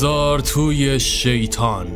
هزار 0.00 0.40
توی 0.40 1.00
شیطان. 1.00 1.86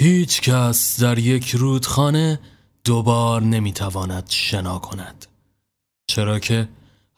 هیچ 0.00 0.40
کس 0.40 1.00
در 1.00 1.18
یک 1.18 1.50
رودخانه 1.50 2.40
دوبار 2.84 3.42
نمی‌تواند 3.42 4.30
شنا 4.30 4.78
کند. 4.78 5.26
چرا 6.06 6.38
که 6.38 6.68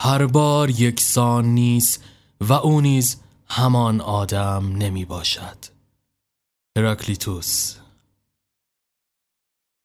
هر 0.00 0.26
بار 0.26 0.70
یکسان 0.70 1.44
نیست 1.44 2.04
و 2.40 2.52
او 2.52 2.80
نیز 2.80 3.16
همان 3.48 4.00
آدم 4.00 4.72
نمی 4.76 5.04
باشد. 5.04 5.69
هراکلیتوس 6.78 7.76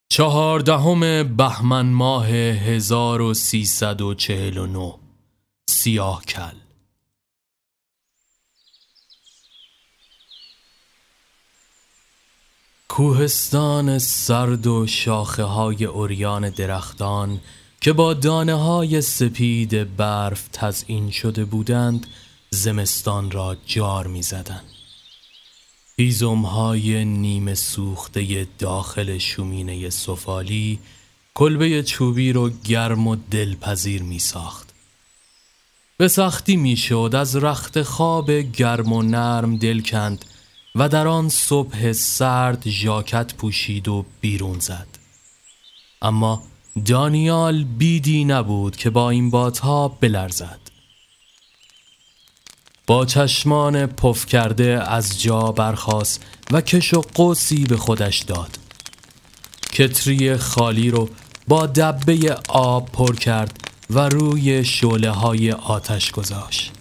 چهاردهم 0.09 1.23
بهمن 1.35 1.85
ماه 1.85 2.27
1349 2.27 4.94
سیاه 5.70 6.25
کل 6.25 6.55
کوهستان 12.89 13.99
سرد 13.99 14.67
و 14.67 14.88
شاخه 14.88 15.44
های 15.44 15.86
اوریان 15.86 16.49
درختان 16.49 17.41
که 17.81 17.94
با 17.94 18.13
دانه 18.13 18.53
های 18.53 19.02
سپید 19.02 19.95
برف 19.95 20.50
تزئین 20.53 21.11
شده 21.11 21.45
بودند 21.45 22.08
زمستان 22.50 23.31
را 23.31 23.58
جار 23.66 24.08
می 24.08 24.22
زدن. 24.22 24.75
هیزم 25.99 26.41
های 26.41 27.05
نیمه 27.05 27.53
سوخته 27.53 28.47
داخل 28.59 29.17
شومینه 29.17 29.89
سفالی 29.89 30.79
کلبه 31.33 31.83
چوبی 31.83 32.31
رو 32.31 32.49
گرم 32.49 33.07
و 33.07 33.15
دلپذیر 33.31 34.03
می 34.03 34.19
ساخت. 34.19 34.73
به 35.97 36.07
سختی 36.07 36.55
می 36.55 36.77
شد 36.77 37.11
از 37.16 37.35
رخت 37.35 37.81
خواب 37.81 38.31
گرم 38.31 38.93
و 38.93 39.01
نرم 39.01 39.57
دل 39.57 39.81
کند 39.81 40.25
و 40.75 40.89
در 40.89 41.07
آن 41.07 41.29
صبح 41.29 41.91
سرد 41.91 42.69
ژاکت 42.69 43.33
پوشید 43.33 43.88
و 43.88 44.05
بیرون 44.21 44.59
زد. 44.59 44.88
اما 46.01 46.43
دانیال 46.85 47.63
بیدی 47.63 48.25
نبود 48.25 48.75
که 48.75 48.89
با 48.89 49.09
این 49.09 49.29
بادها 49.29 49.88
بلرزد. 49.88 50.64
با 52.88 53.05
چشمان 53.05 53.86
پف 53.86 54.25
کرده 54.25 54.83
از 54.88 55.22
جا 55.22 55.52
برخاست 55.52 56.23
و 56.52 56.61
کش 56.61 56.94
و 56.94 57.02
قوسی 57.14 57.64
به 57.64 57.78
خودش 57.78 58.19
داد. 58.19 58.58
کتری 59.72 60.38
خالی 60.38 60.89
رو 60.89 61.09
با 61.47 61.66
دبه 61.66 62.38
آب 62.50 62.91
پر 62.91 63.16
کرد 63.16 63.59
و 63.89 64.09
روی 64.09 64.66
شوله 64.66 65.09
های 65.09 65.52
آتش 65.52 66.11
گذاشت. 66.11 66.72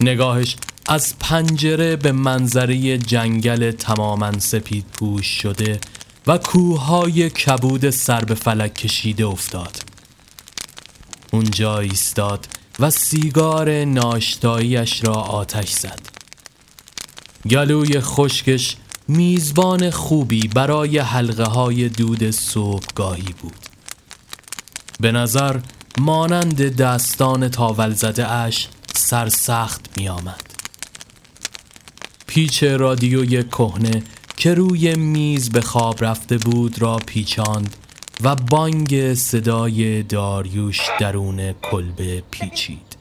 نگاهش 0.00 0.56
از 0.88 1.18
پنجره 1.20 1.96
به 1.96 2.12
منظره 2.12 2.98
جنگل 2.98 3.70
تماما 3.70 4.38
سپید 4.38 4.84
پوش 4.92 5.26
شده 5.26 5.80
و 6.26 6.38
کوههای 6.38 7.30
کبود 7.30 7.90
سر 7.90 8.24
به 8.24 8.34
فلک 8.34 8.74
کشیده 8.74 9.26
افتاد. 9.26 9.82
اونجا 11.32 11.78
ایستاد 11.78 12.46
و 12.80 12.90
سیگار 12.90 13.84
ناشتاییش 13.84 15.04
را 15.04 15.14
آتش 15.14 15.70
زد. 15.70 16.00
گلوی 17.50 18.00
خشکش 18.00 18.76
میزبان 19.08 19.90
خوبی 19.90 20.48
برای 20.48 20.98
حلقه 20.98 21.44
های 21.44 21.88
دود 21.88 22.30
صبحگاهی 22.30 23.34
بود. 23.42 23.56
به 25.00 25.12
نظر 25.12 25.60
مانند 25.98 26.76
دستان 26.76 27.48
تاول 27.48 27.92
زده 27.92 28.32
اش 28.32 28.68
سرسخت 28.94 29.98
می 29.98 30.08
آمد 30.08 30.42
پیچ 32.26 32.62
رادیوی 32.62 33.42
کهنه 33.42 34.02
که 34.36 34.54
روی 34.54 34.94
میز 34.94 35.50
به 35.50 35.60
خواب 35.60 36.04
رفته 36.04 36.38
بود 36.38 36.82
را 36.82 36.96
پیچاند 37.06 37.76
و 38.24 38.34
بانگ 38.34 39.14
صدای 39.14 40.02
داریوش 40.02 40.80
درون 41.00 41.52
کلبه 41.52 42.22
پیچید. 42.30 42.96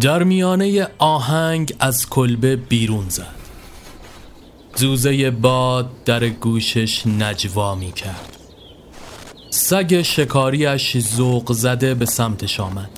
در 0.00 0.22
میانه 0.22 0.88
آهنگ 0.98 1.74
از 1.80 2.10
کلبه 2.10 2.56
بیرون 2.56 3.08
زد. 3.08 3.34
زوزه 4.74 5.30
باد 5.30 6.04
در 6.04 6.28
گوشش 6.28 7.06
نجوا 7.06 7.74
می 7.74 7.92
کرد 7.92 8.31
سگ 9.54 10.02
شکاریش 10.02 10.98
زوق 10.98 11.52
زده 11.52 11.94
به 11.94 12.06
سمتش 12.06 12.60
آمد. 12.60 12.90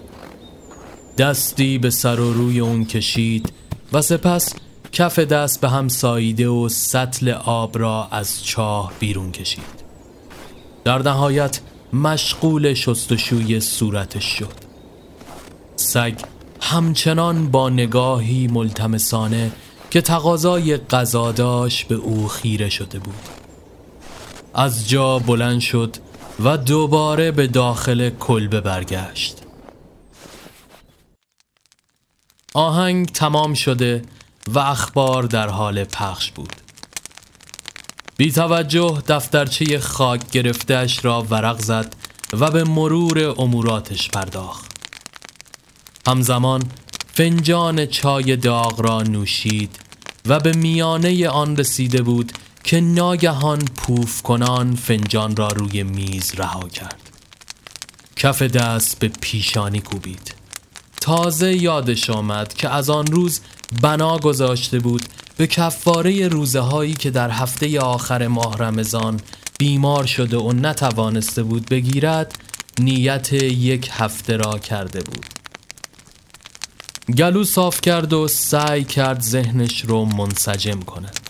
دستی 1.18 1.78
به 1.78 1.90
سر 1.90 2.20
و 2.20 2.32
روی 2.32 2.60
اون 2.60 2.84
کشید 2.84 3.52
و 3.92 4.02
سپس 4.02 4.54
کف 4.92 5.18
دست 5.18 5.60
به 5.60 5.68
هم 5.68 5.88
ساییده 5.88 6.48
و 6.48 6.68
سطل 6.68 7.28
آب 7.44 7.78
را 7.78 8.08
از 8.10 8.44
چاه 8.44 8.92
بیرون 8.98 9.32
کشید. 9.32 9.84
در 10.84 11.02
نهایت 11.02 11.60
مشغول 11.92 12.74
شستشوی 12.74 13.60
صورتش 13.60 14.24
شد. 14.24 14.54
سگ 15.76 16.14
همچنان 16.60 17.50
با 17.50 17.68
نگاهی 17.68 18.46
ملتمسانه 18.46 19.52
که 19.90 20.00
تقاضای 20.00 20.76
غذا 20.76 21.32
به 21.88 21.94
او 21.94 22.28
خیره 22.28 22.68
شده 22.68 22.98
بود. 22.98 23.28
از 24.54 24.88
جا 24.88 25.18
بلند 25.18 25.60
شد 25.60 25.96
و 26.40 26.56
دوباره 26.56 27.30
به 27.30 27.46
داخل 27.46 28.10
کلبه 28.10 28.60
برگشت. 28.60 29.36
آهنگ 32.54 33.06
تمام 33.06 33.54
شده 33.54 34.02
و 34.48 34.58
اخبار 34.58 35.22
در 35.22 35.48
حال 35.48 35.84
پخش 35.84 36.30
بود. 36.30 36.52
بی 38.16 38.32
توجه 38.32 39.02
دفترچه 39.08 39.78
خاک 39.78 40.30
گرفتش 40.30 41.04
را 41.04 41.26
ورق 41.30 41.58
زد 41.58 41.94
و 42.32 42.50
به 42.50 42.64
مرور 42.64 43.34
اموراتش 43.38 44.08
پرداخت. 44.08 44.70
همزمان 46.06 46.62
فنجان 47.14 47.86
چای 47.86 48.36
داغ 48.36 48.80
را 48.80 49.02
نوشید 49.02 49.78
و 50.26 50.40
به 50.40 50.52
میانه 50.52 51.28
آن 51.28 51.56
رسیده 51.56 52.02
بود 52.02 52.32
که 52.64 52.80
ناگهان 52.80 53.58
پوف 53.58 54.22
کنان 54.22 54.76
فنجان 54.76 55.36
را 55.36 55.48
روی 55.48 55.82
میز 55.82 56.32
رها 56.34 56.68
کرد. 56.68 57.10
کف 58.16 58.42
دست 58.42 58.98
به 58.98 59.08
پیشانی 59.08 59.80
کوبید. 59.80 60.34
تازه 61.00 61.54
یادش 61.54 62.10
آمد 62.10 62.54
که 62.54 62.68
از 62.68 62.90
آن 62.90 63.06
روز 63.06 63.40
بنا 63.82 64.18
گذاشته 64.18 64.78
بود 64.78 65.02
به 65.36 65.46
کفاره 65.46 66.28
روزه 66.28 66.60
هایی 66.60 66.94
که 66.94 67.10
در 67.10 67.30
هفته 67.30 67.80
آخر 67.80 68.26
ماه 68.26 68.58
رمضان 68.58 69.20
بیمار 69.58 70.06
شده 70.06 70.36
و 70.36 70.52
نتوانسته 70.52 71.42
بود 71.42 71.68
بگیرد 71.68 72.38
نیت 72.78 73.32
یک 73.32 73.90
هفته 73.92 74.36
را 74.36 74.58
کرده 74.58 75.02
بود. 75.02 75.26
گلو 77.18 77.44
صاف 77.44 77.80
کرد 77.80 78.12
و 78.12 78.28
سعی 78.28 78.84
کرد 78.84 79.20
ذهنش 79.20 79.80
رو 79.80 80.04
منسجم 80.04 80.80
کند. 80.80 81.23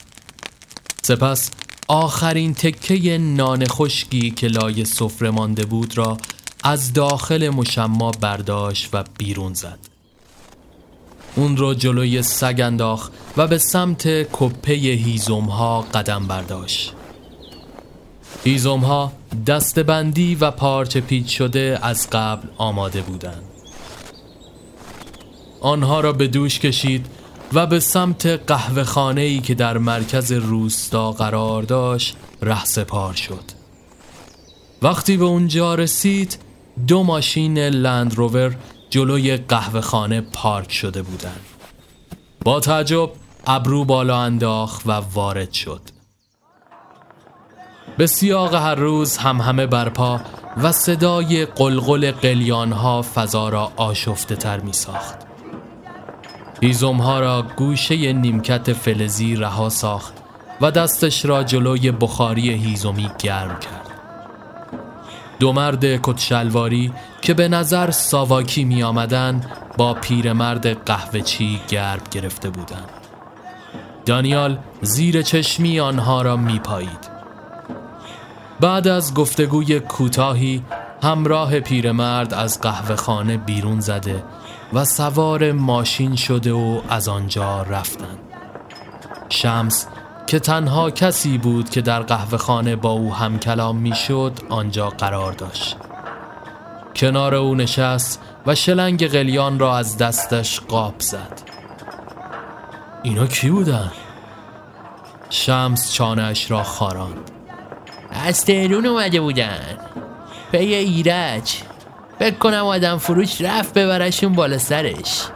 سپس 1.07 1.51
آخرین 1.89 2.55
تکه 2.55 3.19
نان 3.19 3.67
خشکی 3.67 4.31
که 4.31 4.47
لای 4.47 4.85
سفره 4.85 5.31
مانده 5.31 5.65
بود 5.65 5.99
را 5.99 6.19
از 6.63 6.93
داخل 6.93 7.49
مشما 7.49 8.11
برداشت 8.11 8.89
و 8.93 9.05
بیرون 9.19 9.55
زد. 9.55 9.79
اون 11.37 11.57
را 11.57 11.75
جلوی 11.75 12.23
سگ 12.23 12.61
انداخت 12.65 13.13
و 13.37 13.47
به 13.47 13.59
سمت 13.59 14.09
کپه 14.33 14.73
هیزم 14.73 15.45
ها 15.45 15.81
قدم 15.81 16.27
برداشت. 16.27 16.93
هیزم 18.45 18.81
ها 18.81 19.13
دستبندی 19.47 20.35
و 20.35 20.51
پارچه 20.51 21.01
پیچ 21.01 21.39
شده 21.39 21.79
از 21.83 22.11
قبل 22.11 22.49
آماده 22.59 23.03
بودند. 23.03 23.43
آنها 25.61 26.01
را 26.01 26.13
به 26.13 26.29
دوش 26.29 26.59
کشید 26.59 27.07
و 27.55 27.67
به 27.67 27.81
سمت 27.81 28.27
قهوه 28.27 29.41
که 29.41 29.55
در 29.55 29.79
مرکز 29.79 30.33
روستا 30.33 31.13
قرار 31.13 31.63
داشت 31.63 32.17
ره 32.43 32.65
سپار 32.65 33.15
شد. 33.15 33.45
وقتی 34.83 35.17
به 35.17 35.25
اونجا 35.25 35.75
رسید 35.75 36.39
دو 36.87 37.03
ماشین 37.03 37.59
لند 37.59 38.15
روور 38.15 38.57
جلوی 38.91 39.37
قهوه 39.37 39.81
خانه 39.81 40.21
پارک 40.21 40.73
شده 40.73 41.03
بودند. 41.03 41.41
با 42.45 42.61
تعجب 42.61 43.11
ابرو 43.47 43.85
بالا 43.85 44.19
انداخت 44.19 44.87
و 44.87 44.91
وارد 44.93 45.53
شد. 45.53 45.81
به 47.99 48.07
سیاق 48.07 48.55
هر 48.55 48.75
روز 48.75 49.17
هم 49.17 49.41
همه 49.41 49.67
برپا 49.67 50.21
و 50.63 50.73
صدای 50.73 51.47
قلقل 51.47 52.11
قلیانها 52.11 53.03
فضا 53.03 53.49
را 53.49 53.73
آشفته 53.77 54.37
تر 54.37 54.61
می 54.61 54.73
ساخت 54.73 55.24
هیزم 56.65 56.97
ها 56.97 57.21
را 57.21 57.45
گوشه 57.57 58.13
نیمکت 58.13 58.73
فلزی 58.73 59.37
رها 59.37 59.69
ساخت 59.69 60.15
و 60.61 60.71
دستش 60.71 61.25
را 61.25 61.43
جلوی 61.43 61.91
بخاری 61.91 62.51
هیزومی 62.51 63.11
گرم 63.19 63.59
کرد 63.61 63.91
دو 65.39 65.53
مرد 65.53 65.85
کتشلواری 66.03 66.93
که 67.23 67.35
به 67.35 67.49
نظر 67.49 67.91
ساواکی 67.91 68.65
می 68.65 68.83
آمدن 68.83 69.41
با 69.77 69.95
پیرمرد 69.95 70.85
قهوه 70.85 71.21
چی 71.21 71.61
گرب 71.69 72.09
گرفته 72.11 72.51
بودند. 72.51 72.89
دانیال 74.07 74.59
زیر 74.83 75.23
چشمی 75.23 75.81
آنها 75.81 76.23
را 76.23 76.37
می 76.37 76.59
پایید. 76.59 77.11
بعد 78.61 78.89
از 78.89 79.15
گفتگوی 79.15 79.81
کوتاهی 79.81 80.63
همراه 81.03 81.61
پیرمرد 81.61 82.35
از 82.35 82.61
قهوه 82.61 82.97
خانه 82.97 83.37
بیرون 83.37 83.81
زده 83.81 84.23
و 84.75 84.85
سوار 84.85 85.53
ماشین 85.53 86.17
شده 86.17 86.53
و 86.53 86.81
از 86.89 87.09
آنجا 87.09 87.63
رفتند. 87.63 88.19
شمس 89.29 89.87
که 90.27 90.39
تنها 90.39 90.91
کسی 90.91 91.39
بود 91.39 91.71
که 91.71 91.81
در 91.81 92.03
قهوه 92.03 92.39
خانه 92.39 92.77
با 92.77 92.91
او 92.91 93.15
هم 93.15 93.39
کلام 93.39 93.77
می 93.77 93.95
شد 93.95 94.33
آنجا 94.49 94.89
قرار 94.89 95.33
داشت. 95.33 95.77
کنار 96.97 97.35
او 97.35 97.55
نشست 97.55 98.21
و 98.47 98.55
شلنگ 98.55 99.09
قلیان 99.09 99.59
را 99.59 99.79
از 99.79 99.99
دستش 99.99 100.61
قاب 100.61 100.95
زد. 100.99 101.41
اینا 103.03 103.27
کی 103.27 103.51
بودن؟ 103.51 103.93
شمس 105.31 105.93
چانش 105.93 106.51
را 106.51 106.63
خاراند. 106.63 107.31
از 108.11 108.45
تهرون 108.45 108.87
اومده 108.87 109.21
بودن. 109.21 109.79
پی 110.53 110.75
ایرج. 110.75 111.63
فکر 112.19 112.39
کنم 112.39 112.65
آدم 112.65 112.99
فروش 112.99 113.41
رفت 113.41 113.75
ببرشون 113.75 114.33
بالا 114.33 114.59
سرش. 114.59 115.27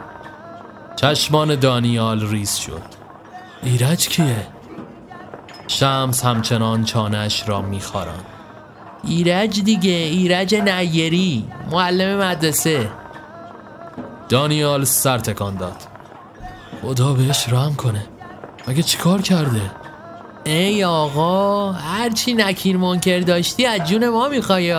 چشمان 0.95 1.55
دانیال 1.55 2.29
ریز 2.29 2.55
شد. 2.55 2.81
ایرج 3.63 4.07
کیه؟ 4.07 4.47
شمس 5.67 6.25
همچنان 6.25 6.83
چانش 6.83 7.43
را 7.47 7.61
میخاران. 7.61 8.23
ایرج 9.03 9.63
دیگه 9.63 9.91
ایرج 9.91 10.55
نیری 10.55 11.47
معلم 11.71 12.21
مدرسه. 12.21 12.89
دانیال 14.29 14.83
سر 14.83 15.17
تکان 15.17 15.55
داد. 15.55 15.81
خدا 16.81 17.13
بهش 17.13 17.45
رحم 17.49 17.75
کنه. 17.75 18.05
مگه 18.67 18.83
چیکار 18.83 19.21
کرده؟ 19.21 19.61
ای 20.43 20.83
آقا 20.83 21.71
هرچی 21.71 22.33
نکیر 22.33 22.77
منکر 22.77 23.19
داشتی 23.19 23.65
از 23.65 23.89
جون 23.89 24.09
ما 24.09 24.29
می‌خوای 24.29 24.73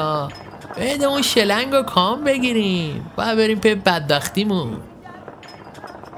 بده 0.77 1.05
اون 1.05 1.23
شلنگ 1.23 1.73
و 1.73 1.83
کام 1.83 2.25
بگیریم. 2.25 3.11
و 3.19 3.37
بریم 3.37 3.59
پی 3.59 3.75
بدبختیمون. 3.75 4.77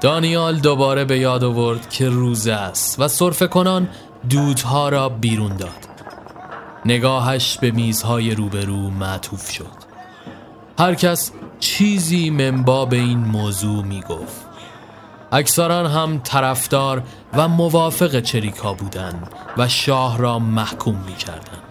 دانیال 0.01 0.59
دوباره 0.59 1.05
به 1.05 1.19
یاد 1.19 1.43
آورد 1.43 1.89
که 1.89 2.09
روزه 2.09 2.53
است 2.53 2.99
و 2.99 3.07
صرف 3.07 3.43
کنان 3.43 3.89
دودها 4.29 4.89
را 4.89 5.09
بیرون 5.09 5.57
داد. 5.57 5.69
نگاهش 6.85 7.57
به 7.57 7.71
میزهای 7.71 8.35
روبرو 8.35 8.89
معطوف 8.89 9.49
شد. 9.51 9.83
هر 10.79 10.95
کس 10.95 11.31
چیزی 11.59 12.29
منبا 12.29 12.85
به 12.85 12.95
این 12.95 13.17
موضوع 13.17 13.83
می 13.83 14.01
گفت 14.01 14.45
اکثران 15.31 15.85
هم 15.85 16.21
طرفدار 16.23 17.03
و 17.33 17.47
موافق 17.47 18.19
چریکا 18.19 18.73
بودند 18.73 19.29
و 19.57 19.67
شاه 19.67 20.17
را 20.17 20.39
محکوم 20.39 21.03
می 21.05 21.15
کردن. 21.15 21.62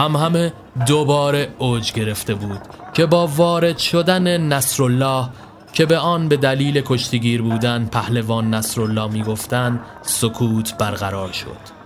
هم 0.00 0.16
همه 0.16 0.52
دوباره 0.86 1.48
اوج 1.58 1.92
گرفته 1.92 2.34
بود 2.34 2.60
که 2.94 3.06
با 3.06 3.26
وارد 3.26 3.78
شدن 3.78 4.40
نصرالله 4.40 5.28
که 5.72 5.86
به 5.86 5.98
آن 5.98 6.28
به 6.28 6.36
دلیل 6.36 6.80
کشتیگیر 6.80 7.42
بودن 7.42 7.88
پهلوان 7.92 8.54
نصرالله 8.54 9.12
می‌گفتند 9.12 9.80
سکوت 10.02 10.78
برقرار 10.78 11.32
شد. 11.32 11.80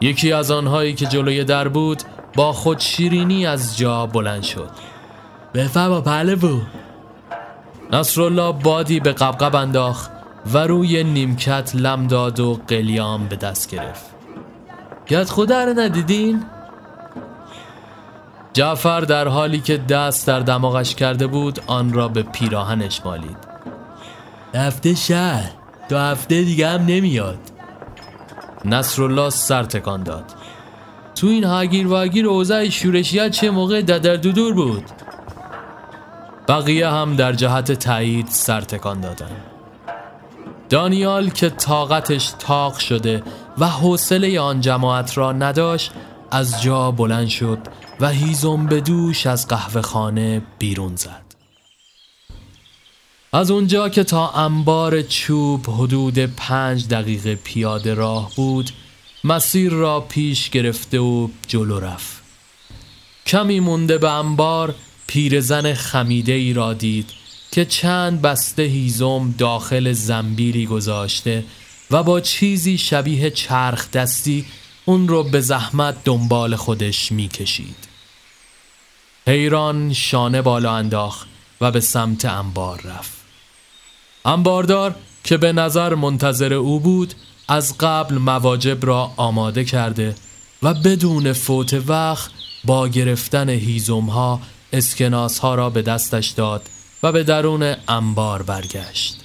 یکی 0.00 0.32
از 0.32 0.50
آنهایی 0.50 0.94
که 0.94 1.06
جلوی 1.06 1.44
در 1.44 1.68
بود 1.68 2.02
با 2.34 2.52
خود 2.52 2.80
شیرینی 2.80 3.46
از 3.46 3.78
جا 3.78 4.06
بلند 4.06 4.42
شد. 4.42 4.70
بفرما 5.54 6.00
پهلوان. 6.00 6.66
نصرالله 7.92 8.52
بادی 8.52 9.00
به 9.00 9.12
قبقب 9.12 9.54
انداخت 9.54 10.10
و 10.52 10.58
روی 10.58 11.04
نیمکت 11.04 11.72
لم 11.74 12.06
داد 12.06 12.40
و 12.40 12.60
قلیام 12.68 13.26
به 13.28 13.36
دست 13.36 13.70
گرفت. 13.70 14.04
گت 15.08 15.30
خدا 15.30 15.64
رو 15.64 15.80
ندیدین؟ 15.80 16.44
جعفر 18.54 19.00
در 19.00 19.28
حالی 19.28 19.60
که 19.60 19.76
دست 19.76 20.26
در 20.26 20.40
دماغش 20.40 20.94
کرده 20.94 21.26
بود 21.26 21.60
آن 21.66 21.92
را 21.92 22.08
به 22.08 22.22
پیراهنش 22.22 23.00
مالید. 23.04 23.36
رفته 24.54 24.94
شهر 24.94 25.50
دو 25.88 25.98
هفته 25.98 26.42
دیگه 26.42 26.68
هم 26.68 26.86
نمیاد. 26.86 27.38
نصرالله 28.64 29.30
سر 29.30 29.62
تکان 29.62 30.02
داد. 30.02 30.24
تو 31.14 31.26
این 31.26 31.44
هاگیر 31.44 31.86
واگیر 31.86 32.26
اوضاع 32.26 32.68
شورشیت 32.68 33.30
چه 33.30 33.50
موقع 33.50 33.82
ددر 33.82 34.16
دودور 34.16 34.54
بود؟ 34.54 34.84
بقیه 36.48 36.88
هم 36.88 37.16
در 37.16 37.32
جهت 37.32 37.72
تایید 37.72 38.28
سر 38.28 38.60
تکان 38.60 39.00
دادن. 39.00 39.36
دانیال 40.68 41.30
که 41.30 41.50
طاقتش 41.50 42.34
تاق 42.38 42.78
شده 42.78 43.22
و 43.58 43.66
حوصله 43.66 44.40
آن 44.40 44.60
جماعت 44.60 45.18
را 45.18 45.32
نداشت 45.32 45.92
از 46.30 46.62
جا 46.62 46.90
بلند 46.90 47.28
شد 47.28 47.58
و 48.00 48.10
هیزم 48.10 48.66
به 48.66 48.80
دوش 48.80 49.26
از 49.26 49.48
قهوه 49.48 49.82
خانه 49.82 50.42
بیرون 50.58 50.96
زد 50.96 51.24
از 53.32 53.50
اونجا 53.50 53.88
که 53.88 54.04
تا 54.04 54.30
انبار 54.30 55.02
چوب 55.02 55.66
حدود 55.70 56.18
پنج 56.18 56.88
دقیقه 56.88 57.34
پیاده 57.34 57.94
راه 57.94 58.30
بود 58.36 58.70
مسیر 59.24 59.72
را 59.72 60.00
پیش 60.00 60.50
گرفته 60.50 60.98
و 60.98 61.28
جلو 61.46 61.80
رفت 61.80 62.22
کمی 63.26 63.60
مونده 63.60 63.98
به 63.98 64.10
انبار 64.10 64.74
پیرزن 65.06 65.74
خمیده 65.74 66.32
ای 66.32 66.52
را 66.52 66.74
دید 66.74 67.10
که 67.50 67.64
چند 67.64 68.22
بسته 68.22 68.62
هیزم 68.62 69.34
داخل 69.38 69.92
زنبیلی 69.92 70.66
گذاشته 70.66 71.44
و 71.90 72.02
با 72.02 72.20
چیزی 72.20 72.78
شبیه 72.78 73.30
چرخ 73.30 73.90
دستی 73.90 74.44
اون 74.84 75.08
رو 75.08 75.22
به 75.22 75.40
زحمت 75.40 76.04
دنبال 76.04 76.56
خودش 76.56 77.12
می‌کشید. 77.12 77.93
حیران 79.26 79.92
شانه 79.92 80.42
بالا 80.42 80.76
انداخت 80.76 81.28
و 81.60 81.70
به 81.70 81.80
سمت 81.80 82.24
انبار 82.24 82.80
رفت. 82.80 83.12
انباردار 84.24 84.94
که 85.24 85.36
به 85.36 85.52
نظر 85.52 85.94
منتظر 85.94 86.54
او 86.54 86.80
بود 86.80 87.14
از 87.48 87.78
قبل 87.78 88.14
مواجب 88.14 88.86
را 88.86 89.10
آماده 89.16 89.64
کرده 89.64 90.14
و 90.62 90.74
بدون 90.74 91.32
فوت 91.32 91.74
وقت 91.86 92.30
با 92.64 92.88
گرفتن 92.88 93.48
هیزم 93.48 94.06
ها 94.06 94.40
اسکناس 94.72 95.38
ها 95.38 95.54
را 95.54 95.70
به 95.70 95.82
دستش 95.82 96.28
داد 96.28 96.68
و 97.02 97.12
به 97.12 97.24
درون 97.24 97.76
انبار 97.88 98.42
برگشت. 98.42 99.16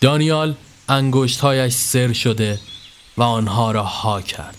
دانیال 0.00 0.54
انگشتهایش 0.88 1.74
سر 1.74 2.12
شده 2.12 2.60
و 3.16 3.22
آنها 3.22 3.72
را 3.72 3.82
ها 3.82 4.22
کرد 4.22 4.56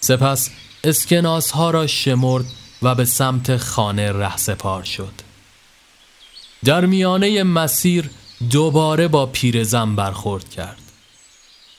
سپس 0.00 0.50
اسکناس 0.84 1.50
ها 1.50 1.70
را 1.70 1.86
شمرد 1.86 2.44
و 2.82 2.94
به 2.94 3.04
سمت 3.04 3.56
خانه 3.56 4.12
رهسپار 4.12 4.84
شد. 4.84 5.12
در 6.64 6.86
میانه 6.86 7.42
مسیر 7.42 8.10
دوباره 8.50 9.08
با 9.08 9.26
پیرزن 9.26 9.96
برخورد 9.96 10.50
کرد. 10.50 10.78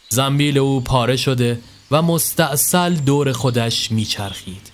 زنبیل 0.09 0.57
او 0.57 0.81
پاره 0.81 1.17
شده 1.17 1.59
و 1.91 2.01
مستاصل 2.01 2.95
دور 2.95 3.31
خودش 3.31 3.91
میچرخید. 3.91 4.71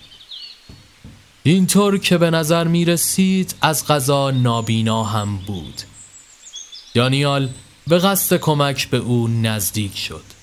اینطور 1.42 1.98
که 1.98 2.18
به 2.18 2.30
نظر 2.30 2.66
می 2.68 2.84
رسید 2.84 3.54
از 3.60 3.86
غذا 3.86 4.30
نابینا 4.30 5.04
هم 5.04 5.36
بود. 5.36 5.82
دانیال 6.94 7.48
به 7.86 7.98
قصد 7.98 8.36
کمک 8.36 8.90
به 8.90 8.96
او 8.96 9.28
نزدیک 9.28 9.98
شد. 9.98 10.35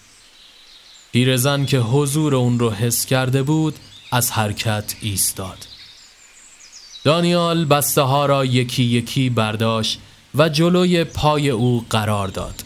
پیرزن 1.13 1.65
که 1.65 1.79
حضور 1.79 2.35
اون 2.35 2.59
رو 2.59 2.71
حس 2.71 3.05
کرده 3.05 3.43
بود 3.43 3.75
از 4.11 4.31
حرکت 4.31 4.95
ایستاد. 5.01 5.57
دانیال 7.03 7.65
بسته 7.65 8.01
ها 8.01 8.25
را 8.25 8.45
یکی 8.45 8.83
یکی 8.83 9.29
برداشت 9.29 9.99
و 10.35 10.49
جلوی 10.49 11.03
پای 11.03 11.49
او 11.49 11.85
قرار 11.89 12.27
داد. 12.27 12.63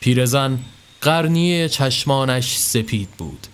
پیرزن 0.00 0.58
قرنیه 1.00 1.68
چشمانش 1.68 2.56
سپید 2.56 3.08
بود. 3.18 3.46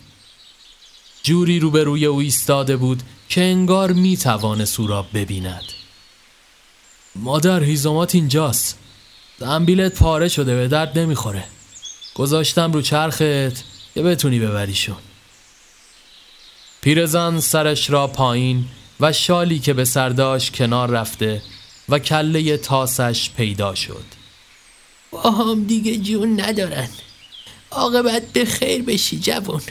جوری 1.23 1.61
روبروی 1.61 2.07
او 2.07 2.19
ایستاده 2.19 2.77
بود 2.77 3.03
که 3.29 3.41
انگار 3.41 3.93
می 3.93 4.17
توانست 4.17 4.81
او 4.81 4.87
را 4.87 5.03
ببیند. 5.15 5.65
مادر 7.17 7.63
هیزومات 7.63 8.15
اینجاست. 8.15 8.79
زنبیلت 9.39 9.99
پاره 9.99 10.29
شده 10.29 10.57
به 10.57 10.69
درد 10.69 10.99
نمی‌خوره. 10.99 11.45
گذاشتم 12.15 12.73
رو 12.73 12.83
چرخت. 12.83 13.72
که 13.95 14.03
بتونی 14.03 14.39
ببریشون 14.39 14.97
پیرزن 16.81 17.41
سرش 17.41 17.91
را 17.91 18.07
پایین 18.07 18.65
و 19.01 19.13
شالی 19.13 19.59
که 19.59 19.73
به 19.73 19.85
سرداش 19.85 20.51
کنار 20.51 20.91
رفته 20.91 21.43
و 21.89 21.99
کله 21.99 22.57
تاسش 22.57 23.31
پیدا 23.31 23.75
شد. 23.75 24.05
با 25.11 25.31
هم 25.31 25.65
دیگه 25.65 25.97
جون 25.97 26.41
ندارن. 26.41 26.89
عاقبت 27.71 28.33
به 28.33 28.45
خیر 28.45 28.83
بشی 28.83 29.19
جوان. 29.19 29.63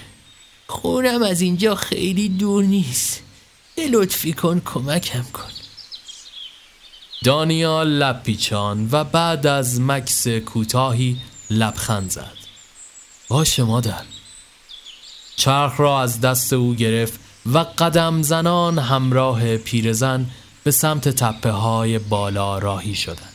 خونم 0.68 1.24
از 1.24 1.42
اینجا 1.42 1.75
خیلی 1.75 2.30
دور 2.30 2.63
نیست. 2.63 3.24
یه 3.78 3.88
لطفی 3.88 4.34
کن 4.34 4.62
کمکم 4.66 5.24
کن. 5.34 5.51
دانیال 7.24 7.90
لب 7.90 8.24
پیچان 8.24 8.90
و 8.92 9.04
بعد 9.04 9.48
از 9.48 9.82
مکس 9.82 10.28
کوتاهی 10.28 11.18
لبخند 11.50 12.10
زد. 12.10 12.38
باشه 13.28 13.63
مادر. 13.63 14.11
چرخ 15.36 15.80
را 15.80 16.02
از 16.02 16.22
دست 16.22 16.54
او 16.54 16.76
گرفت 16.76 17.20
و 17.46 17.58
قدم 17.58 18.22
زنان 18.22 18.80
همراه 18.80 19.58
پیرزن 19.58 20.26
به 20.64 20.72
سمت 20.72 21.10
تپه 21.10 21.52
های 21.52 22.00
بالا 22.00 22.58
راهی 22.58 22.96
شدند. 22.96 23.34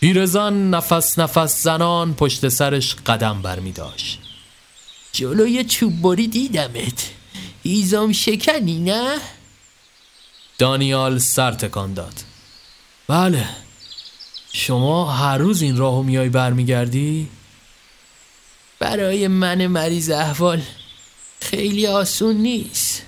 پیرزن 0.00 0.52
نفس 0.52 1.18
نفس 1.18 1.62
زنان 1.62 2.14
پشت 2.14 2.48
سرش 2.48 2.94
قدم 2.94 3.42
برمی 3.42 3.72
داشت. 3.72 4.18
جلوی 5.12 5.64
چوب 5.64 6.02
بری 6.02 6.28
دیدمت 6.28 7.10
ایزام 7.62 8.12
شکنی 8.12 8.78
نه؟ 8.78 9.18
دانیال 10.58 11.18
سر 11.18 11.52
تکان 11.52 11.94
داد 11.94 12.14
بله 13.08 13.48
شما 14.52 15.12
هر 15.12 15.38
روز 15.38 15.62
این 15.62 15.76
راهو 15.76 16.02
میای 16.02 16.28
برمیگردی؟ 16.28 17.28
برای 18.80 19.28
من 19.28 19.66
مریض 19.66 20.10
احوال. 20.10 20.62
خیلی 21.40 21.86
آسون 21.86 22.36
نیست. 22.36 23.02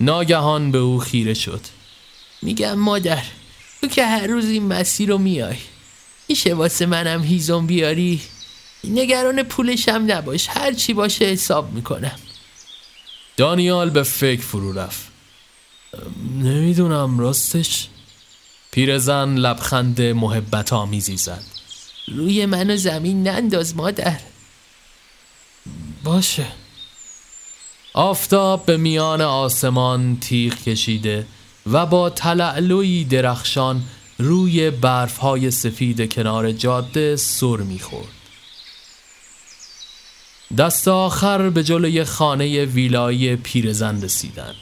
ناگهان 0.00 0.72
به 0.72 0.78
او 0.78 0.98
خیره 0.98 1.34
شد. 1.34 1.60
میگم 2.42 2.78
مادر 2.78 3.22
تو 3.80 3.86
که 3.86 4.06
هر 4.06 4.26
روز 4.26 4.44
این 4.44 4.62
مسیر 4.66 5.08
رو 5.08 5.18
میای. 5.18 5.56
میشه 6.28 6.54
واسه 6.54 6.86
منم 6.86 7.22
هیزم 7.22 7.66
بیاری؟ 7.66 8.20
نگران 8.84 9.42
پولشم 9.42 10.04
نباش 10.06 10.48
هر 10.48 10.72
چی 10.72 10.94
باشه 10.94 11.24
حساب 11.24 11.72
می‌کنم. 11.72 12.18
دانیال 13.36 13.90
به 13.90 14.02
فکر 14.02 14.42
فرو 14.42 14.72
رفت. 14.72 15.06
نمی‌دونم 16.42 17.18
راستش. 17.18 17.88
پیرزن 18.70 19.34
لبخند 19.34 20.02
محبت 20.02 20.72
آمیزی 20.72 21.16
زد. 21.16 21.44
روی 22.08 22.46
منو 22.46 22.76
زمین 22.76 23.28
ننداز 23.28 23.76
مادر. 23.76 24.20
باشه. 26.04 26.46
آفتاب 27.94 28.66
به 28.66 28.76
میان 28.76 29.20
آسمان 29.20 30.16
تیغ 30.20 30.54
کشیده 30.54 31.26
و 31.66 31.86
با 31.86 32.10
تلعلوی 32.10 33.04
درخشان 33.04 33.82
روی 34.18 34.70
برفهای 34.70 35.50
سفید 35.50 36.12
کنار 36.12 36.52
جاده 36.52 37.16
سر 37.16 37.56
می‌خورد. 37.56 38.08
دست 40.58 40.88
آخر 40.88 41.50
به 41.50 41.64
جلوی 41.64 42.04
خانه 42.04 42.64
ویلایی 42.64 43.36
پیرزن 43.36 44.02
رسیدن. 44.02 44.54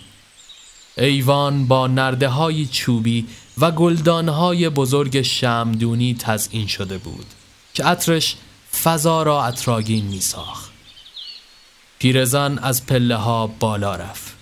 ایوان 0.99 1.66
با 1.66 1.87
نرده 1.87 2.28
های 2.28 2.66
چوبی 2.66 3.26
و 3.59 3.71
گلدان 3.71 4.28
های 4.28 4.68
بزرگ 4.68 5.23
شمدونی 5.23 6.16
تزئین 6.18 6.66
شده 6.66 6.99
بود 6.99 7.26
که 7.75 7.85
عطرش 7.85 8.37
فضا 8.83 9.23
را 9.23 9.45
اطراگین 9.45 10.04
می 10.04 10.21
ساخت 10.21 10.67
پیرزن 11.99 12.59
از 12.59 12.87
پله 12.87 13.17
ها 13.17 13.47
بالا 13.47 13.97
رفت. 13.97 14.35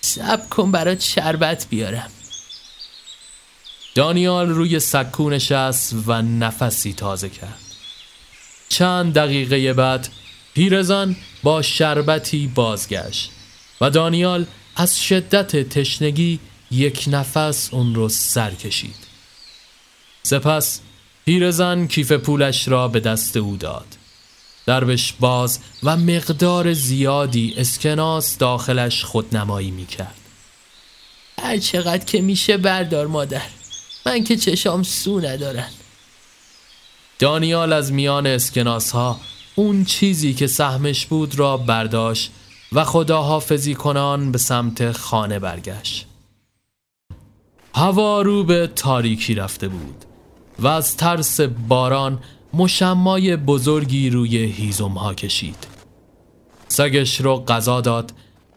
سب 0.00 0.48
کن 0.48 0.70
برات 0.70 1.00
شربت 1.00 1.66
بیارم. 1.70 2.10
دانیال 3.94 4.48
روی 4.48 4.80
سکو 4.80 5.30
نشست 5.30 5.94
و 6.06 6.22
نفسی 6.22 6.92
تازه 6.92 7.28
کرد. 7.28 7.58
چند 8.68 9.14
دقیقه 9.14 9.72
بعد 9.72 10.08
پیرزن 10.54 11.16
با 11.42 11.62
شربتی 11.62 12.46
بازگشت 12.46 13.30
و 13.80 13.90
دانیال 13.90 14.46
از 14.76 15.02
شدت 15.02 15.68
تشنگی 15.68 16.40
یک 16.70 17.04
نفس 17.06 17.68
اون 17.72 17.94
رو 17.94 18.08
سر 18.08 18.50
کشید. 18.50 18.96
سپس 20.22 20.80
پیرزن 21.24 21.86
کیف 21.86 22.12
پولش 22.12 22.68
را 22.68 22.88
به 22.88 23.00
دست 23.00 23.36
او 23.36 23.56
داد. 23.56 23.86
دربش 24.70 25.14
باز 25.20 25.60
و 25.82 25.96
مقدار 25.96 26.72
زیادی 26.72 27.54
اسکناس 27.56 28.38
داخلش 28.38 29.04
خودنمایی 29.04 29.70
می‌کرد. 29.70 30.14
هر 31.42 31.58
چقدر 31.58 32.04
که 32.04 32.20
میشه 32.20 32.56
بردار 32.56 33.06
مادر 33.06 33.42
من 34.06 34.24
که 34.24 34.36
چشام 34.36 34.82
سو 34.82 35.20
ندارن. 35.20 35.68
دانیال 37.18 37.72
از 37.72 37.92
میان 37.92 38.26
اسکناس 38.26 38.90
ها 38.90 39.20
اون 39.54 39.84
چیزی 39.84 40.34
که 40.34 40.46
سهمش 40.46 41.06
بود 41.06 41.38
را 41.38 41.56
برداشت 41.56 42.30
و 42.72 42.84
خداحافظی 42.84 43.74
کنان 43.74 44.32
به 44.32 44.38
سمت 44.38 44.92
خانه 44.92 45.38
برگشت. 45.38 46.06
هوا 47.74 48.22
رو 48.22 48.44
به 48.44 48.66
تاریکی 48.76 49.34
رفته 49.34 49.68
بود 49.68 50.04
و 50.58 50.66
از 50.66 50.96
ترس 50.96 51.40
باران 51.40 52.22
مشمای 52.54 53.36
بزرگی 53.36 54.10
روی 54.10 54.38
هیزم 54.38 54.92
ها 54.92 55.14
کشید. 55.14 55.66
سگش 56.68 57.20
رو 57.20 57.44
غذا 57.44 57.80
داد 57.80 58.12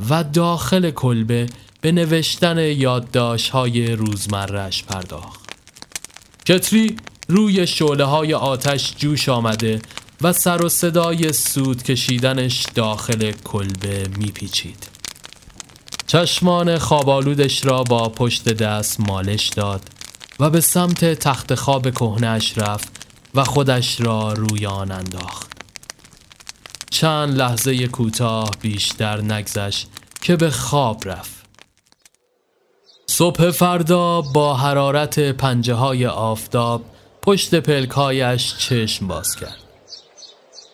و 0.10 0.24
داخل 0.24 0.92
کلبه 0.92 1.46
به 1.82 1.92
نوشتن 1.92 2.58
یادداشت 2.58 3.50
های 3.50 3.96
روزمرش 3.96 4.84
پرداخت. 4.84 5.50
کتری 6.46 6.96
روی 7.28 7.68
شعله 7.68 8.04
های 8.04 8.34
آتش 8.34 8.96
جوش 8.98 9.30
آمده 9.30 9.82
و 10.22 10.34
سر 10.34 10.66
و 10.66 10.70
صدای 10.70 11.34
سود 11.34 11.84
کشیدنش 11.84 12.66
داخل 12.76 13.32
کلبه 13.32 14.08
میپیچید. 14.18 14.88
چشمان 16.08 16.78
خوابالودش 16.78 17.66
را 17.66 17.84
با 17.84 18.10
پشت 18.10 18.50
دست 18.50 19.00
مالش 19.00 19.48
داد 19.48 19.82
و 20.40 20.50
به 20.50 20.62
سمت 20.62 21.06
تخت 21.06 21.56
خواب 21.56 21.92
کهنش 21.92 22.58
رفت 22.58 23.03
و 23.36 23.44
خودش 23.44 24.02
را 24.02 24.34
روی 24.34 24.66
آن 24.66 24.92
انداخت. 24.92 25.52
چند 26.90 27.38
لحظه 27.38 27.88
کوتاه 27.88 28.52
بیشتر 28.62 29.22
نگذشت 29.22 29.88
که 30.22 30.36
به 30.36 30.50
خواب 30.50 31.10
رفت. 31.10 31.44
صبح 33.08 33.52
فردا 33.52 34.22
با 34.22 34.54
حرارت 34.54 35.20
پنجه 35.20 35.74
های 35.74 36.06
آفتاب 36.06 36.82
پشت 37.22 37.56
پلکایش 37.56 38.58
چشم 38.58 39.08
باز 39.08 39.36
کرد. 39.36 39.58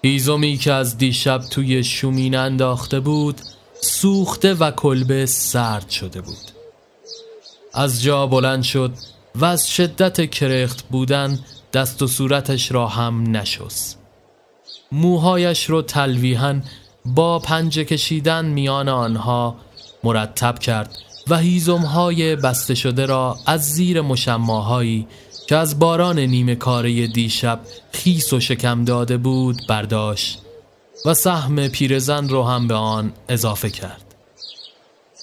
هیزومی 0.04 0.58
که 0.58 0.74
از 0.74 0.98
دیشب 0.98 1.42
توی 1.52 1.84
شومین 1.84 2.36
انداخته 2.36 3.00
بود 3.00 3.42
سوخته 3.82 4.54
و 4.54 4.72
کلبه 4.72 5.26
سرد 5.26 5.90
شده 5.90 6.22
بود. 6.22 6.52
از 7.74 8.04
جا 8.04 8.28
بلند 8.28 8.64
شد 8.64 8.92
و 9.36 9.46
از 9.46 9.70
شدت 9.70 10.30
کرخت 10.30 10.88
بودن 10.88 11.40
دست 11.74 12.02
و 12.02 12.08
صورتش 12.08 12.72
را 12.72 12.88
هم 12.88 13.38
نشست. 13.38 14.00
موهایش 14.92 15.66
رو 15.66 15.82
تلویحا 15.82 16.62
با 17.06 17.40
پنجه 17.40 17.84
کشیدن 17.84 18.46
میان 18.46 18.90
آنها 18.90 19.56
مرتب 20.04 20.60
کرد 20.60 20.98
و 21.28 21.38
هیزمهای 21.38 22.36
بسته 22.36 22.76
شده 22.76 23.06
را 23.06 23.38
از 23.46 23.66
زیر 23.66 24.02
مشماهایی 24.02 25.08
که 25.48 25.56
از 25.56 25.80
باران 25.80 26.20
نیمه 26.20 26.56
کاره 26.56 27.08
دیشب 27.08 27.60
خیس 27.92 28.34
و 28.34 28.40
شکم 28.40 28.86
داده 28.86 29.18
بود 29.18 29.62
برداشت 29.70 30.42
و 31.06 31.14
سهم 31.14 31.68
پیرزن 31.68 32.30
رو 32.30 32.44
هم 32.44 32.68
به 32.68 32.74
آن 32.74 33.14
اضافه 33.30 33.70
کرد. 33.70 34.16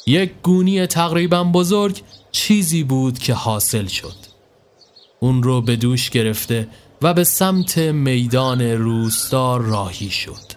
یک 0.06 0.32
گونی 0.42 0.86
تقریبا 0.86 1.44
بزرگ 1.44 2.02
چیزی 2.32 2.84
بود 2.84 3.18
که 3.18 3.34
حاصل 3.34 3.86
شد. 3.86 4.25
اون 5.20 5.42
رو 5.42 5.60
به 5.60 5.76
دوش 5.76 6.10
گرفته 6.10 6.68
و 7.02 7.14
به 7.14 7.24
سمت 7.24 7.78
میدان 7.78 8.62
روستا 8.62 9.56
راهی 9.56 10.10
شد 10.10 10.56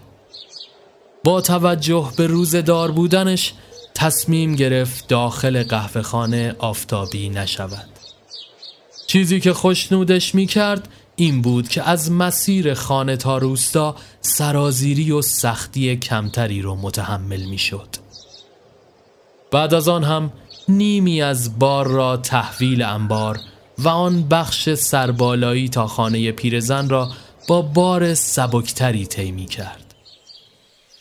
با 1.23 1.41
توجه 1.41 2.11
به 2.17 2.27
روزدار 2.27 2.91
بودنش 2.91 3.53
تصمیم 3.95 4.55
گرفت 4.55 5.07
داخل 5.07 5.63
قهوه 5.63 6.01
خانه 6.01 6.55
آفتابی 6.59 7.29
نشود 7.29 7.89
چیزی 9.07 9.39
که 9.39 9.53
خوشنودش 9.53 10.35
می 10.35 10.45
کرد 10.45 10.87
این 11.15 11.41
بود 11.41 11.67
که 11.67 11.89
از 11.89 12.11
مسیر 12.11 12.73
خانه 12.73 13.17
تا 13.17 13.37
روستا 13.37 13.95
سرازیری 14.21 15.11
و 15.11 15.21
سختی 15.21 15.95
کمتری 15.95 16.61
رو 16.61 16.75
متحمل 16.75 17.41
می 17.41 17.57
شد. 17.57 17.87
بعد 19.51 19.73
از 19.73 19.87
آن 19.87 20.03
هم 20.03 20.31
نیمی 20.67 21.21
از 21.21 21.59
بار 21.59 21.87
را 21.87 22.17
تحویل 22.17 22.81
انبار 22.81 23.39
و 23.79 23.87
آن 23.87 24.27
بخش 24.27 24.69
سربالایی 24.73 25.69
تا 25.69 25.87
خانه 25.87 26.31
پیرزن 26.31 26.89
را 26.89 27.11
با 27.47 27.61
بار 27.61 28.13
سبکتری 28.13 29.05
طی 29.05 29.45
کرد. 29.45 29.89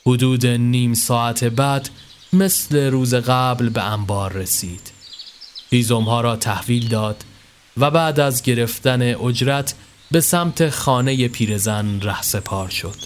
حدود 0.07 0.47
نیم 0.47 0.95
ساعت 0.95 1.45
بعد 1.45 1.89
مثل 2.33 2.91
روز 2.91 3.15
قبل 3.15 3.69
به 3.69 3.83
انبار 3.83 4.33
رسید 4.33 4.93
هیزم 5.71 6.09
را 6.09 6.37
تحویل 6.37 6.89
داد 6.89 7.25
و 7.77 7.91
بعد 7.91 8.21
از 8.21 8.43
گرفتن 8.43 9.03
اجرت 9.03 9.75
به 10.11 10.21
سمت 10.21 10.71
خانه 10.71 11.29
پیرزن 11.29 12.01
رهسپار 12.01 12.69
شد 12.69 12.97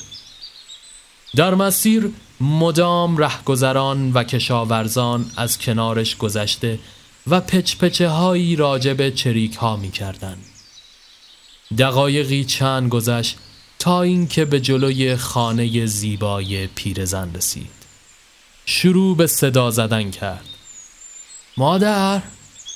در 1.37 1.55
مسیر 1.55 2.11
مدام 2.41 3.17
رهگذران 3.17 4.13
و 4.13 4.25
کشاورزان 4.25 5.31
از 5.37 5.59
کنارش 5.59 6.17
گذشته 6.17 6.79
و 7.27 7.41
پچپچه 7.41 8.09
هایی 8.09 8.57
راجب 8.57 9.11
چریک 9.11 9.55
ها 9.55 9.77
می 9.77 9.91
کردن. 9.91 10.37
دقایقی 11.79 12.45
چند 12.45 12.89
گذشت 12.89 13.37
تا 13.79 14.03
اینکه 14.03 14.45
به 14.45 14.61
جلوی 14.61 15.17
خانه 15.17 15.87
زیبای 15.87 16.67
پیرزن 16.67 17.35
رسید. 17.35 17.71
شروع 18.67 19.17
به 19.17 19.27
صدا 19.27 19.71
زدن 19.71 20.11
کرد. 20.11 20.45
مادر 21.57 22.23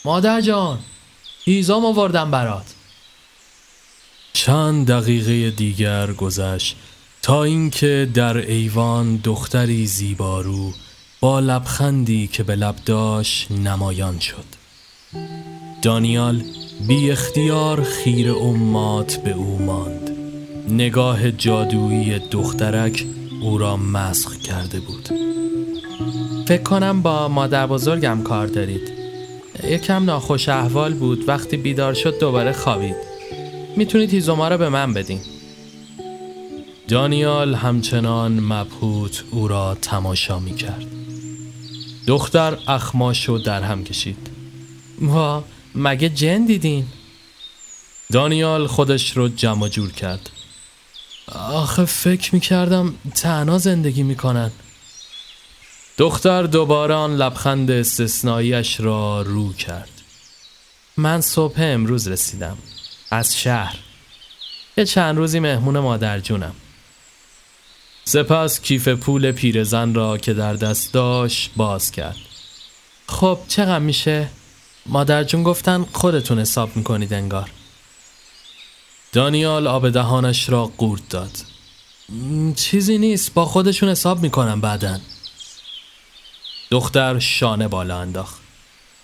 مادر 0.04 0.40
جان 0.40 0.78
هیزام 1.44 1.84
آوردم 1.84 2.30
برات. 2.30 2.66
چند 4.32 4.86
دقیقه 4.86 5.50
دیگر 5.50 6.12
گذشت 6.12 6.76
تا 7.22 7.44
اینکه 7.44 8.10
در 8.14 8.36
ایوان 8.36 9.16
دختری 9.16 9.86
زیبارو 9.86 10.72
با 11.20 11.40
لبخندی 11.40 12.26
که 12.26 12.42
به 12.42 12.56
لب 12.56 12.74
داشت 12.86 13.50
نمایان 13.50 14.18
شد. 14.18 14.44
دانیال 15.82 16.42
بی 16.88 17.10
اختیار 17.10 17.82
خیر 17.82 18.32
امات 18.32 19.16
به 19.16 19.32
او 19.32 19.58
ماند. 19.62 20.10
نگاه 20.68 21.30
جادویی 21.30 22.18
دخترک 22.18 23.06
او 23.42 23.58
را 23.58 23.76
مسخ 23.76 24.36
کرده 24.36 24.80
بود. 24.80 25.08
فکر 26.48 26.62
کنم 26.62 27.02
با 27.02 27.28
مادر 27.28 27.66
بزرگم 27.66 28.22
کار 28.22 28.46
دارید. 28.46 28.92
یکم 29.64 30.04
ناخوش 30.04 30.48
احوال 30.48 30.94
بود. 30.94 31.28
وقتی 31.28 31.56
بیدار 31.56 31.94
شد 31.94 32.18
دوباره 32.18 32.52
خوابید. 32.52 32.96
می‌تونید 33.76 34.10
هیزوما 34.10 34.48
را 34.48 34.56
به 34.56 34.68
من 34.68 34.94
بدین. 34.94 35.20
دانیال 36.88 37.54
همچنان 37.54 38.40
مبهوت 38.40 39.24
او 39.30 39.48
را 39.48 39.76
تماشا 39.82 40.38
می 40.38 40.54
کرد 40.54 40.86
دختر 42.06 42.58
اخماش 42.68 43.28
رو 43.28 43.38
در 43.38 43.62
هم 43.62 43.84
کشید. 43.84 44.30
وا 45.00 45.44
مگه 45.74 46.08
جن 46.08 46.44
دیدین؟ 46.44 46.86
دانیال 48.12 48.66
خودش 48.66 49.16
رو 49.16 49.28
جمع 49.28 49.68
جور 49.68 49.92
کرد. 49.92 50.30
آخه 51.32 51.84
فکر 51.84 52.34
می 52.34 52.40
کردم 52.40 52.94
تنها 53.14 53.58
زندگی 53.58 54.02
می 54.02 54.16
کنن. 54.16 54.50
دختر 55.98 56.42
دوباره 56.42 56.94
آن 56.94 57.16
لبخند 57.16 57.70
استثناییش 57.70 58.80
را 58.80 59.22
رو 59.22 59.52
کرد. 59.52 59.90
من 60.96 61.20
صبح 61.20 61.56
امروز 61.58 62.08
رسیدم. 62.08 62.58
از 63.10 63.38
شهر. 63.38 63.76
یه 64.76 64.84
چند 64.84 65.16
روزی 65.16 65.40
مهمون 65.40 65.78
مادر 65.78 66.20
جونم. 66.20 66.54
سپس 68.08 68.60
کیف 68.60 68.88
پول 68.88 69.32
پیرزن 69.32 69.94
را 69.94 70.18
که 70.18 70.34
در 70.34 70.54
دست 70.54 70.92
داشت 70.92 71.50
باز 71.56 71.90
کرد. 71.90 72.16
خب 73.08 73.38
چقدر 73.48 73.78
میشه؟ 73.78 74.28
مادر 74.86 75.24
جون 75.24 75.42
گفتن 75.42 75.86
خودتون 75.92 76.38
حساب 76.38 76.76
می‌کنید 76.76 77.12
انگار. 77.12 77.50
دانیال 79.12 79.66
آب 79.66 79.90
دهانش 79.90 80.48
را 80.48 80.66
قورت 80.66 81.08
داد. 81.08 81.30
چیزی 82.56 82.98
نیست 82.98 83.34
با 83.34 83.44
خودشون 83.44 83.88
حساب 83.88 84.22
می‌کنم 84.22 84.60
بعدن 84.60 85.00
دختر 86.70 87.18
شانه 87.18 87.68
بالا 87.68 87.98
انداخت. 87.98 88.40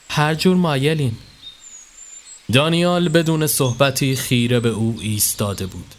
هر 0.08 0.34
جور 0.34 0.56
مایلین. 0.56 1.16
دانیال 2.52 3.08
بدون 3.08 3.46
صحبتی 3.46 4.16
خیره 4.16 4.60
به 4.60 4.68
او 4.68 4.98
ایستاده 5.00 5.66
بود. 5.66 5.94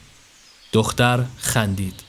دختر 0.73 1.25
خندید. 1.37 2.02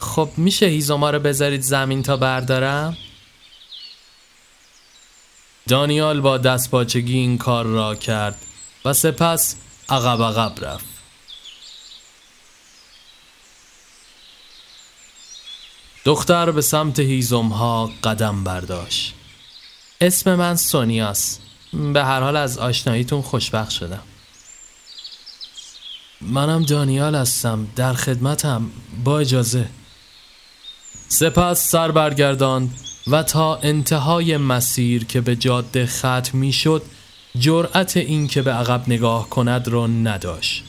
خب 0.00 0.30
میشه 0.36 0.66
هیزوما 0.66 1.10
رو 1.10 1.18
بذارید 1.18 1.62
زمین 1.62 2.02
تا 2.02 2.16
بردارم؟ 2.16 2.96
دانیال 5.68 6.20
با 6.20 6.38
دست 6.38 6.70
باچگی 6.70 7.18
این 7.18 7.38
کار 7.38 7.64
را 7.64 7.94
کرد 7.94 8.36
و 8.84 8.92
سپس 8.92 9.56
عقب 9.88 10.22
عقب 10.22 10.64
رفت. 10.64 10.84
دختر 16.04 16.50
به 16.50 16.62
سمت 16.62 16.98
هیزم 16.98 17.48
ها 17.48 17.90
قدم 18.04 18.44
برداشت. 18.44 19.14
اسم 20.00 20.34
من 20.34 20.56
سونیاس. 20.56 21.38
به 21.72 22.04
هر 22.04 22.20
حال 22.20 22.36
از 22.36 22.58
آشناییتون 22.58 23.22
خوشبخت 23.22 23.70
شدم. 23.70 24.02
منم 26.20 26.62
دانیال 26.62 27.14
هستم. 27.14 27.68
در 27.76 27.94
خدمتم. 27.94 28.70
با 29.04 29.18
اجازه. 29.18 29.68
سپس 31.12 31.70
سر 31.70 31.90
برگرداند 31.90 32.74
و 33.06 33.22
تا 33.22 33.56
انتهای 33.56 34.36
مسیر 34.36 35.04
که 35.04 35.20
به 35.20 35.36
جاده 35.36 35.86
ختم 35.86 36.38
می 36.38 36.52
شد 36.52 36.82
جرأت 37.38 37.96
این 37.96 38.26
که 38.26 38.42
به 38.42 38.52
عقب 38.52 38.82
نگاه 38.86 39.28
کند 39.28 39.68
را 39.68 39.86
نداشت. 39.86 40.64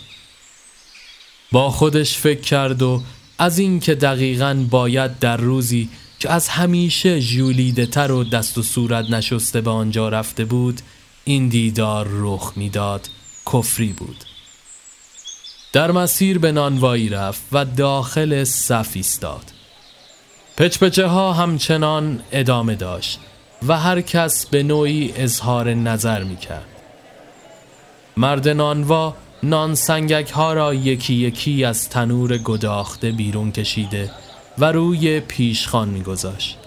با 1.52 1.72
خودش 1.72 2.18
فکر 2.18 2.42
کرد 2.42 2.82
و 2.82 3.02
از 3.38 3.60
اینکه 3.60 3.96
دقیقا 3.96 4.66
باید 4.70 5.20
در 5.20 5.38
روزی 5.38 5.90
که 6.20 6.32
از 6.32 6.48
همیشه 6.48 7.22
جولیده 7.22 7.86
تر 7.86 8.12
و 8.12 8.24
دست 8.24 8.58
و 8.58 8.64
صورت 8.64 9.10
نشسته 9.10 9.62
به 9.62 9.70
آنجا 9.70 10.10
رفته 10.10 10.46
بود 10.46 10.82
این 11.26 11.48
دیدار 11.48 12.08
رخ 12.12 12.54
می‌داد 12.56 13.10
کفری 13.54 13.94
بود. 13.94 14.18
در 15.74 15.92
مسیر 15.92 16.40
به 16.40 16.52
نانوایی 16.52 17.10
رفت 17.10 17.42
و 17.52 17.66
داخل 17.66 18.44
صف 18.44 18.90
ایستاد. 18.94 19.61
پچپچه 20.58 21.08
ها 21.08 21.34
همچنان 21.34 22.20
ادامه 22.32 22.76
داشت 22.76 23.20
و 23.68 23.78
هر 23.78 24.02
کس 24.02 24.46
به 24.46 24.64
نوعی 24.64 25.14
اظهار 25.16 25.74
نظر 25.74 26.24
می 26.24 26.36
کرد. 26.38 26.66
مرد 28.18 28.48
نانوا 28.48 29.16
نان 29.44 29.76
سنگک 29.76 30.32
ها 30.32 30.54
را 30.54 30.74
یکی 30.74 31.14
یکی 31.14 31.64
از 31.64 31.90
تنور 31.90 32.38
گداخته 32.38 33.12
بیرون 33.12 33.52
کشیده 33.52 34.12
و 34.58 34.72
روی 34.72 35.20
پیشخان 35.20 35.90
می 35.90 36.02
گذاشت. 36.02 36.58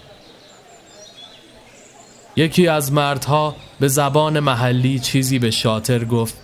یکی 2.37 2.69
از 2.69 2.93
مردها 2.93 3.57
به 3.81 3.89
زبان 3.89 4.41
محلی 4.41 4.99
چیزی 4.99 5.39
به 5.39 5.51
شاتر 5.51 6.05
گفت 6.05 6.35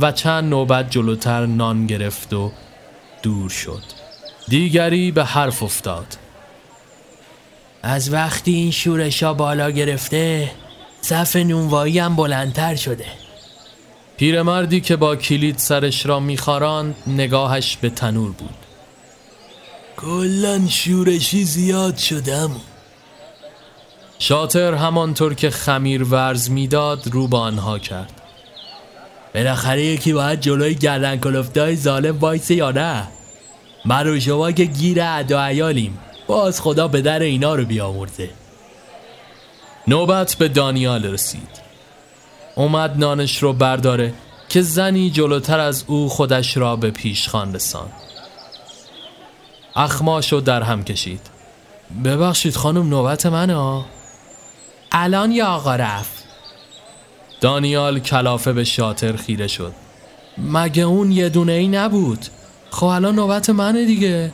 و 0.00 0.12
چند 0.12 0.44
نوبت 0.44 0.90
جلوتر 0.90 1.46
نان 1.46 1.86
گرفت 1.86 2.32
و 2.32 2.52
دور 3.22 3.50
شد 3.50 3.82
دیگری 4.48 5.10
به 5.10 5.24
حرف 5.24 5.62
افتاد 5.62 6.06
از 7.82 8.12
وقتی 8.12 8.52
این 8.52 8.70
شورشا 8.70 9.34
بالا 9.34 9.70
گرفته 9.70 10.50
صف 11.00 11.36
نونوایی 11.36 11.98
هم 11.98 12.16
بلندتر 12.16 12.76
شده. 12.76 13.06
پیرمردی 14.16 14.80
که 14.80 14.96
با 14.96 15.16
کلید 15.16 15.58
سرش 15.58 16.06
را 16.06 16.20
میخاراند 16.20 16.96
نگاهش 17.06 17.76
به 17.76 17.90
تنور 17.90 18.30
بود. 18.30 18.54
کلا 19.96 20.60
شورشی 20.68 21.44
زیاد 21.44 21.96
شدم 21.96 22.50
شاتر 24.18 24.74
همانطور 24.74 25.34
که 25.34 25.50
خمیر 25.50 26.04
ورز 26.04 26.50
می‌داد 26.50 27.08
رو 27.12 27.28
با 27.28 27.40
آنها 27.40 27.78
کرد. 27.78 28.22
بالاخره 29.34 29.84
یکی 29.84 30.12
باید 30.12 30.40
جلوی 30.40 30.74
گردن 30.74 31.16
کلفتای 31.16 31.76
ظالم 31.76 32.18
وایسه 32.18 32.54
یا 32.54 32.70
نه؟ 32.70 33.08
من 33.84 34.08
و 34.08 34.20
شما 34.20 34.52
که 34.52 34.64
گیر 34.64 35.02
باز 36.28 36.60
خدا 36.60 36.88
به 36.88 37.02
در 37.02 37.22
اینا 37.22 37.54
رو 37.54 37.64
بیامرزه. 37.64 38.30
نوبت 39.86 40.34
به 40.34 40.48
دانیال 40.48 41.04
رسید. 41.04 41.68
اومد 42.54 42.98
نانش 42.98 43.42
رو 43.42 43.52
برداره 43.52 44.14
که 44.48 44.62
زنی 44.62 45.10
جلوتر 45.10 45.60
از 45.60 45.84
او 45.86 46.08
خودش 46.08 46.56
را 46.56 46.76
به 46.76 46.90
پیشخان 46.90 47.54
رساند. 47.54 47.92
اخماشو 49.76 50.40
در 50.40 50.62
هم 50.62 50.84
کشید. 50.84 51.20
ببخشید 52.04 52.56
خانم 52.56 52.88
نوبت 52.88 53.26
منه؟ 53.26 53.54
ها 53.54 53.86
الان 54.92 55.32
یا 55.32 55.46
آقا 55.46 55.76
رفت؟ 55.76 56.24
دانیال 57.40 57.98
کلافه 57.98 58.52
به 58.52 58.64
شاتر 58.64 59.16
خیره 59.16 59.46
شد. 59.46 59.72
مگه 60.38 60.82
اون 60.82 61.12
یه 61.12 61.28
دونه 61.28 61.52
ای 61.52 61.68
نبود؟ 61.68 62.26
خب 62.70 62.86
الان 62.86 63.14
نوبت 63.14 63.50
منه 63.50 63.84
دیگه. 63.84 64.32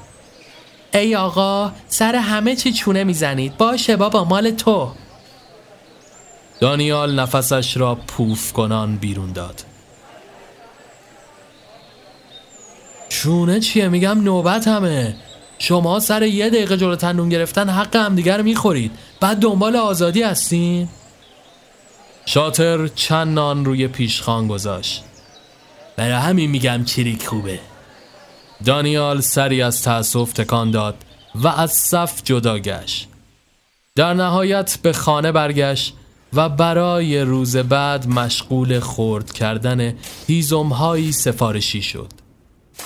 ای 0.94 1.16
آقا 1.16 1.72
سر 1.88 2.16
همه 2.16 2.57
چی 2.57 2.72
چونه 2.72 3.04
می‌زنید. 3.04 3.57
باشه 3.57 3.96
بابا 3.96 4.24
مال 4.24 4.50
تو. 4.50 4.92
دانیال 6.61 7.20
نفسش 7.20 7.76
را 7.76 7.94
پوف 7.94 8.52
کنان 8.52 8.96
بیرون 8.96 9.33
داد. 9.33 9.64
چونه 13.09 13.61
چیه؟ 13.61 13.88
میگم 13.88 14.22
نوبت 14.22 14.68
همه. 14.68 15.16
شما 15.59 16.00
سر 16.00 16.22
یه 16.22 16.50
دقیقه 16.50 16.76
جلو 16.76 16.96
تنون 16.96 17.28
گرفتن 17.28 17.68
حق 17.68 17.96
همدیگر 17.96 18.42
می‌خورید. 18.42 18.92
بعد 19.20 19.38
دنبال 19.38 19.76
آزادی 19.76 20.22
هستین؟ 20.22 20.88
شاتر 22.26 22.87
چند 22.87 23.35
نان 23.35 23.64
روی 23.64 23.88
پیشخان 23.88 24.48
گذاشت. 24.48 25.04
برای 25.96 26.12
همین 26.12 26.50
میگم 26.50 26.85
چریک 26.85 27.26
خوبه. 27.26 27.61
دانیال 28.64 29.21
سری 29.21 29.62
از 29.62 29.83
تأسف 29.83 30.33
تکان 30.33 30.71
داد 30.71 30.95
و 31.35 31.49
از 31.49 31.73
صف 31.73 32.23
جدا 32.25 32.59
گشت. 32.59 33.09
در 33.97 34.14
نهایت 34.14 34.79
به 34.83 34.93
خانه 34.93 35.33
برگشت 35.33 35.95
و 36.33 36.49
برای 36.49 37.21
روز 37.21 37.57
بعد 37.57 38.09
مشغول 38.09 38.81
خورد 38.81 39.33
کردن 39.33 39.95
هیزمهایی 40.27 41.12
سفارشی 41.12 41.83
شد. 41.83 42.12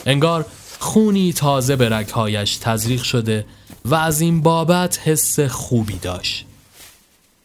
انگار 0.06 0.46
خونی 0.78 1.32
تازه 1.32 1.76
به 1.76 1.88
رگهایش 1.88 2.56
تزریق 2.56 3.02
شده 3.02 3.46
و 3.84 3.94
از 3.94 4.20
این 4.20 4.42
بابت 4.42 5.00
حس 5.04 5.40
خوبی 5.40 5.98
داشت. 5.98 6.46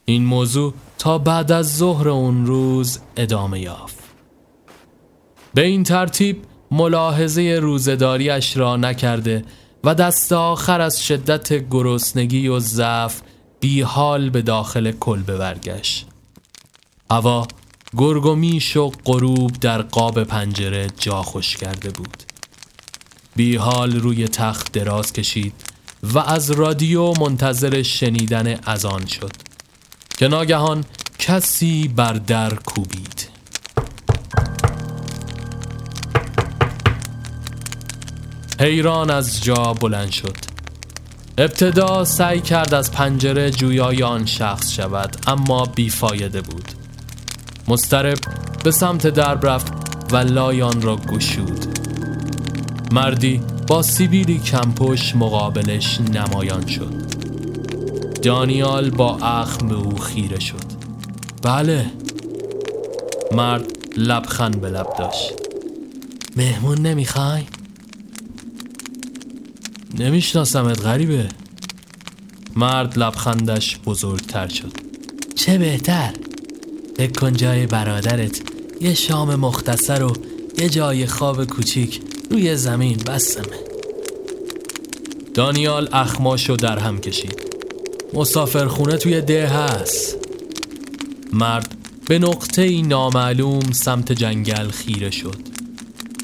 این 0.05 0.25
موضوع 0.25 0.73
تا 0.97 1.17
بعد 1.17 1.51
از 1.51 1.77
ظهر 1.77 2.09
اون 2.09 2.45
روز 2.45 2.99
ادامه 3.17 3.59
یافت. 3.59 3.97
به 5.53 5.65
این 5.65 5.83
ترتیب 5.83 6.41
ملاحظه 6.73 7.59
روزداریش 7.61 8.57
را 8.57 8.75
نکرده 8.77 9.45
و 9.83 9.95
دست 9.95 10.31
آخر 10.31 10.81
از 10.81 11.03
شدت 11.05 11.69
گرسنگی 11.69 12.47
و 12.47 12.59
ضعف 12.59 13.21
بی 13.59 13.81
حال 13.81 14.29
به 14.29 14.41
داخل 14.41 14.91
کلبه 14.91 15.37
برگشت. 15.37 16.07
هوا 17.11 17.47
گرگومیش 17.97 18.77
و 18.77 18.91
غروب 19.05 19.51
در 19.61 19.81
قاب 19.81 20.23
پنجره 20.23 20.87
جا 20.99 21.21
خوش 21.21 21.57
کرده 21.57 21.89
بود. 21.89 22.23
بی 23.35 23.55
حال 23.55 23.91
روی 23.99 24.27
تخت 24.27 24.71
دراز 24.71 25.13
کشید 25.13 25.53
و 26.03 26.19
از 26.19 26.51
رادیو 26.51 27.13
منتظر 27.19 27.83
شنیدن 27.83 28.59
اذان 28.67 29.05
شد 29.05 29.31
که 30.17 30.27
ناگهان 30.27 30.85
کسی 31.19 31.87
بر 31.87 32.13
در 32.13 32.55
کوبید. 32.55 33.32
حیران 38.63 39.09
از 39.09 39.43
جا 39.43 39.73
بلند 39.73 40.11
شد. 40.11 40.37
ابتدا 41.37 42.05
سعی 42.05 42.41
کرد 42.41 42.73
از 42.73 42.91
پنجره 42.91 43.51
جویای 43.51 44.03
آن 44.03 44.25
شخص 44.25 44.71
شود 44.71 45.17
اما 45.27 45.65
بیفایده 45.65 46.41
بود. 46.41 46.71
مسترب 47.67 48.17
به 48.63 48.71
سمت 48.71 49.07
درب 49.07 49.45
رفت 49.45 49.73
و 50.11 50.17
لایان 50.17 50.81
را 50.81 50.95
گشود. 50.95 51.79
مردی 52.91 53.41
با 53.67 53.81
سیبیلی 53.81 54.39
کمپش 54.39 55.15
مقابلش 55.15 55.99
نمایان 56.01 56.67
شد. 56.67 56.93
دانیال 58.21 58.89
با 58.89 59.17
اخم 59.17 59.67
به 59.67 59.75
او 59.75 59.97
خیره 59.97 60.39
شد. 60.39 60.63
بله. 61.41 61.85
مرد 63.31 63.65
لبخند 63.97 64.61
به 64.61 64.69
لب 64.69 64.87
داشت. 64.99 65.33
مهمون 66.35 66.77
نمی‌خوای؟ 66.77 67.43
نمیشناسمت 69.99 70.81
غریبه. 70.81 71.29
مرد 72.55 72.99
لبخندش 72.99 73.77
بزرگتر 73.85 74.47
شد. 74.47 74.71
چه 75.35 75.57
بهتر؟ 75.57 76.13
فکر 76.97 77.11
کن 77.11 77.33
جای 77.33 77.65
برادرت. 77.65 78.41
یه 78.81 78.93
شام 78.93 79.35
مختصر 79.35 80.03
و 80.03 80.13
یه 80.57 80.69
جای 80.69 81.05
خواب 81.05 81.45
کوچیک 81.45 82.01
روی 82.31 82.55
زمین 82.55 82.97
بسمه 82.97 83.59
دانیال 85.33 85.89
اخماشو 85.93 86.55
در 86.55 86.79
هم 86.79 86.99
کشید. 86.99 87.41
مسافرخونه 88.13 88.97
توی 88.97 89.21
ده 89.21 89.47
هست. 89.47 90.17
مرد 91.33 91.75
به 92.07 92.19
نقطه 92.19 92.81
نامعلوم 92.81 93.71
سمت 93.71 94.11
جنگل 94.11 94.69
خیره 94.69 95.11
شد. 95.11 95.35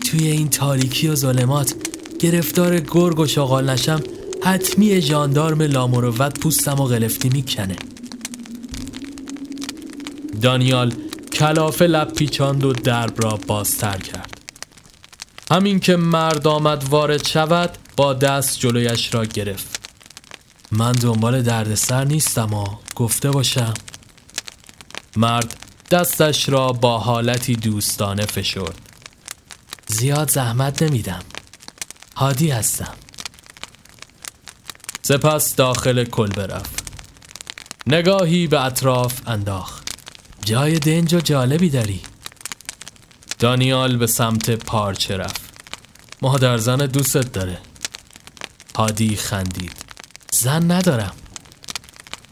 توی 0.05 0.27
این 0.27 0.49
تاریکی 0.49 1.08
و 1.08 1.15
ظلمات 1.15 1.75
گرفتار 2.19 2.79
گرگ 2.79 3.19
و 3.19 3.27
شغال 3.27 3.69
نشم 3.69 4.03
حتمی 4.43 5.01
جاندارم 5.01 5.62
لامروت 5.62 6.39
پوستم 6.39 6.79
و 6.79 6.86
غلفتی 6.86 7.29
می‌کنه. 7.29 7.75
دانیال 10.41 10.93
کلافه 11.34 11.88
لب 11.88 12.13
پیچاند 12.13 12.63
و 12.63 12.73
درب 12.73 13.23
را 13.23 13.39
بازتر 13.47 13.97
کرد. 13.97 14.41
همین 15.51 15.79
که 15.79 15.95
مرد 15.95 16.47
آمد 16.47 16.84
وارد 16.84 17.27
شود 17.27 17.77
با 17.97 18.13
دست 18.13 18.60
جلویش 18.60 19.13
را 19.13 19.25
گرفت. 19.25 19.79
من 20.71 20.91
دنبال 20.91 21.41
دردسر 21.41 22.05
نیستم 22.05 22.53
و 22.53 22.65
گفته 22.95 23.32
باشم. 23.32 23.73
مرد 25.15 25.55
دستش 25.91 26.49
را 26.49 26.71
با 26.71 26.97
حالتی 26.97 27.55
دوستانه 27.55 28.25
فشرد. 28.25 28.79
زیاد 29.88 30.32
زحمت 30.32 30.84
نمیدم. 30.84 31.21
هادی 32.19 32.49
هستم. 32.49 32.93
سپس 35.01 35.55
داخل 35.55 36.05
کلبه 36.05 36.45
رفت 36.47 36.84
نگاهی 37.88 38.47
به 38.47 38.65
اطراف 38.65 39.21
انداخت. 39.27 39.89
جای 40.45 40.79
دنج 40.79 41.13
و 41.13 41.19
جالبی 41.19 41.69
داری. 41.69 42.01
دانیال 43.39 43.97
به 43.97 44.08
سمت 44.08 44.49
پارچه 44.51 45.17
رفت. 45.17 45.41
مادر 46.21 46.58
زن 46.58 46.77
دوستت 46.77 47.32
داره. 47.32 47.58
هادی 48.75 49.15
خندید. 49.15 49.73
زن 50.34 50.71
ندارم. 50.71 51.13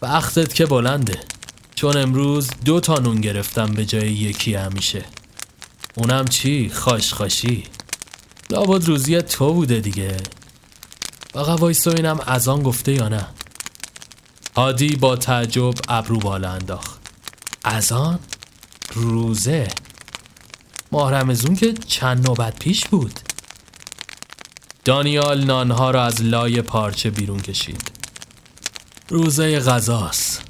وقتت 0.02 0.54
که 0.54 0.66
بلنده. 0.66 1.20
چون 1.76 1.98
امروز 1.98 2.50
دو 2.66 2.80
تا 2.80 3.00
نون 3.00 3.22
گرفتم 3.22 3.66
به 3.66 3.86
جای 3.86 4.14
یکی 4.14 4.54
همیشه. 4.54 5.06
اونم 5.96 6.26
چی؟ 6.26 6.70
خاشخاشی 6.70 7.64
لابد 8.50 8.86
روزی 8.86 9.22
تو 9.22 9.54
بوده 9.54 9.80
دیگه. 9.80 10.18
فقط 11.34 11.60
وایسا 11.60 11.92
اینم 11.92 12.20
از 12.28 12.48
آن 12.48 12.64
گفته 12.64 12.94
یا 12.94 13.10
نه؟ 13.10 13.28
هادی 14.56 14.96
با 14.96 15.16
تعجب 15.16 15.74
ابرو 15.88 16.20
بالا 16.20 16.52
انداخت. 16.52 17.00
از 17.64 17.92
آن؟ 17.92 18.20
روزه. 18.94 19.68
ماه 20.92 21.12
رمزون 21.12 21.56
که 21.56 21.74
چند 21.74 22.28
نوبت 22.28 22.60
پیش 22.60 22.86
بود. 22.86 23.20
دانیال 24.86 25.44
نانها 25.44 25.92
را 25.92 26.04
از 26.04 26.22
لای 26.22 26.62
پارچه 26.62 27.10
بیرون 27.10 27.40
کشید. 27.40 27.92
روزه 29.10 29.60
غذاست. 29.60 30.42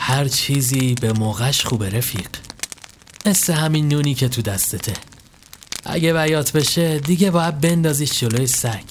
هر 0.00 0.28
چیزی 0.28 0.94
به 0.94 1.12
موقعش 1.12 1.64
خوبه 1.64 1.90
رفیق. 1.90 2.28
مثل 3.26 3.52
همین 3.52 3.88
نونی 3.88 4.14
که 4.14 4.28
تو 4.28 4.42
دستته. 4.42 4.92
اگه 5.86 6.12
بیات 6.12 6.52
بشه 6.52 6.98
دیگه 6.98 7.30
باید 7.30 7.60
بندازیش 7.60 8.20
جلوی 8.20 8.46
سگ. 8.46 8.84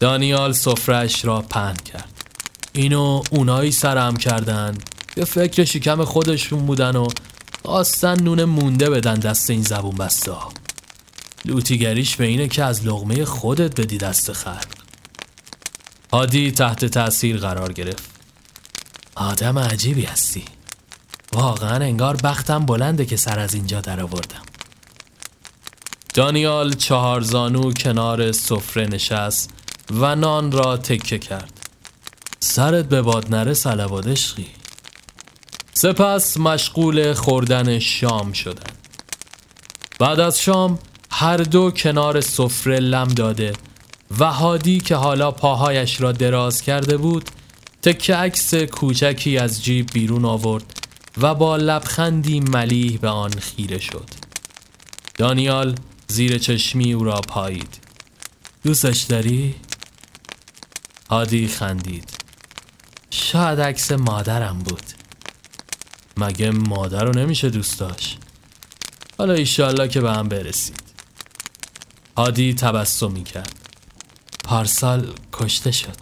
دانیال 0.00 0.52
سفرش 0.52 1.24
را 1.24 1.40
پهن 1.40 1.76
کرد. 1.76 2.24
اینو 2.72 3.22
اونایی 3.30 3.72
سرم 3.72 4.16
کردن 4.16 4.78
که 5.14 5.24
فکر 5.24 5.64
شکم 5.64 6.04
خودشون 6.04 6.66
بودن 6.66 6.96
و 6.96 7.08
خواستن 7.64 8.22
نون 8.22 8.44
مونده 8.44 8.90
بدن 8.90 9.14
دست 9.14 9.50
این 9.50 9.62
زبون 9.62 9.96
بسته 9.96 10.32
ها 10.32 10.52
لوتیگریش 11.44 12.16
به 12.16 12.24
اینه 12.24 12.48
که 12.48 12.64
از 12.64 12.86
لغمه 12.86 13.24
خودت 13.24 13.80
بدی 13.80 13.98
دست 13.98 14.32
خلق. 14.32 14.66
هادی 16.12 16.50
تحت 16.50 16.84
تاثیر 16.84 17.36
قرار 17.36 17.72
گرفت. 17.72 18.10
آدم 19.14 19.58
عجیبی 19.58 20.02
هستی. 20.02 20.44
واقعا 21.32 21.84
انگار 21.84 22.16
بختم 22.16 22.66
بلنده 22.66 23.06
که 23.06 23.16
سر 23.16 23.38
از 23.38 23.54
اینجا 23.54 23.80
در 23.80 24.00
آوردم 24.00 24.49
دانیال 26.14 26.72
چهارزانو 26.72 27.72
کنار 27.72 28.32
سفره 28.32 28.86
نشست 28.86 29.50
و 29.90 30.16
نان 30.16 30.52
را 30.52 30.76
تکه 30.76 31.18
کرد. 31.18 31.60
سرت 32.40 32.88
به 32.88 33.02
باد 33.02 33.34
نره 33.34 33.54
سلوات 33.54 34.06
عشقی. 34.06 34.46
سپس 35.72 36.36
مشغول 36.36 37.12
خوردن 37.12 37.78
شام 37.78 38.32
شدن. 38.32 38.72
بعد 39.98 40.20
از 40.20 40.40
شام 40.40 40.78
هر 41.10 41.36
دو 41.36 41.70
کنار 41.70 42.20
سفره 42.20 42.78
لم 42.78 43.08
داده 43.08 43.52
و 44.18 44.24
هادی 44.32 44.80
که 44.80 44.96
حالا 44.96 45.30
پاهایش 45.30 46.00
را 46.00 46.12
دراز 46.12 46.62
کرده 46.62 46.96
بود 46.96 47.30
تکه 47.82 48.14
عکس 48.14 48.54
کوچکی 48.54 49.38
از 49.38 49.64
جیب 49.64 49.90
بیرون 49.92 50.24
آورد 50.24 50.80
و 51.20 51.34
با 51.34 51.56
لبخندی 51.56 52.40
ملیح 52.40 52.98
به 52.98 53.08
آن 53.08 53.30
خیره 53.30 53.78
شد. 53.78 54.10
دانیال 55.14 55.74
زیر 56.10 56.38
چشمی 56.38 56.92
او 56.92 57.04
را 57.04 57.20
پایید. 57.20 57.78
دوستش 58.64 59.02
داری؟ 59.02 59.54
هادی 61.10 61.48
خندید. 61.48 62.10
شاید 63.10 63.60
عکس 63.60 63.92
مادرم 63.92 64.58
بود. 64.58 64.82
مگه 66.16 66.50
مادر 66.50 67.04
رو 67.04 67.18
نمیشه 67.18 67.50
دوست 67.50 67.80
داشت؟ 67.80 68.18
حالا 69.18 69.32
ایشالله 69.32 69.88
که 69.88 70.00
به 70.00 70.12
هم 70.12 70.28
برسید. 70.28 70.82
هادی 72.16 72.54
تبسمی 72.54 73.24
کرد 73.24 73.68
پارسال 74.44 75.14
کشته 75.32 75.70
شد. 75.70 75.96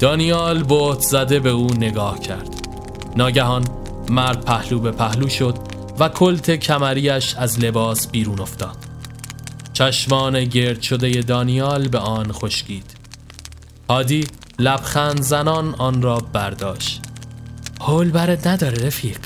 دانیال 0.00 0.62
بوت 0.62 1.00
زده 1.00 1.40
به 1.40 1.50
او 1.50 1.74
نگاه 1.74 2.20
کرد. 2.20 2.68
ناگهان 3.16 3.68
مرد 4.10 4.44
پهلو 4.44 4.78
به 4.78 4.90
پهلو 4.90 5.28
شد. 5.28 5.73
و 5.98 6.08
کلت 6.08 6.50
کمریش 6.50 7.34
از 7.34 7.58
لباس 7.60 8.08
بیرون 8.08 8.40
افتاد. 8.40 8.76
چشمان 9.72 10.44
گرد 10.44 10.82
شده 10.82 11.10
دانیال 11.10 11.88
به 11.88 11.98
آن 11.98 12.32
خشکید. 12.32 12.84
هادی 13.90 14.26
لبخند 14.58 15.22
زنان 15.22 15.74
آن 15.74 16.02
را 16.02 16.16
برداشت. 16.32 17.02
حول 17.80 18.10
برد 18.10 18.48
نداره 18.48 18.86
رفیق. 18.86 19.18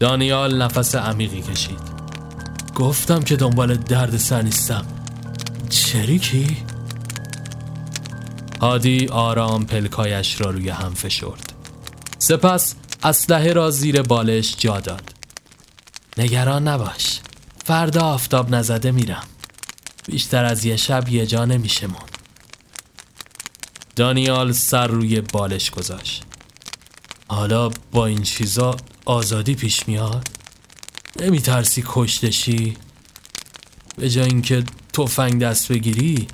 دانیال 0.00 0.62
نفس 0.62 0.94
عمیقی 0.94 1.42
کشید. 1.42 1.80
گفتم 2.74 3.20
که 3.20 3.36
دنبال 3.36 3.74
درد 3.74 4.16
سر 4.16 4.42
نیستم. 4.42 4.86
چریکی؟ 5.68 6.56
هادی 8.60 9.08
آرام 9.08 9.66
پلکایش 9.66 10.40
را 10.40 10.50
روی 10.50 10.68
هم 10.68 10.94
فشرد. 10.94 11.52
سپس 12.18 12.74
اسلحه 13.02 13.52
را 13.52 13.70
زیر 13.70 14.02
بالش 14.02 14.56
جا 14.58 14.80
داد. 14.80 15.19
نگران 16.20 16.68
نباش. 16.68 17.20
فردا 17.64 18.00
آفتاب 18.00 18.54
نزده 18.54 18.90
میرم. 18.90 19.22
بیشتر 20.06 20.44
از 20.44 20.64
یه 20.64 20.76
شب 20.76 21.08
یه 21.08 21.26
جا 21.26 21.44
نمیشه 21.44 21.86
مون. 21.86 22.08
دانیال 23.96 24.52
سر 24.52 24.86
روی 24.86 25.20
بالش 25.20 25.70
گذاشت. 25.70 26.22
حالا 27.28 27.70
با 27.92 28.06
این 28.06 28.22
چیزا 28.22 28.76
آزادی 29.04 29.54
پیش 29.54 29.88
میاد؟ 29.88 30.28
نمیترسی 31.20 31.84
کشتشی 31.86 32.76
به 33.96 34.10
جای 34.10 34.24
اینکه 34.24 34.64
تفنگ 34.92 35.40
دست 35.42 35.72
بگیری 35.72 36.28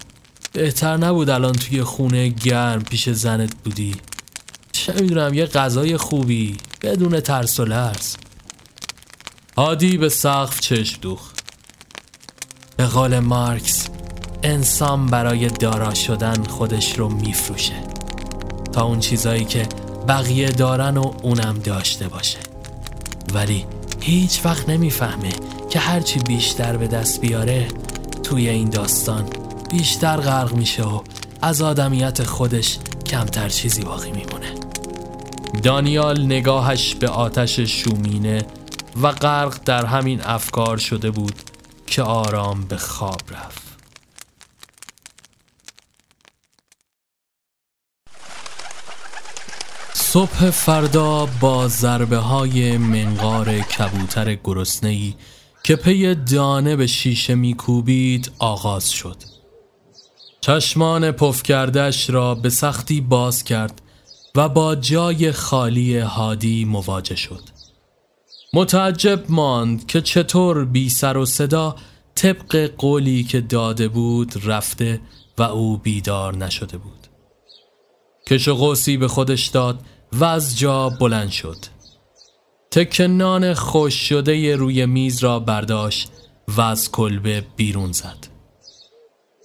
بهتر 0.52 0.96
نبود 0.96 1.30
الان 1.30 1.52
توی 1.52 1.82
خونه 1.82 2.28
گرم 2.28 2.82
پیش 2.82 3.08
زنت 3.08 3.54
بودی؟ 3.64 3.94
چه 4.72 4.92
می‌دونم 4.92 5.34
یه 5.34 5.46
غذای 5.46 5.96
خوبی 5.96 6.56
بدون 6.82 7.20
ترس 7.20 7.60
و 7.60 7.64
لرز. 7.64 8.16
هادی 9.58 9.98
به 9.98 10.08
سقف 10.08 10.60
چشم 10.60 10.98
دوخت. 11.00 11.42
به 12.76 12.86
قول 12.86 13.18
مارکس 13.18 13.88
انسان 14.42 15.06
برای 15.06 15.48
دارا 15.48 15.94
شدن 15.94 16.44
خودش 16.44 16.98
رو 16.98 17.08
میفروشه. 17.08 17.74
تا 18.72 18.84
اون 18.84 19.00
چیزایی 19.00 19.44
که 19.44 19.66
بقیه 20.08 20.48
دارن 20.48 20.96
و 20.96 21.12
اونم 21.22 21.58
داشته 21.58 22.08
باشه. 22.08 22.38
ولی 23.34 23.64
هیچ 24.00 24.40
وقت 24.44 24.68
نمی‌فهمه 24.68 25.32
که 25.70 25.78
هرچی 25.78 26.18
بیشتر 26.18 26.76
به 26.76 26.86
دست 26.86 27.20
بیاره 27.20 27.68
توی 28.22 28.48
این 28.48 28.70
داستان 28.70 29.24
بیشتر 29.70 30.16
غرق 30.16 30.54
میشه 30.54 30.82
و 30.82 31.00
از 31.42 31.62
آدمیت 31.62 32.22
خودش 32.22 32.78
کمتر 33.06 33.48
چیزی 33.48 33.82
باقی 33.82 34.10
میمونه. 34.10 34.54
دانیال 35.62 36.24
نگاهش 36.24 36.94
به 36.94 37.08
آتش 37.08 37.60
شومینه 37.60 38.42
و 39.02 39.12
غرق 39.12 39.58
در 39.64 39.86
همین 39.86 40.20
افکار 40.20 40.76
شده 40.76 41.10
بود 41.10 41.34
که 41.86 42.02
آرام 42.02 42.64
به 42.64 42.76
خواب 42.76 43.20
رفت. 43.30 43.66
صبح 49.94 50.50
فردا 50.50 51.26
با 51.26 51.68
ضربه 51.68 52.16
های 52.16 52.78
منقار 52.78 53.58
کبوتر 53.60 54.34
گرسنهی 54.34 55.16
که 55.62 55.76
پی 55.76 56.14
دانه 56.14 56.76
به 56.76 56.86
شیشه 56.86 57.34
میکوبید 57.34 58.32
آغاز 58.38 58.90
شد. 58.90 59.16
چشمان 60.40 61.12
پف 61.12 61.42
کردش 61.42 62.10
را 62.10 62.34
به 62.34 62.50
سختی 62.50 63.00
باز 63.00 63.44
کرد 63.44 63.82
و 64.34 64.48
با 64.48 64.74
جای 64.74 65.32
خالی 65.32 65.98
هادی 65.98 66.64
مواجه 66.64 67.16
شد. 67.16 67.55
متعجب 68.56 69.24
ماند 69.28 69.86
که 69.86 70.00
چطور 70.00 70.64
بی 70.64 70.88
سر 70.90 71.16
و 71.16 71.26
صدا 71.26 71.76
طبق 72.14 72.70
قولی 72.78 73.24
که 73.24 73.40
داده 73.40 73.88
بود 73.88 74.32
رفته 74.44 75.00
و 75.38 75.42
او 75.42 75.78
بیدار 75.78 76.36
نشده 76.36 76.78
بود. 76.78 77.06
کش 78.26 78.48
قوسی 78.48 78.96
به 78.96 79.08
خودش 79.08 79.46
داد 79.46 79.80
و 80.12 80.24
از 80.24 80.58
جا 80.58 80.88
بلند 80.88 81.30
شد. 81.30 81.56
تکنان 82.70 83.54
خوش 83.54 84.08
شده 84.08 84.56
روی 84.56 84.86
میز 84.86 85.24
را 85.24 85.40
برداشت 85.40 86.10
و 86.48 86.60
از 86.60 86.92
کلبه 86.92 87.44
بیرون 87.56 87.92
زد. 87.92 88.26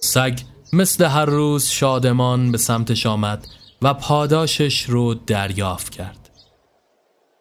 سگ 0.00 0.38
مثل 0.72 1.04
هر 1.04 1.24
روز 1.24 1.66
شادمان 1.66 2.52
به 2.52 2.58
سمتش 2.58 3.06
آمد 3.06 3.46
و 3.82 3.94
پاداشش 3.94 4.82
رو 4.82 5.14
دریافت 5.14 5.90
کرد. 5.90 6.21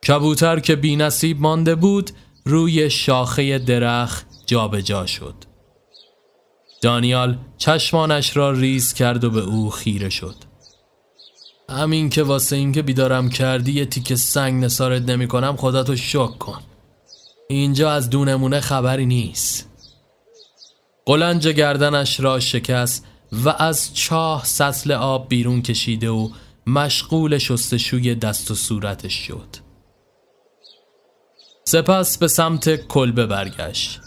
کبوتر 0.07 0.59
که 0.59 0.75
بی 0.75 0.95
نصیب 0.95 1.41
مانده 1.41 1.75
بود 1.75 2.11
روی 2.45 2.89
شاخه 2.89 3.59
درخت 3.59 4.27
جابجا 4.45 4.81
جا 4.81 5.05
شد. 5.05 5.35
دانیال 6.81 7.37
چشمانش 7.57 8.37
را 8.37 8.51
ریز 8.51 8.93
کرد 8.93 9.23
و 9.23 9.29
به 9.29 9.41
او 9.41 9.69
خیره 9.69 10.09
شد. 10.09 10.35
همین 11.69 12.09
که 12.09 12.23
واسه 12.23 12.55
اینکه 12.55 12.81
بیدارم 12.81 13.29
کردی 13.29 13.71
یه 13.71 13.85
تیک 13.85 14.15
سنگ 14.15 14.63
نسارت 14.63 15.01
نمی 15.01 15.27
کنم 15.27 15.55
خودتو 15.55 15.95
شک 15.95 16.37
کن. 16.39 16.61
اینجا 17.49 17.91
از 17.91 18.09
دونمونه 18.09 18.59
خبری 18.59 19.05
نیست. 19.05 19.69
قلنج 21.05 21.47
گردنش 21.47 22.19
را 22.19 22.39
شکست 22.39 23.05
و 23.31 23.49
از 23.49 23.95
چاه 23.95 24.45
سطل 24.45 24.91
آب 24.91 25.29
بیرون 25.29 25.61
کشیده 25.61 26.09
و 26.09 26.29
مشغول 26.67 27.37
شستشوی 27.37 28.15
دست 28.15 28.51
و 28.51 28.55
صورتش 28.55 29.13
شد. 29.13 29.70
سپس 31.71 32.17
به 32.17 32.27
سمت 32.27 32.88
کلبه 32.88 33.25
برگشت. 33.25 33.99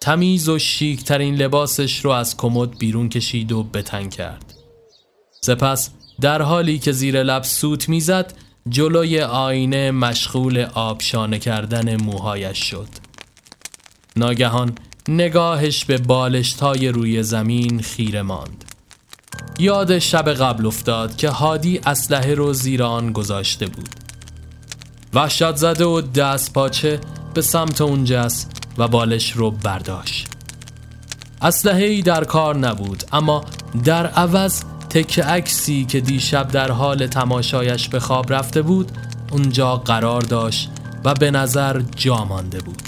تمیز 0.00 0.48
و 0.48 0.58
شیک 0.58 1.04
ترین 1.04 1.34
لباسش 1.34 2.04
رو 2.04 2.10
از 2.10 2.36
کمد 2.36 2.78
بیرون 2.78 3.08
کشید 3.08 3.52
و 3.52 3.62
بتن 3.62 4.08
کرد. 4.08 4.54
سپس 5.40 5.90
در 6.20 6.42
حالی 6.42 6.78
که 6.78 6.92
زیر 6.92 7.22
لب 7.22 7.42
سوت 7.42 7.88
می‌زد 7.88 8.32
جلوی 8.68 9.20
آینه 9.20 9.90
مشغول 9.90 10.66
آبشانه 10.74 11.38
کردن 11.38 12.02
موهایش 12.02 12.58
شد. 12.58 12.88
ناگهان 14.16 14.74
نگاهش 15.08 15.84
به 15.84 15.98
بالشتای 15.98 16.88
روی 16.88 17.22
زمین 17.22 17.82
خیره 17.82 18.22
ماند. 18.22 18.64
یاد 19.58 19.98
شب 19.98 20.28
قبل 20.28 20.66
افتاد 20.66 21.16
که 21.16 21.28
هادی 21.28 21.80
اسلحه 21.86 22.34
رو 22.34 22.52
زیر 22.52 22.82
آن 22.82 23.12
گذاشته 23.12 23.66
بود. 23.66 24.05
وحشت 25.16 25.56
زده 25.56 25.84
و 25.84 26.00
دست 26.00 26.52
پاچه 26.52 27.00
به 27.34 27.42
سمت 27.42 27.80
اون 27.80 28.04
جست 28.04 28.50
و 28.78 28.88
بالش 28.88 29.32
رو 29.32 29.50
برداشت. 29.50 30.28
اسلحه 31.42 31.84
ای 31.84 32.02
در 32.02 32.24
کار 32.24 32.56
نبود 32.56 33.04
اما 33.12 33.44
در 33.84 34.06
عوض 34.06 34.62
تک 34.90 35.18
عکسی 35.18 35.84
که 35.84 36.00
دیشب 36.00 36.48
در 36.48 36.70
حال 36.70 37.06
تماشایش 37.06 37.88
به 37.88 38.00
خواب 38.00 38.32
رفته 38.32 38.62
بود 38.62 38.92
اونجا 39.32 39.76
قرار 39.76 40.22
داشت 40.22 40.70
و 41.04 41.14
به 41.14 41.30
نظر 41.30 41.82
جا 41.96 42.24
مانده 42.24 42.58
بود. 42.60 42.82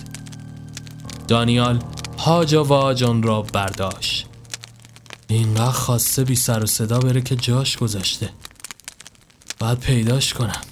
دانیال 1.28 1.78
هاج 2.18 2.54
و 2.54 2.62
واج 2.62 3.04
آن 3.04 3.22
را 3.22 3.42
برداشت. 3.42 4.26
اینقدر 5.28 5.70
خواسته 5.70 6.24
بی 6.24 6.36
سر 6.36 6.62
و 6.62 6.66
صدا 6.66 6.98
بره 6.98 7.20
که 7.20 7.36
جاش 7.36 7.76
گذاشته. 7.76 8.28
باید 9.58 9.78
پیداش 9.78 10.34
کنم. 10.34 10.67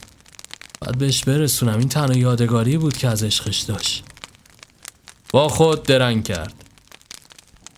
باید 0.86 0.98
بهش 0.98 1.24
برسونم. 1.24 1.78
این 1.78 1.88
تنها 1.88 2.18
یادگاری 2.18 2.78
بود 2.78 2.96
که 2.96 3.08
از 3.08 3.22
عشقش 3.22 3.60
داشت. 3.60 4.04
با 5.30 5.48
خود 5.48 5.82
درنگ 5.82 6.24
کرد. 6.24 6.54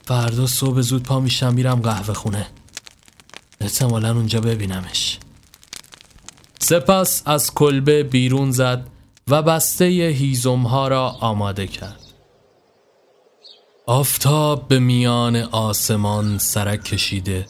فردا 0.04 0.46
صبح 0.46 0.80
زود 0.80 1.02
پا 1.02 1.20
میشم 1.20 1.54
میرم 1.54 1.80
قهوه 1.80 2.14
خونه. 2.14 2.46
احتمالا 3.60 4.14
اونجا 4.14 4.40
ببینمش. 4.40 5.18
سپس 6.60 7.22
از 7.26 7.54
کلبه 7.54 8.02
بیرون 8.02 8.50
زد 8.50 8.86
و 9.28 9.42
بسته 9.42 9.84
هیزم 9.84 10.62
ها 10.62 10.88
را 10.88 11.08
آماده 11.08 11.66
کرد. 11.66 12.00
آفتاب 13.86 14.68
به 14.68 14.78
میان 14.78 15.36
آسمان 15.36 16.38
سرک 16.38 16.84
کشیده 16.84 17.46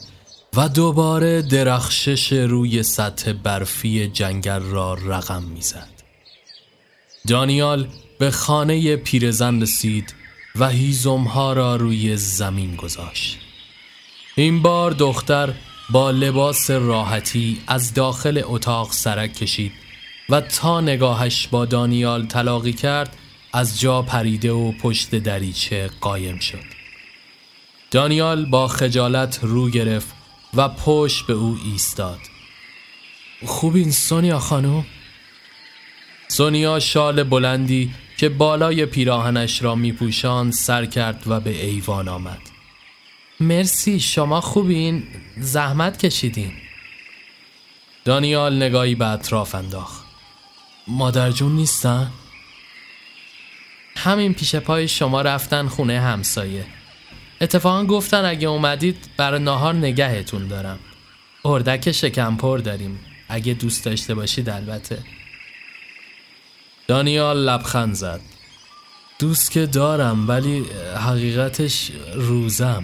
و 0.55 0.69
دوباره 0.69 1.41
درخشش 1.41 2.33
روی 2.33 2.83
سطح 2.83 3.33
برفی 3.33 4.07
جنگل 4.07 4.59
را 4.59 4.93
رقم 4.93 5.43
می‌زد. 5.43 5.89
دانیال 7.27 7.87
به 8.19 8.31
خانه 8.31 8.95
پیرزن 8.95 9.61
رسید 9.61 10.13
و 10.55 10.69
هیزمها 10.69 11.53
را 11.53 11.75
روی 11.75 12.15
زمین 12.15 12.75
گذاشت. 12.75 13.37
این 14.35 14.61
بار 14.61 14.91
دختر 14.91 15.53
با 15.89 16.11
لباس 16.11 16.71
راحتی 16.71 17.61
از 17.67 17.93
داخل 17.93 18.41
اتاق 18.45 18.91
سرک 18.91 19.33
کشید 19.33 19.71
و 20.29 20.41
تا 20.41 20.81
نگاهش 20.81 21.47
با 21.47 21.65
دانیال 21.65 22.25
تلاقی 22.25 22.73
کرد 22.73 23.15
از 23.53 23.79
جا 23.79 24.01
پریده 24.01 24.51
و 24.51 24.71
پشت 24.71 25.15
دریچه 25.15 25.89
قایم 26.01 26.39
شد 26.39 26.65
دانیال 27.91 28.45
با 28.45 28.67
خجالت 28.67 29.39
رو 29.41 29.69
گرفت 29.69 30.18
و 30.53 30.69
پشت 30.69 31.25
به 31.27 31.33
او 31.33 31.57
ایستاد. 31.65 32.19
خوبین 33.45 33.91
سونیا 33.91 34.39
خانم؟ 34.39 34.85
سونیا 36.27 36.79
شال 36.79 37.23
بلندی 37.23 37.93
که 38.17 38.29
بالای 38.29 38.85
پیراهنش 38.85 39.61
را 39.61 39.75
میپوشاند 39.75 40.53
سر 40.53 40.85
کرد 40.85 41.23
و 41.27 41.39
به 41.39 41.65
ایوان 41.65 42.07
آمد. 42.07 42.41
مرسی 43.39 43.99
شما 43.99 44.41
خوبین. 44.41 45.07
زحمت 45.37 46.05
کشیدین. 46.05 46.51
دانیال 48.05 48.55
نگاهی 48.55 48.95
به 48.95 49.07
اطراف 49.07 49.55
انداخت. 49.55 50.05
مادر 50.87 51.31
جون 51.31 51.55
نیستن؟ 51.55 52.11
همین 53.97 54.33
پیش 54.33 54.55
پای 54.55 54.87
شما 54.87 55.21
رفتن 55.21 55.67
خونه 55.67 55.99
همسایه. 55.99 56.65
اتفاقا 57.41 57.85
گفتن 57.85 58.25
اگه 58.25 58.47
اومدید 58.47 59.09
برای 59.17 59.39
ناهار 59.39 59.75
نگهتون 59.75 60.47
دارم. 60.47 60.79
اردک 61.45 61.91
شکمپر 61.91 62.57
داریم. 62.57 62.99
اگه 63.29 63.53
دوست 63.53 63.85
داشته 63.85 64.15
باشید 64.15 64.49
البته. 64.49 64.99
دانیال 66.87 67.37
لبخند 67.37 67.93
زد. 67.93 68.21
دوست 69.19 69.51
که 69.51 69.65
دارم 69.65 70.27
ولی 70.27 70.65
حقیقتش 70.95 71.91
روزم. 72.13 72.83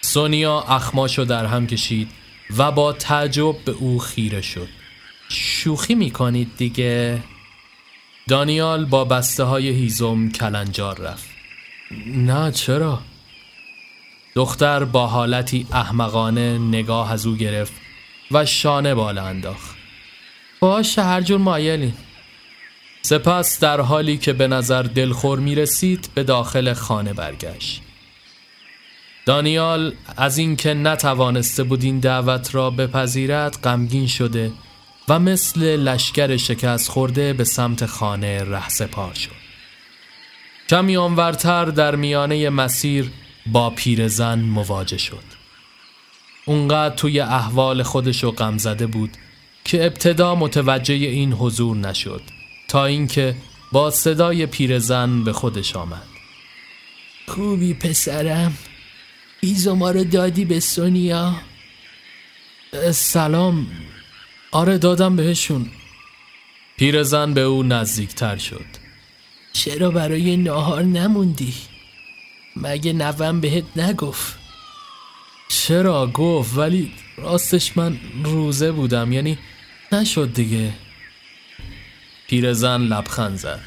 سونیا 0.00 0.60
اخماشو 0.60 1.24
در 1.24 1.46
هم 1.46 1.66
کشید 1.66 2.10
و 2.56 2.72
با 2.72 2.92
تعجب 2.92 3.64
به 3.64 3.72
او 3.72 3.98
خیره 3.98 4.40
شد. 4.40 4.68
شوخی 5.28 5.94
می‌کنید 5.94 6.56
دیگه؟ 6.56 7.22
دانیال 8.28 8.84
با 8.84 9.04
بسته 9.04 9.44
های 9.44 9.68
هیزم 9.68 10.28
کلنجار 10.28 10.98
رفت. 10.98 11.28
نه 12.06 12.52
چرا؟ 12.52 13.02
دختر 14.34 14.84
با 14.84 15.06
حالتی 15.06 15.66
احمقانه 15.72 16.58
نگاه 16.58 17.12
از 17.12 17.26
او 17.26 17.36
گرفت 17.36 17.72
و 18.30 18.44
شانه 18.44 18.94
بالا 18.94 19.24
انداخت. 19.24 19.76
باشه 20.60 21.02
هر 21.02 21.20
جور 21.20 21.38
مایلی. 21.38 21.94
سپس 23.02 23.60
در 23.60 23.80
حالی 23.80 24.16
که 24.16 24.32
به 24.32 24.48
نظر 24.48 24.82
دلخور 24.82 25.38
می 25.38 25.54
رسید 25.54 26.08
به 26.14 26.22
داخل 26.22 26.72
خانه 26.72 27.12
برگشت. 27.12 27.82
دانیال 29.26 29.94
از 30.16 30.38
اینکه 30.38 30.74
نتوانسته 30.74 31.62
بود 31.62 31.84
این 31.84 31.98
دعوت 31.98 32.54
را 32.54 32.70
بپذیرد 32.70 33.58
غمگین 33.64 34.06
شده 34.06 34.52
و 35.08 35.18
مثل 35.18 35.60
لشکر 35.62 36.36
شکست 36.36 36.90
خورده 36.90 37.32
به 37.32 37.44
سمت 37.44 37.86
خانه 37.86 38.44
رهسپار 38.44 39.14
شد. 39.14 39.30
کمی 40.68 40.96
آنورتر 40.96 41.64
در 41.64 41.96
میانه 41.96 42.50
مسیر 42.50 43.10
با 43.46 43.70
پیرزن 43.70 44.38
مواجه 44.38 44.98
شد. 44.98 45.24
اونقدر 46.44 46.94
توی 46.94 47.20
احوال 47.20 47.82
خودشو 47.82 48.30
غم 48.30 48.58
زده 48.58 48.86
بود 48.86 49.10
که 49.64 49.86
ابتدا 49.86 50.34
متوجه 50.34 50.94
این 50.94 51.32
حضور 51.32 51.76
نشد 51.76 52.22
تا 52.68 52.84
اینکه 52.84 53.34
با 53.72 53.90
صدای 53.90 54.46
پیرزن 54.46 55.24
به 55.24 55.32
خودش 55.32 55.76
آمد. 55.76 56.06
خوبی 57.28 57.74
پسرم. 57.74 58.58
ایزو 59.40 59.74
ما 59.74 59.90
رو 59.90 60.04
دادی 60.04 60.44
به 60.44 60.60
سونیا؟ 60.60 61.34
سلام. 62.92 63.66
آره 64.50 64.78
دادم 64.78 65.16
بهشون. 65.16 65.70
پیرزن 66.76 67.34
به 67.34 67.40
او 67.40 67.62
نزدیکتر 67.62 68.36
شد. 68.36 68.66
چرا 69.52 69.90
برای 69.90 70.36
ناهار 70.36 70.82
نموندی؟ 70.82 71.54
مگه 72.60 72.92
نوم 72.92 73.40
بهت 73.40 73.64
نگفت؟ 73.76 74.38
چرا 75.48 76.06
گفت؟ 76.06 76.58
ولی 76.58 76.92
راستش 77.16 77.76
من 77.76 78.00
روزه 78.24 78.72
بودم 78.72 79.12
یعنی 79.12 79.38
نشد 79.92 80.32
دیگه. 80.32 80.72
پیرزن 82.28 82.80
لبخند 82.80 83.38
زد. 83.38 83.60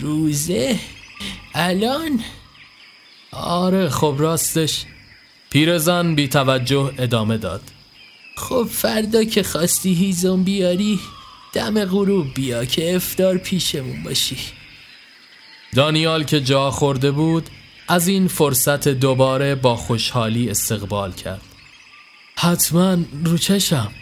روزه؟ 0.00 0.78
الان؟ 1.54 2.20
آره 3.32 3.88
خب 3.88 4.14
راستش. 4.18 4.84
پیرزن 5.50 6.14
بی 6.14 6.28
توجه 6.28 6.92
ادامه 6.98 7.38
داد. 7.38 7.62
خب 8.36 8.68
فردا 8.70 9.24
که 9.24 9.42
خواستی 9.42 9.94
هیزم 9.94 10.42
بیاری 10.42 11.00
دم 11.52 11.84
غروب 11.84 12.34
بیا 12.34 12.64
که 12.64 12.96
افتار 12.96 13.38
پیشمون 13.38 14.02
باشی. 14.02 14.36
دانیال 15.74 16.24
که 16.24 16.40
جا 16.40 16.70
خورده 16.70 17.10
بود 17.10 17.50
از 17.90 18.08
این 18.08 18.28
فرصت 18.28 18.88
دوباره 18.88 19.54
با 19.54 19.76
خوشحالی 19.76 20.50
استقبال 20.50 21.12
کرد. 21.12 21.40
حتما 22.36 22.96
رو 23.24 23.38
چشم. 23.38 23.92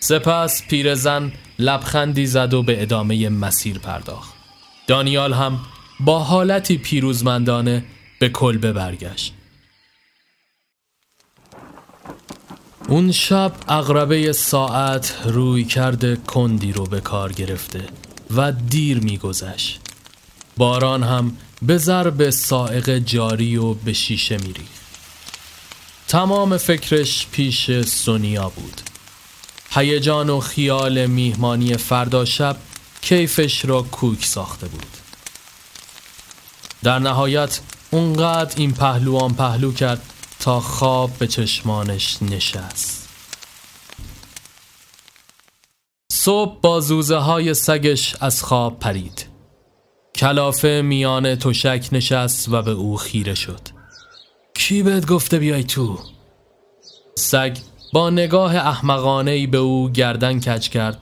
سپس 0.00 0.62
پیرزن 0.66 1.32
لبخندی 1.58 2.26
زد 2.26 2.54
و 2.54 2.62
به 2.62 2.82
ادامه 2.82 3.28
مسیر 3.28 3.78
پرداخت. 3.78 4.34
دانیال 4.86 5.32
هم 5.32 5.60
با 6.00 6.18
حالتی 6.18 6.78
پیروزمندانه 6.78 7.84
به 8.18 8.28
کلبه 8.28 8.72
برگشت. 8.72 9.34
اون 12.88 13.12
شب 13.12 13.52
اغربه 13.68 14.32
ساعت 14.32 15.16
روی 15.24 15.64
کرده 15.64 16.16
کندی 16.16 16.72
رو 16.72 16.84
به 16.84 17.00
کار 17.00 17.32
گرفته 17.32 17.84
و 18.36 18.52
دیر 18.52 19.00
میگذشت. 19.00 19.80
باران 20.56 21.02
هم 21.02 21.36
به 21.62 21.78
ضرب 21.78 22.30
سائق 22.30 22.98
جاری 22.98 23.56
و 23.56 23.74
به 23.74 23.92
شیشه 23.92 24.36
میری. 24.36 24.66
تمام 26.08 26.56
فکرش 26.56 27.26
پیش 27.32 27.80
سونیا 27.80 28.48
بود. 28.48 28.80
هیجان 29.70 30.30
و 30.30 30.40
خیال 30.40 31.06
میهمانی 31.06 31.76
فردا 31.76 32.24
شب 32.24 32.56
کیفش 33.00 33.64
را 33.64 33.82
کوک 33.82 34.24
ساخته 34.24 34.68
بود. 34.68 34.86
در 36.82 36.98
نهایت 36.98 37.60
اونقدر 37.90 38.54
این 38.56 38.72
پهلوان 38.72 39.34
پهلو 39.34 39.72
کرد 39.72 40.02
تا 40.40 40.60
خواب 40.60 41.10
به 41.18 41.26
چشمانش 41.26 42.22
نشست. 42.22 43.08
صبح 46.12 46.60
با 46.60 46.80
زوزه 46.80 47.16
های 47.16 47.54
سگش 47.54 48.16
از 48.20 48.42
خواب 48.42 48.78
پرید. 48.78 49.33
کلافه 50.16 50.82
میان 50.84 51.34
تشک 51.34 51.88
نشست 51.92 52.48
و 52.48 52.62
به 52.62 52.70
او 52.70 52.96
خیره 52.96 53.34
شد. 53.34 53.60
کی 54.54 54.82
بهت 54.82 55.06
گفته 55.06 55.38
بیای 55.38 55.64
تو؟ 55.64 55.98
سگ 57.14 57.56
با 57.92 58.10
نگاه 58.10 58.56
احمقانه 58.56 59.46
به 59.46 59.58
او 59.58 59.90
گردن 59.90 60.40
کج 60.40 60.68
کرد 60.68 61.00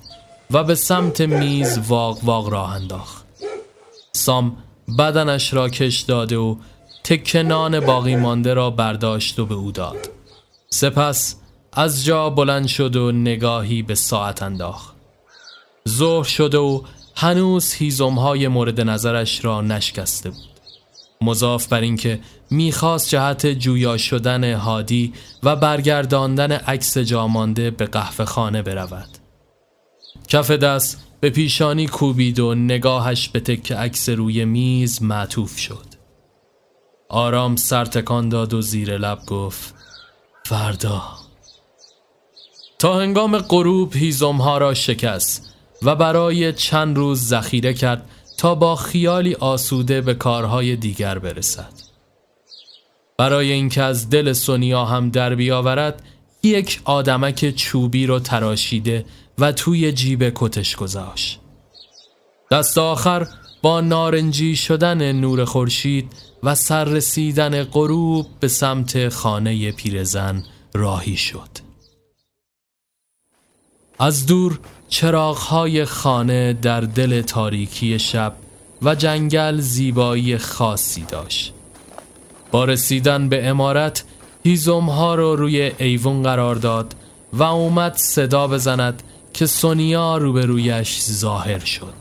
و 0.51 0.65
به 0.65 0.75
سمت 0.75 1.21
میز 1.21 1.79
واق 1.79 2.25
واق 2.25 2.49
راه 2.49 2.75
انداخت. 2.75 3.25
سام 4.13 4.57
بدنش 4.99 5.55
را 5.55 5.69
کش 5.69 6.01
داده 6.01 6.37
و 6.37 6.57
تکنان 7.05 7.81
باقی 7.81 8.17
مانده 8.17 8.55
را 8.55 8.71
برداشت 8.71 9.39
و 9.39 9.47
به 9.47 9.55
او 9.55 9.73
داد. 9.73 10.09
سپس 10.71 11.37
از 11.73 12.05
جا 12.05 12.31
بلند 12.31 12.67
شد 12.67 12.97
و 12.97 13.13
نگاهی 13.13 13.83
به 13.83 13.95
ساعت 13.95 14.43
انداخت. 14.43 14.95
ظهر 15.89 16.25
شده 16.25 16.59
و 16.59 16.83
هنوز 17.17 17.75
های 18.01 18.49
مورد 18.49 18.81
نظرش 18.81 19.45
را 19.45 19.61
نشکسته 19.61 20.31
بود. 20.31 20.53
مضاف 21.21 21.67
بر 21.67 21.81
اینکه 21.81 22.21
می‌خواست 22.51 23.09
جهت 23.09 23.47
جویا 23.47 23.97
شدن 23.97 24.55
هادی 24.55 25.13
و 25.43 25.57
برگرداندن 25.57 26.53
عکس 26.53 26.99
جامانده 26.99 27.71
به 27.71 27.87
قهوه 27.87 28.25
خانه 28.25 28.63
برود. 28.63 29.09
کف 30.29 30.51
دست 30.51 31.07
به 31.21 31.31
پیشانی 31.31 31.87
کوبید 31.87 32.41
و 32.41 32.55
نگاهش 32.55 33.29
به 33.29 33.41
تک 33.41 33.73
عکس 33.73 34.09
روی 34.09 34.45
میز 34.45 35.03
معطوف 35.03 35.59
شد. 35.59 35.87
آرام 37.09 37.57
سرتکان 37.57 38.29
داد 38.29 38.55
و 38.55 38.63
زیر 38.63 38.99
لب 38.99 39.27
گفت 39.27 39.75
فردا. 40.45 41.03
تا 42.79 42.99
هنگام 43.01 43.39
غروب 43.39 43.95
ها 44.23 44.59
را 44.59 44.75
شکست. 44.75 45.52
و 45.85 45.97
برای 45.97 46.53
چند 46.53 46.97
روز 46.97 47.29
ذخیره 47.29 47.75
کرد 47.75 48.09
تا 48.39 48.55
با 48.55 48.77
خیالی 48.77 49.35
آسوده 49.35 50.01
به 50.01 50.15
کارهای 50.15 50.77
دیگر 50.77 51.19
برسد. 51.19 51.73
برای 53.19 53.53
اینکه 53.53 53.83
از 53.83 54.11
دل 54.11 54.33
سونیا 54.33 54.85
هم 54.85 55.11
در 55.11 55.35
بیاورد 55.35 56.03
یک 56.43 56.81
آدمک 56.85 57.51
چوبی 57.51 58.07
رو 58.07 58.19
تراشیده 58.19 59.05
و 59.39 59.53
توی 59.53 59.93
جیب 59.93 60.33
کتش 60.35 60.77
گذاشت. 60.77 61.41
دست 62.51 62.79
آخر 62.79 63.27
با 63.63 63.81
نارنجی 63.81 64.57
شدن 64.57 65.13
نور 65.13 65.45
خورشید 65.45 66.13
و 66.43 66.55
سر 66.55 66.85
رسیدن 66.85 67.65
غروب 67.65 68.27
به 68.41 68.49
سمت 68.49 69.09
خانه 69.09 69.73
پیرزن 69.73 70.45
راهی 70.75 71.17
شد. 71.17 71.49
از 73.99 74.27
دور 74.27 74.61
چراغهای 74.93 75.85
خانه 75.85 76.53
در 76.53 76.81
دل 76.81 77.23
تاریکی 77.23 77.99
شب 77.99 78.35
و 78.83 78.95
جنگل 78.95 79.61
زیبایی 79.61 80.39
خاصی 80.39 81.05
داشت. 81.09 81.53
با 82.51 82.65
رسیدن 82.65 83.29
به 83.29 83.49
امارت 83.49 84.05
هیزم 84.45 84.91
ها 84.91 85.15
رو 85.15 85.37
روی 85.37 85.73
ایوون 85.79 86.23
قرار 86.23 86.55
داد 86.55 86.95
و 87.33 87.43
اومد 87.43 87.97
صدا 87.97 88.49
بزند 88.49 89.03
که 89.35 89.47
سونیا 89.47 90.17
روبرویش 90.17 91.01
ظاهر 91.01 91.65
شد. 91.65 91.95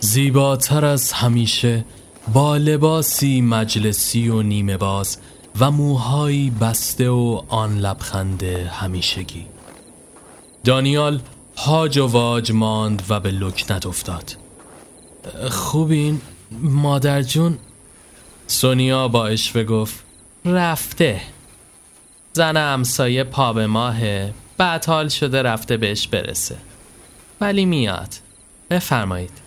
زیباتر 0.00 0.84
از 0.84 1.12
همیشه 1.12 1.84
با 2.32 2.56
لباسی 2.56 3.40
مجلسی 3.40 4.28
و 4.28 4.42
نیمه 4.42 4.76
باز 4.76 5.18
و 5.60 5.70
موهایی 5.70 6.50
بسته 6.50 7.10
و 7.10 7.42
آن 7.48 7.78
لبخند 7.78 8.42
همیشگی. 8.42 9.46
دانیال 10.64 11.20
هاج 11.56 11.98
و 11.98 12.06
واج 12.06 12.52
ماند 12.52 13.02
و 13.08 13.20
به 13.20 13.30
لکنت 13.30 13.86
افتاد. 13.86 14.36
خوبین 15.50 16.20
مادر 16.60 17.22
جون؟ 17.22 17.58
سونیا 18.46 19.08
با 19.08 19.26
اشوه 19.26 19.64
گفت 19.64 20.04
رفته. 20.44 21.20
زن 22.32 22.56
همسایه 22.56 23.24
پا 23.24 23.52
به 23.52 23.66
ماهه 23.66 24.34
بعد 24.56 24.84
حال 24.84 25.08
شده 25.08 25.42
رفته 25.42 25.76
بهش 25.76 26.08
برسه. 26.08 26.56
ولی 27.40 27.64
میاد. 27.64 28.14
بفرمایید. 28.70 29.42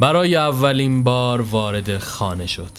برای 0.00 0.36
اولین 0.36 1.04
بار 1.04 1.40
وارد 1.40 1.98
خانه 1.98 2.46
شد. 2.46 2.72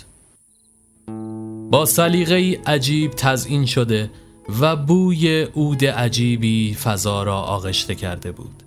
با 1.72 1.86
سلیقه 1.86 2.59
عجیب 2.65 3.11
تزئین 3.11 3.65
شده 3.65 4.09
و 4.61 4.75
بوی 4.75 5.41
عود 5.41 5.85
عجیبی 5.85 6.73
فضا 6.73 7.23
را 7.23 7.41
آغشته 7.41 7.95
کرده 7.95 8.31
بود. 8.31 8.63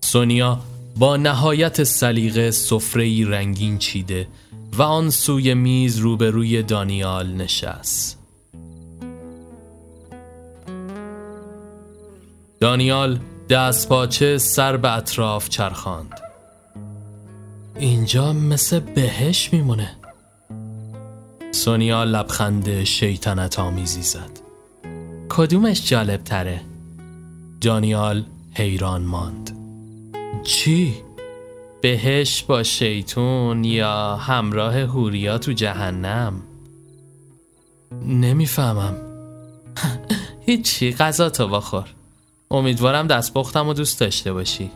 سونیا 0.00 0.60
با 0.96 1.16
نهایت 1.16 1.84
سلیقه 1.84 2.50
سفره 2.50 3.28
رنگین 3.28 3.78
چیده 3.78 4.28
و 4.72 4.82
آن 4.82 5.10
سوی 5.10 5.54
میز 5.54 5.98
روبروی 5.98 6.62
دانیال 6.62 7.32
نشست. 7.32 8.18
دانیال 12.60 13.20
دست 13.50 13.88
پاچه 13.88 14.38
سر 14.38 14.76
به 14.76 14.92
اطراف 14.92 15.48
چرخاند. 15.48 16.20
اینجا 17.78 18.32
مثل 18.32 18.80
بهش 18.80 19.52
میمونه. 19.52 19.96
سونیا 21.52 22.04
لبخند 22.04 22.84
شیطنت 22.84 23.58
آمیزی 23.58 24.02
زد. 24.02 24.39
کدومش 25.30 25.88
جالب 25.88 26.24
تره؟ 26.24 26.60
دانیال 27.60 28.24
حیران 28.54 29.02
ماند. 29.02 29.56
چی؟ 30.42 30.94
بهش 31.80 32.42
با 32.42 32.62
شیطون 32.62 33.64
یا 33.64 34.16
همراه 34.16 34.78
هوریا 34.80 35.38
تو 35.38 35.52
جهنم؟ 35.52 36.42
نمی‌فهمم. 38.06 38.96
هیچی 40.46 40.92
غذا 40.92 41.30
تو 41.30 41.48
بخور. 41.48 41.88
امیدوارم 42.50 43.06
دست 43.06 43.34
بختم 43.34 43.68
و 43.68 43.74
دوست 43.74 44.00
داشته 44.00 44.32
باشی. 44.32 44.70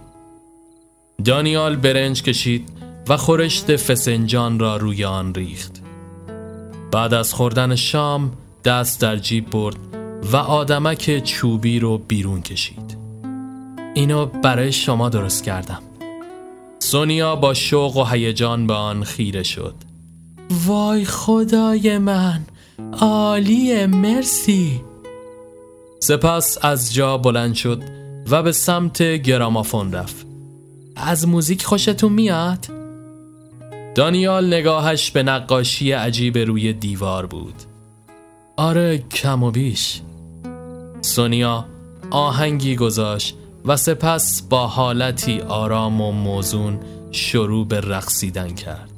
دانیال 1.24 1.76
برنج 1.76 2.22
کشید 2.22 2.68
و 3.09 3.16
خورشت 3.16 3.76
فسنجان 3.76 4.59
را 4.59 4.76
روی 4.76 5.05
آن 5.05 5.34
ریخت. 5.34 5.82
بعد 6.92 7.14
از 7.14 7.34
خوردن 7.34 7.74
شام 7.74 8.32
دست 8.64 9.00
در 9.00 9.16
جیب 9.16 9.50
برد 9.50 9.93
و 10.32 10.36
آدمک 10.36 11.24
چوبی 11.24 11.78
رو 11.78 11.98
بیرون 11.98 12.42
کشید. 12.42 12.96
اینو 13.94 14.26
برای 14.26 14.72
شما 14.72 15.08
درست 15.08 15.44
کردم. 15.44 15.82
سونیا 16.78 17.36
با 17.36 17.54
شوق 17.54 17.96
و 17.96 18.04
هیجان 18.04 18.66
به 18.66 18.74
آن 18.74 19.04
خیره 19.04 19.42
شد. 19.42 19.74
وای 20.66 21.04
خدای 21.04 21.98
من 21.98 22.40
عالی 23.00 23.86
مرسی. 23.86 24.80
سپس 26.00 26.58
از 26.62 26.94
جا 26.94 27.18
بلند 27.18 27.54
شد 27.54 27.82
و 28.30 28.42
به 28.42 28.52
سمت 28.52 29.02
گرامافون 29.02 29.92
رفت. 29.92 30.26
از 30.96 31.28
موزیک 31.28 31.64
خوشتون 31.64 32.12
میاد؟ 32.12 32.66
دانیال 33.94 34.54
نگاهش 34.54 35.10
به 35.10 35.22
نقاشی 35.22 35.92
عجیب 35.92 36.38
روی 36.38 36.72
دیوار 36.72 37.26
بود. 37.26 37.54
آره 38.56 38.98
کم 38.98 39.42
و 39.42 39.50
بیش. 39.50 40.00
سونیا 41.05 41.64
آهنگی 42.11 42.76
گذاشت 42.76 43.36
و 43.64 43.76
سپس 43.76 44.42
با 44.42 44.66
حالتی 44.66 45.40
آرام 45.40 46.00
و 46.00 46.12
موزون 46.12 46.80
شروع 47.12 47.68
به 47.68 47.80
رقصیدن 47.80 48.55
کرد. 48.55 48.90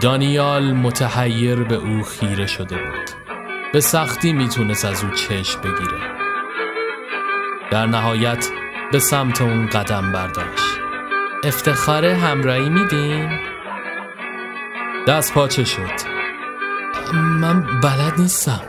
دانیال 0.00 0.72
متحیر 0.72 1.62
به 1.62 1.74
او 1.74 2.02
خیره 2.02 2.46
شده 2.46 2.76
بود. 2.76 3.10
به 3.72 3.80
سختی 3.80 4.32
می‌تونست 4.32 4.84
از 4.84 5.04
او 5.04 5.10
چشم 5.10 5.60
بگیره. 5.60 6.15
در 7.70 7.86
نهایت 7.86 8.48
به 8.92 8.98
سمت 8.98 9.42
اون 9.42 9.66
قدم 9.66 10.12
برداشت. 10.12 10.78
افتخار 11.44 12.04
همراهی 12.04 12.68
میدین؟ 12.68 13.38
دست 15.08 15.34
پاچه 15.34 15.64
شد. 15.64 16.16
من 17.14 17.80
بلد 17.82 18.12
نیستم. 18.18 18.60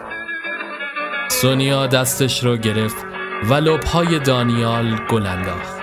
سونیا 1.29 1.87
دستش 1.87 2.43
رو 2.43 2.57
گرفت 2.57 3.05
و 3.43 3.53
لبهای 3.53 4.19
دانیال 4.19 4.99
گل 5.09 5.27
انداخت. 5.27 5.77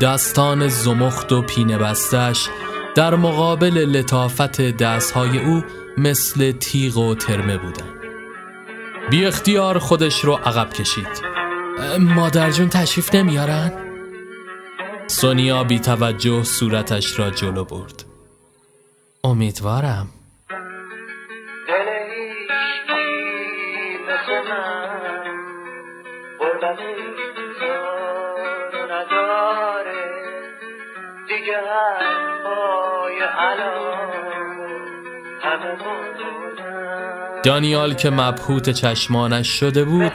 دستان 0.00 0.68
زمخت 0.68 1.32
و 1.32 1.42
پینه 1.42 1.78
بستش 1.78 2.48
در 2.94 3.14
مقابل 3.14 3.78
لطافت 3.78 4.60
دستهای 4.60 5.38
او 5.38 5.64
مثل 5.98 6.52
تیغ 6.52 6.96
و 6.96 7.14
ترمه 7.14 7.58
بودن. 7.58 7.97
بی 9.10 9.26
اختیار 9.26 9.78
خودش 9.78 10.24
رو 10.24 10.32
عقب 10.32 10.72
کشید. 10.72 11.22
مادر 12.00 12.50
جون 12.50 12.68
تشریف 12.68 13.14
نمیارن؟ 13.14 13.72
سونیا 15.06 15.64
بی 15.64 15.78
توجه 15.78 16.42
صورتش 16.42 17.18
را 17.18 17.30
جلو 17.30 17.64
برد. 17.64 18.04
امیدوارم. 19.24 20.08
دیگه 31.28 31.58
دانیال 37.42 37.94
که 37.94 38.10
مبهوت 38.10 38.70
چشمانش 38.70 39.48
شده 39.48 39.84
بود 39.84 40.12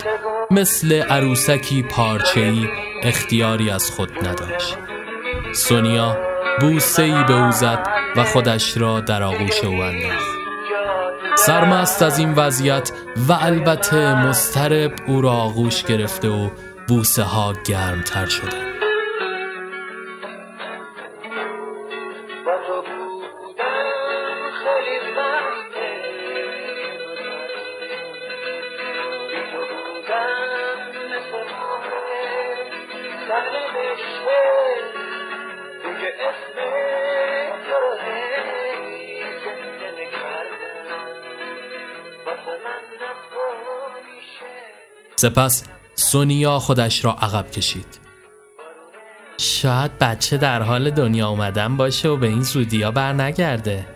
مثل 0.52 1.02
عروسکی 1.02 1.84
پارچه‌ای 1.84 2.68
اختیاری 3.04 3.70
از 3.70 3.92
خود 3.92 4.28
نداشت. 4.28 4.78
سونیا 5.56 6.18
بوسه 6.62 7.24
به 7.24 7.46
او 7.46 7.52
زد 7.52 7.88
و 8.16 8.24
خودش 8.24 8.78
را 8.78 9.00
در 9.00 9.24
آغوش 9.24 9.64
او 9.64 9.82
انداخت. 9.82 10.34
سرمست 11.36 12.02
از 12.02 12.20
این 12.20 12.34
وضعیت 12.34 12.92
و 13.30 13.34
البته 13.34 14.26
مسترب 14.28 14.94
او 15.08 15.22
را 15.22 15.32
آغوش 15.32 15.84
گرفته 15.84 16.30
و 16.30 16.50
بوسه 16.88 17.24
ها 17.24 17.54
گرمتر 17.66 18.26
شده. 18.26 18.73
سپس 45.24 45.64
سونیا 45.96 46.60
خودش 46.60 47.06
را 47.06 47.12
عقب 47.12 47.52
کشید. 47.52 48.00
شاید 49.38 49.98
بچه 50.00 50.38
در 50.38 50.62
حال 50.62 50.90
دنیا 50.90 51.30
اومدن 51.30 51.78
باشه 51.78 52.10
و 52.10 52.18
به 52.18 52.28
این 52.28 52.42
زودیا 52.42 52.92
بر 52.92 53.14
نگرده 53.14 53.88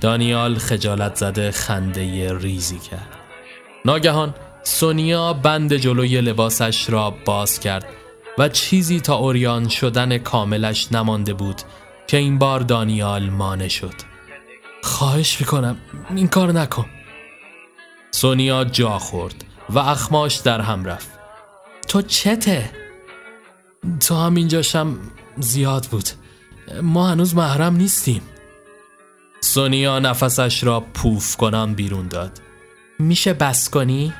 دانیال 0.00 0.58
خجالت 0.58 1.14
زده 1.14 1.50
خنده 1.50 2.38
ریزی 2.38 2.78
کرد. 2.78 3.08
ناگهان 3.84 4.34
سونیا 4.62 5.32
بند 5.32 5.74
جلوی 5.74 6.20
لباسش 6.20 6.90
را 6.90 7.14
باز 7.24 7.60
کرد 7.60 7.86
و 8.38 8.48
چیزی 8.48 9.00
تا 9.00 9.14
اوریان 9.16 9.68
شدن 9.68 10.18
کاملش 10.18 10.92
نمانده 10.92 11.32
بود 11.32 11.62
که 12.06 12.16
این 12.16 12.38
بار 12.38 12.60
دانیال 12.60 13.30
مانه 13.30 13.68
شد. 13.68 13.94
خواهش 14.82 15.40
می‌کنم 15.40 15.76
این 16.16 16.28
کار 16.28 16.52
نکن. 16.52 16.86
سونیا 18.10 18.64
جا 18.64 18.98
خورد. 18.98 19.44
و 19.70 19.78
اخماش 19.78 20.36
در 20.36 20.60
هم 20.60 20.84
رفت. 20.84 21.08
تو 21.88 22.02
چته؟ 22.02 22.70
تو 24.00 24.14
هم 24.14 24.34
اینجاشم 24.34 24.98
زیاد 25.38 25.86
بود. 25.86 26.08
ما 26.82 27.08
هنوز 27.08 27.34
محرم 27.34 27.76
نیستیم. 27.76 28.22
سونیا 29.40 29.98
نفسش 29.98 30.64
را 30.64 30.80
پوف 30.80 31.36
کنم 31.36 31.74
بیرون 31.74 32.08
داد. 32.08 32.40
میشه 32.98 33.32
بس 33.32 33.70
کنی؟ 33.70 34.12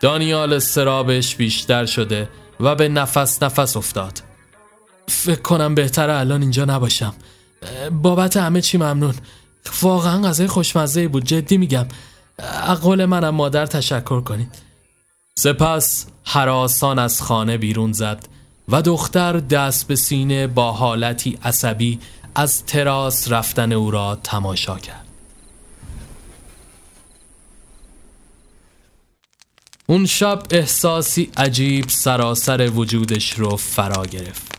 دانیال 0.00 0.52
استرابش 0.52 1.36
بیشتر 1.36 1.86
شده 1.86 2.28
و 2.60 2.74
به 2.74 2.88
نفس 2.88 3.42
نفس 3.42 3.76
افتاد. 3.76 4.22
فکر 5.08 5.40
کنم 5.40 5.74
بهتره 5.74 6.18
الان 6.18 6.42
اینجا 6.42 6.64
نباشم. 6.64 7.14
بابت 7.90 8.36
همه 8.36 8.60
چی 8.60 8.78
ممنون. 8.78 9.14
واقعا 9.82 10.22
غذای 10.22 10.46
خوشمزه 10.46 11.08
بود 11.08 11.24
جدی 11.24 11.56
میگم. 11.56 11.86
اقول 12.42 13.04
منم 13.04 13.34
مادر 13.34 13.66
تشکر 13.66 14.20
کنید. 14.20 14.54
سپس 15.38 16.06
حراسان 16.24 16.98
از 16.98 17.22
خانه 17.22 17.58
بیرون 17.58 17.92
زد 17.92 18.28
و 18.68 18.82
دختر 18.82 19.32
دست 19.32 19.88
به 19.88 19.96
سینه 19.96 20.46
با 20.46 20.72
حالتی 20.72 21.38
عصبی 21.42 22.00
از 22.34 22.66
تراس 22.66 23.32
رفتن 23.32 23.72
او 23.72 23.90
را 23.90 24.18
تماشا 24.24 24.78
کرد. 24.78 25.06
اون 29.86 30.06
شب 30.06 30.42
احساسی 30.50 31.30
عجیب 31.36 31.88
سراسر 31.88 32.70
وجودش 32.70 33.32
رو 33.32 33.56
فرا 33.56 34.06
گرفت. 34.06 34.52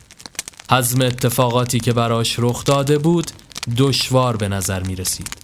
حزم 0.71 1.01
اتفاقاتی 1.01 1.79
که 1.79 1.93
براش 1.93 2.35
رخ 2.39 2.63
داده 2.63 2.97
بود 2.97 3.31
دشوار 3.77 4.37
به 4.37 4.47
نظر 4.47 4.83
می 4.83 4.95
رسید 4.95 5.37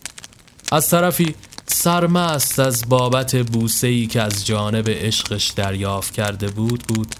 از 0.72 0.90
طرفی 0.90 1.36
سرمست 1.72 2.60
از 2.60 2.90
بابت 2.90 3.36
بوسه‌ای 3.36 4.08
که 4.08 4.22
از 4.22 4.46
جانب 4.46 4.90
عشقش 4.90 5.50
دریافت 5.50 6.14
کرده 6.14 6.48
بود 6.48 6.84
بود. 6.88 7.16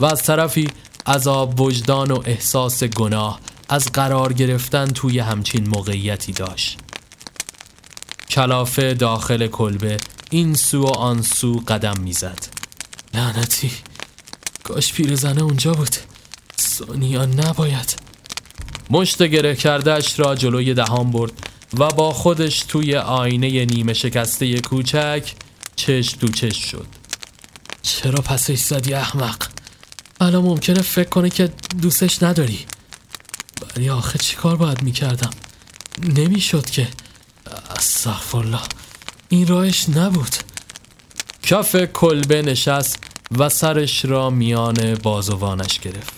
و 0.00 0.04
از 0.04 0.22
طرفی 0.22 0.68
عذاب 1.06 1.60
وجدان 1.60 2.10
و 2.10 2.22
احساس 2.24 2.84
گناه 2.84 3.40
از 3.68 3.92
قرار 3.92 4.32
گرفتن 4.32 4.86
توی 4.86 5.18
همچین 5.18 5.68
موقعیتی 5.68 6.32
داشت. 6.32 6.78
کلافه 8.30 8.94
داخل 8.94 9.46
کلبه 9.46 9.96
این 10.30 10.54
سو 10.54 10.82
و 10.82 10.86
آن 10.86 11.22
سو 11.22 11.62
قدم 11.68 12.00
می‌زد. 12.00 12.38
لعنتی 13.14 13.70
کاش 14.64 14.92
پیرزنه 14.92 15.42
اونجا 15.42 15.72
بود. 15.72 15.96
سونیا 16.56 17.24
نباید. 17.24 17.96
مشت 18.90 19.22
گره 19.22 19.56
کردهش 19.56 20.20
را 20.20 20.34
جلوی 20.34 20.74
دهان 20.74 21.10
برد. 21.10 21.32
و 21.78 21.88
با 21.88 22.12
خودش 22.12 22.60
توی 22.60 22.96
آینه 22.96 23.64
نیمه 23.64 23.94
شکسته 23.94 24.60
کوچک 24.60 25.32
چش 25.76 26.12
تو 26.12 26.28
چش 26.28 26.56
شد. 26.56 26.86
چرا 27.82 28.20
پسش 28.20 28.58
زدی 28.58 28.94
احمق؟ 28.94 29.46
الان 30.20 30.42
ممکنه 30.42 30.82
فکر 30.82 31.08
کنه 31.08 31.30
که 31.30 31.52
دوستش 31.82 32.22
نداری. 32.22 32.58
ولی 33.76 33.90
آخه 33.90 34.18
چی 34.18 34.36
کار 34.36 34.56
باید 34.56 34.82
می‌کردم؟ 34.82 35.30
نمی‌شد 36.02 36.70
که. 36.70 36.88
استغفرالله. 37.76 38.60
این 39.28 39.46
راهش 39.46 39.88
نبود. 39.88 40.36
کف 41.42 41.76
کلبه 41.76 42.42
نشست 42.42 42.98
و 43.38 43.48
سرش 43.48 44.04
را 44.04 44.30
میان 44.30 44.94
بازوانش 44.94 45.78
گرفت. 45.78 46.12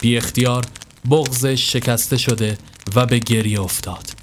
بی 0.00 0.16
اختیار 0.16 0.66
بغزش 1.10 1.72
شکسته 1.72 2.16
شده 2.16 2.58
و 2.94 3.06
به 3.06 3.18
گریه 3.18 3.60
افتاد. 3.60 4.19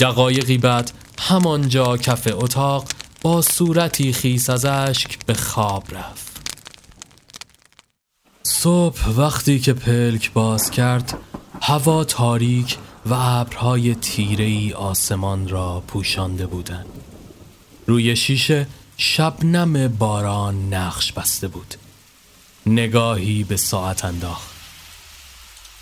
دقایقی 0.00 0.58
بعد 0.58 0.92
همانجا 1.18 1.96
کف 1.96 2.28
اتاق 2.32 2.88
با 3.22 3.42
صورتی 3.42 4.12
خیس 4.12 4.50
از 4.50 4.64
اشک 4.64 5.24
به 5.26 5.34
خواب 5.34 5.84
رفت. 5.94 6.28
صبح 8.42 9.08
وقتی 9.08 9.58
که 9.58 9.72
پلک 9.72 10.32
باز 10.32 10.70
کرد 10.70 11.18
هوا 11.62 12.04
تاریک 12.04 12.78
و 13.06 13.14
ابرهای 13.14 13.94
تیرهی 13.94 14.72
آسمان 14.72 15.48
را 15.48 15.82
پوشانده 15.86 16.46
بودند. 16.46 16.86
روی 17.86 18.16
شیشه 18.16 18.66
شبنم 18.96 19.88
باران 19.88 20.74
نقش 20.74 21.12
بسته 21.12 21.48
بود. 21.48 21.74
نگاهی 22.66 23.44
به 23.44 23.56
ساعت 23.56 24.04
انداخت. 24.04 24.50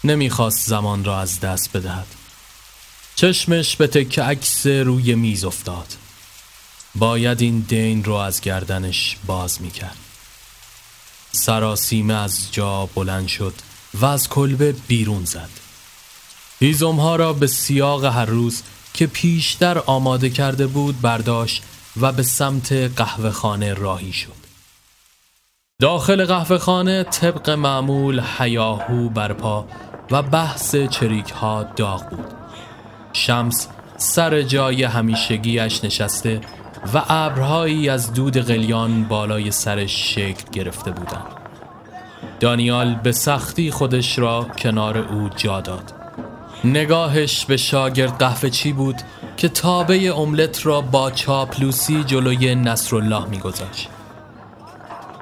نمی‌خواست 0.04 0.68
زمان 0.68 1.04
را 1.04 1.20
از 1.20 1.40
دست 1.40 1.76
بدهد. 1.76 2.06
چشمش 3.16 3.76
به 3.76 3.86
تک 3.86 4.18
عکس 4.18 4.66
روی 4.66 5.14
میز 5.14 5.44
افتاد. 5.44 5.86
باید 6.94 7.40
این 7.40 7.60
دین 7.60 8.04
رو 8.04 8.14
از 8.14 8.40
گردنش 8.40 9.16
باز 9.26 9.62
می‌کرد. 9.62 9.96
سراسیمه 11.32 12.14
از 12.14 12.52
جا 12.52 12.86
بلند 12.86 13.28
شد 13.28 13.54
و 13.94 14.06
از 14.06 14.28
کلبه 14.28 14.72
بیرون 14.72 15.24
زد. 15.24 15.48
هیزم 16.60 16.96
ها 16.96 17.16
را 17.16 17.32
به 17.32 17.46
سیاق 17.46 18.04
هر 18.04 18.24
روز 18.24 18.62
که 18.94 19.06
پیشتر 19.06 19.78
آماده 19.78 20.30
کرده 20.30 20.66
بود 20.66 21.00
برداشت 21.00 21.62
و 22.00 22.12
به 22.12 22.22
سمت 22.22 22.72
قهوه 22.72 23.30
خانه 23.30 23.74
راهی 23.74 24.12
شد. 24.12 24.46
داخل 25.80 26.24
قهوه 26.24 26.58
خانه 26.58 27.02
طبق 27.04 27.50
معمول 27.50 28.20
حیاهو 28.20 29.08
برپا 29.08 29.68
و 30.10 30.22
بحث 30.22 30.76
چریک 30.76 31.30
ها 31.30 31.62
داغ 31.62 32.08
بود. 32.10 32.45
شمس 33.16 33.68
سر 33.96 34.42
جای 34.42 34.84
همیشگیش 34.84 35.84
نشسته 35.84 36.40
و 36.94 37.02
ابرهایی 37.08 37.88
از 37.88 38.12
دود 38.12 38.36
قلیان 38.36 39.04
بالای 39.04 39.50
سرش 39.50 40.14
شکل 40.14 40.50
گرفته 40.52 40.90
بودند. 40.90 41.26
دانیال 42.40 42.94
به 42.94 43.12
سختی 43.12 43.70
خودش 43.70 44.18
را 44.18 44.46
کنار 44.58 44.98
او 44.98 45.28
جا 45.36 45.60
داد. 45.60 45.92
نگاهش 46.64 47.44
به 47.44 47.56
شاگرد 47.56 48.18
قهوه 48.18 48.50
چی 48.50 48.72
بود 48.72 48.96
که 49.36 49.48
تابه 49.48 50.18
املت 50.18 50.66
را 50.66 50.80
با 50.80 51.10
چاپلوسی 51.10 52.04
جلوی 52.04 52.54
نصرالله 52.54 53.28
میگذاشت. 53.28 53.88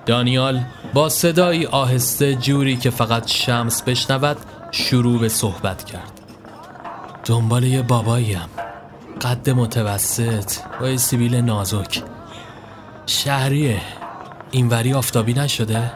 دانیال 0.07 0.61
با 0.95 1.09
صدایی 1.09 1.67
آهسته 1.67 2.35
جوری 2.35 2.77
که 2.77 2.91
فقط 2.91 3.29
شمس 3.29 3.83
بشنود 3.83 4.37
شروع 4.71 5.21
به 5.21 5.29
صحبت 5.29 5.85
کرد. 5.85 6.14
دنبال 7.25 7.65
یه 7.65 7.83
باباییم 7.83 8.49
قد 9.21 9.51
متوسط 9.51 10.53
با 10.81 10.89
یه 10.89 10.97
سیبیل 10.97 11.35
نازک. 11.35 12.03
شهریه. 13.07 13.81
اینوری 14.51 14.95
آفتابی 14.95 15.35
نشده؟ 15.35 15.93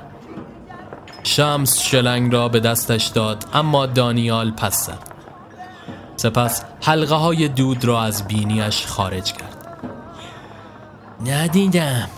شمس 1.23 1.81
شلنگ 1.81 2.33
را 2.33 2.49
به 2.49 2.61
دستش 2.61 3.07
داد 3.07 3.45
اما 3.53 3.87
دانیال 3.87 4.51
پس 4.51 4.87
زد 4.87 4.99
سپس 6.17 6.63
حلقه 6.83 7.15
های 7.15 7.49
دود 7.49 7.85
را 7.85 8.03
از 8.03 8.29
بینیش 8.29 8.87
خارج 8.87 9.33
کرد. 9.33 9.57
ندیدم. 11.27 12.09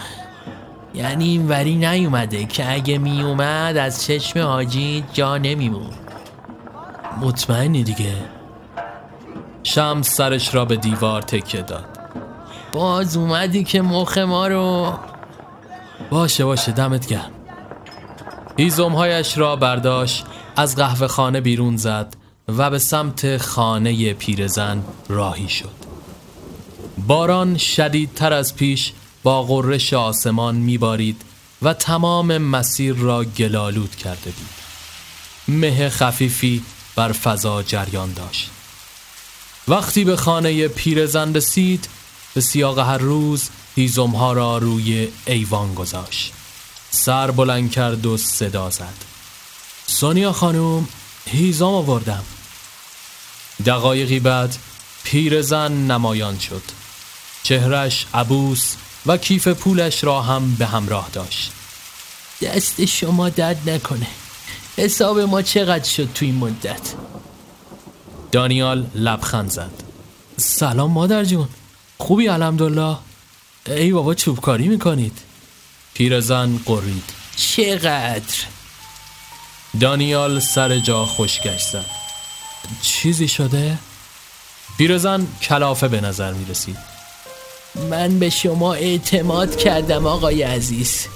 یعنی 0.94 1.28
اینوری 1.28 1.76
نیومده 1.76 2.44
که 2.44 2.72
اگه 2.72 2.98
میومد 2.98 3.76
از 3.76 4.04
چشم 4.04 4.40
حاجی 4.40 5.04
جا 5.12 5.38
نمیمون. 5.38 5.90
مطمئنی 7.20 7.82
دیگه؟ 7.82 8.14
شمس 9.62 10.10
سرش 10.10 10.54
را 10.54 10.64
به 10.64 10.76
دیوار 10.76 11.22
تکه 11.22 11.62
داد. 11.62 11.84
باز 12.72 13.16
اومدی 13.16 13.64
که 13.64 13.82
مخ 13.82 14.18
ما 14.18 14.46
رو. 14.46 14.98
باشه 16.10 16.44
باشه 16.44 16.72
دمت 16.72 17.06
گرم. 17.06 17.30
هیزمهایش 18.56 19.38
را 19.38 19.56
برداشت 19.56 20.24
از 20.56 20.76
قهوه 20.76 21.06
خانه 21.06 21.40
بیرون 21.40 21.76
زد 21.76 22.16
و 22.48 22.70
به 22.70 22.78
سمت 22.78 23.36
خانه 23.36 24.14
پیرزن 24.14 24.82
راهی 25.08 25.48
شد. 25.48 25.80
باران 27.06 27.56
شدیدتر 27.56 28.32
از 28.32 28.56
پیش 28.56 28.92
با 29.22 29.42
غرش 29.42 29.94
آسمان 29.94 30.56
میبارید 30.56 31.22
و 31.62 31.74
تمام 31.74 32.38
مسیر 32.38 32.94
را 32.94 33.24
گلالود 33.24 33.96
کرده 33.96 34.30
بود 34.30 34.48
مه 35.48 35.88
خفیفی 35.88 36.62
بر 36.96 37.12
فضا 37.12 37.62
جریان 37.62 38.12
داشت. 38.12 38.50
وقتی 39.68 40.04
به 40.04 40.16
خانه 40.16 40.68
پیرزن 40.68 41.34
رسید 41.34 41.88
به 42.34 42.40
سیاق 42.40 42.78
هر 42.78 42.98
روز 42.98 43.48
هیزمها 43.76 44.32
را 44.32 44.58
روی 44.58 45.08
ایوان 45.26 45.74
گذاشت. 45.74 46.32
سر 46.90 47.30
بلند 47.30 47.70
کرد 47.70 48.06
و 48.06 48.16
صدا 48.16 48.70
زد. 48.70 48.94
سونیا 49.86 50.32
خانوم 50.32 50.88
هیزم 51.26 51.64
آوردم. 51.64 52.24
دقایقی 53.66 54.20
بعد 54.20 54.56
پیرزن 55.04 55.72
نمایان 55.72 56.38
شد. 56.38 56.62
چهرش 57.42 58.06
عبوس 58.14 58.74
و 59.06 59.16
کیف 59.16 59.48
پولش 59.48 60.04
را 60.04 60.22
هم 60.22 60.54
به 60.54 60.66
همراه 60.66 61.10
داشت. 61.12 61.52
دست 62.42 62.84
شما 62.84 63.28
درد 63.28 63.70
نکنه. 63.70 64.06
حساب 64.76 65.20
ما 65.20 65.42
چقدر 65.42 65.88
شد 65.88 66.08
تو 66.14 66.24
این 66.24 66.34
مدت؟ 66.34 66.94
دانیال 68.32 68.86
لبخند 68.94 69.50
زد. 69.50 69.70
سلام 70.36 70.90
مادر 70.90 71.24
جون. 71.24 71.48
خوبی 71.98 72.28
الحمدلله. 72.28 72.96
ای 73.66 73.92
بابا 73.92 74.14
چوبکاری 74.14 74.68
می‌کنید. 74.68 75.18
پیرزن 75.94 76.60
قرید. 76.66 77.04
چقدر؟ 77.36 78.34
دانیال 79.80 80.40
سر 80.40 80.78
جا 80.78 81.06
خوشگشت 81.06 81.68
زد. 81.68 81.86
چیزی 82.82 83.28
شده؟ 83.28 83.78
پیرزن 84.78 85.26
کلافه 85.42 85.88
به 85.88 86.00
نظر 86.00 86.32
می‌رسید. 86.32 86.76
من 87.90 88.18
به 88.18 88.30
شما 88.30 88.74
اعتماد 88.74 89.56
کردم 89.56 90.06
آقای 90.06 90.42
عزیز. 90.42 91.06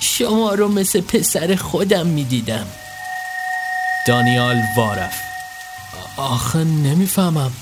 شما 0.00 0.54
رو 0.54 0.68
مثل 0.68 1.00
پسر 1.00 1.56
خودم 1.56 2.06
می‌دیدم. 2.06 2.66
دانیال 4.06 4.62
وارف 4.76 5.14
آخه 6.16 6.64
نمی‌فهمم. 6.64 7.52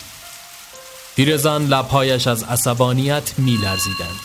پیرزن 1.17 1.63
لبهایش 1.63 2.27
از 2.27 2.43
عصبانیت 2.43 3.39
میلرزیدند. 3.39 4.21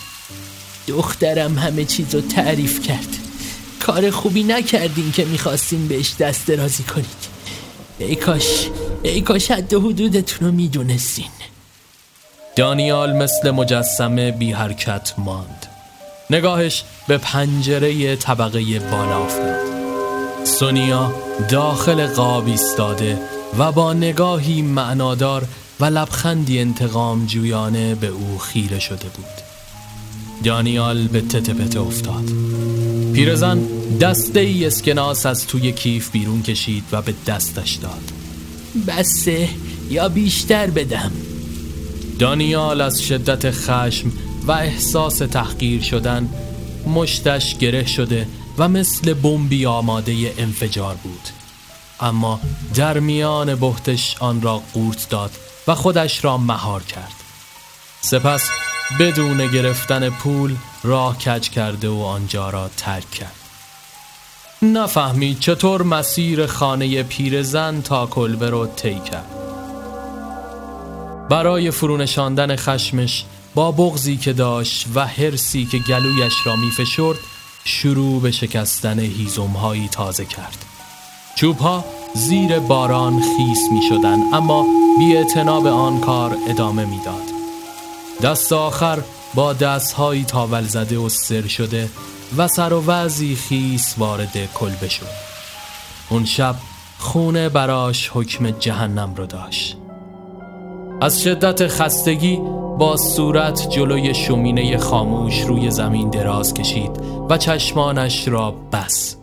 دخترم 0.88 1.58
همه 1.58 1.84
چیز 1.84 2.14
رو 2.14 2.20
تعریف 2.20 2.82
کرد. 2.82 3.18
کار 3.80 4.10
خوبی 4.10 4.42
نکردین 4.42 5.12
که 5.12 5.24
می‌خواستین 5.24 5.88
بهش 5.88 6.14
دست 6.18 6.46
درازی 6.46 6.82
کنید. 6.82 7.28
ای 7.98 8.16
کاش 8.16 8.68
ای 9.02 9.20
کاش 9.20 9.50
حد 9.50 9.74
حدودتون 9.74 10.48
رو 10.48 10.54
می‌دونستین. 10.54 11.30
دانیال 12.56 13.12
مثل 13.12 13.50
مجسمه 13.50 14.30
بی 14.30 14.52
حرکت 14.52 15.14
ماند. 15.18 15.66
نگاهش 16.30 16.84
به 17.08 17.18
پنجره 17.18 18.16
طبقه 18.16 18.78
بالا 18.78 19.24
افتاد. 19.24 19.68
سونیا 20.44 21.14
داخل 21.48 22.06
قاب 22.06 22.46
ایستاده 22.46 23.18
و 23.58 23.72
با 23.72 23.92
نگاهی 23.92 24.62
معنادار 24.62 25.48
و 25.80 25.84
لبخندی 25.84 26.58
انتقام 26.58 27.26
جویانه 27.26 27.94
به 27.94 28.06
او 28.06 28.38
خیره 28.38 28.78
شده 28.78 29.08
بود. 29.16 29.24
دانیال 30.44 31.06
به 31.06 31.20
تته 31.20 31.80
افتاد. 31.80 32.24
پیرزن 33.12 33.60
دسته 34.00 34.40
ای 34.40 34.66
اسکناس 34.66 35.26
از 35.26 35.46
توی 35.46 35.72
کیف 35.72 36.10
بیرون 36.10 36.42
کشید 36.42 36.84
و 36.92 37.02
به 37.02 37.14
دستش 37.26 37.74
داد. 37.74 38.12
بسه 38.86 39.48
یا 39.90 40.08
بیشتر 40.08 40.70
بدم 40.70 41.12
دانیال 42.18 42.80
از 42.80 43.02
شدت 43.02 43.50
خشم 43.50 44.12
و 44.46 44.52
احساس 44.52 45.18
تحقیر 45.18 45.82
شدن 45.82 46.28
مشتش 46.86 47.58
گره 47.58 47.86
شده 47.86 48.26
و 48.58 48.68
مثل 48.68 49.14
بمبی 49.14 49.66
آماده 49.66 50.34
انفجار 50.38 50.94
بود. 50.94 51.37
اما 52.00 52.40
در 52.74 53.00
میان 53.00 53.54
بهتش 53.54 54.16
آن 54.20 54.42
را 54.42 54.62
قورت 54.74 55.08
داد 55.08 55.30
و 55.66 55.74
خودش 55.74 56.24
را 56.24 56.36
مهار 56.38 56.82
کرد. 56.82 57.12
سپس 58.00 58.50
بدون 59.00 59.46
گرفتن 59.46 60.10
پول 60.10 60.56
راه 60.82 61.18
کج 61.18 61.48
کرده 61.48 61.88
و 61.88 62.02
آنجا 62.02 62.50
را 62.50 62.70
ترک 62.76 63.10
کرد. 63.10 63.34
نفهمید 64.62 65.40
چطور 65.40 65.82
مسیر 65.82 66.46
خانه 66.46 67.02
پیرزن 67.02 67.80
تا 67.80 68.06
کلبه 68.06 68.50
رو 68.50 68.66
طی 68.66 69.00
کرد. 69.00 69.26
برای 71.28 71.70
فرونشاندن 71.70 72.56
خشمش 72.56 73.24
با 73.54 73.72
بغزی 73.72 74.16
که 74.16 74.32
داشت 74.32 74.86
و 74.94 75.06
هرسی 75.06 75.66
که 75.66 75.78
گلویش 75.78 76.34
را 76.44 76.56
میفشرد 76.56 77.18
شروع 77.64 78.22
به 78.22 78.30
شکستن 78.30 78.98
هیزمهایی 78.98 79.88
تازه 79.88 80.24
کرد. 80.24 80.67
چوبها 81.38 81.84
زیر 82.14 82.58
باران 82.58 83.20
خیس 83.20 83.72
می 83.72 83.82
شدن 83.88 84.18
اما 84.32 84.66
بی 84.98 85.14
به 85.62 85.70
آن 85.70 86.00
کار 86.00 86.36
ادامه 86.48 86.84
می‌داد. 86.84 87.22
دست 88.22 88.52
آخر 88.52 88.98
با 89.34 89.52
دستهایی 89.52 90.24
تاول 90.24 90.62
زده 90.64 90.98
و 90.98 91.08
سر 91.08 91.46
شده 91.46 91.90
و 92.36 92.48
سر 92.48 92.72
و 92.72 92.84
وزی 92.86 93.34
خیس 93.34 93.94
وارد 93.98 94.52
کلبه 94.54 94.88
شد. 94.88 95.06
اون 96.10 96.24
شب 96.24 96.54
خونه 96.98 97.48
براش 97.48 98.10
حکم 98.14 98.50
جهنم 98.50 99.14
رو 99.14 99.26
داشت. 99.26 99.76
از 101.00 101.22
شدت 101.22 101.68
خستگی 101.68 102.36
با 102.78 102.96
صورت 102.96 103.70
جلوی 103.70 104.14
شومینه 104.14 104.78
خاموش 104.78 105.40
روی 105.40 105.70
زمین 105.70 106.10
دراز 106.10 106.54
کشید 106.54 106.90
و 107.30 107.38
چشمانش 107.38 108.28
را 108.28 108.50
بس 108.72 109.17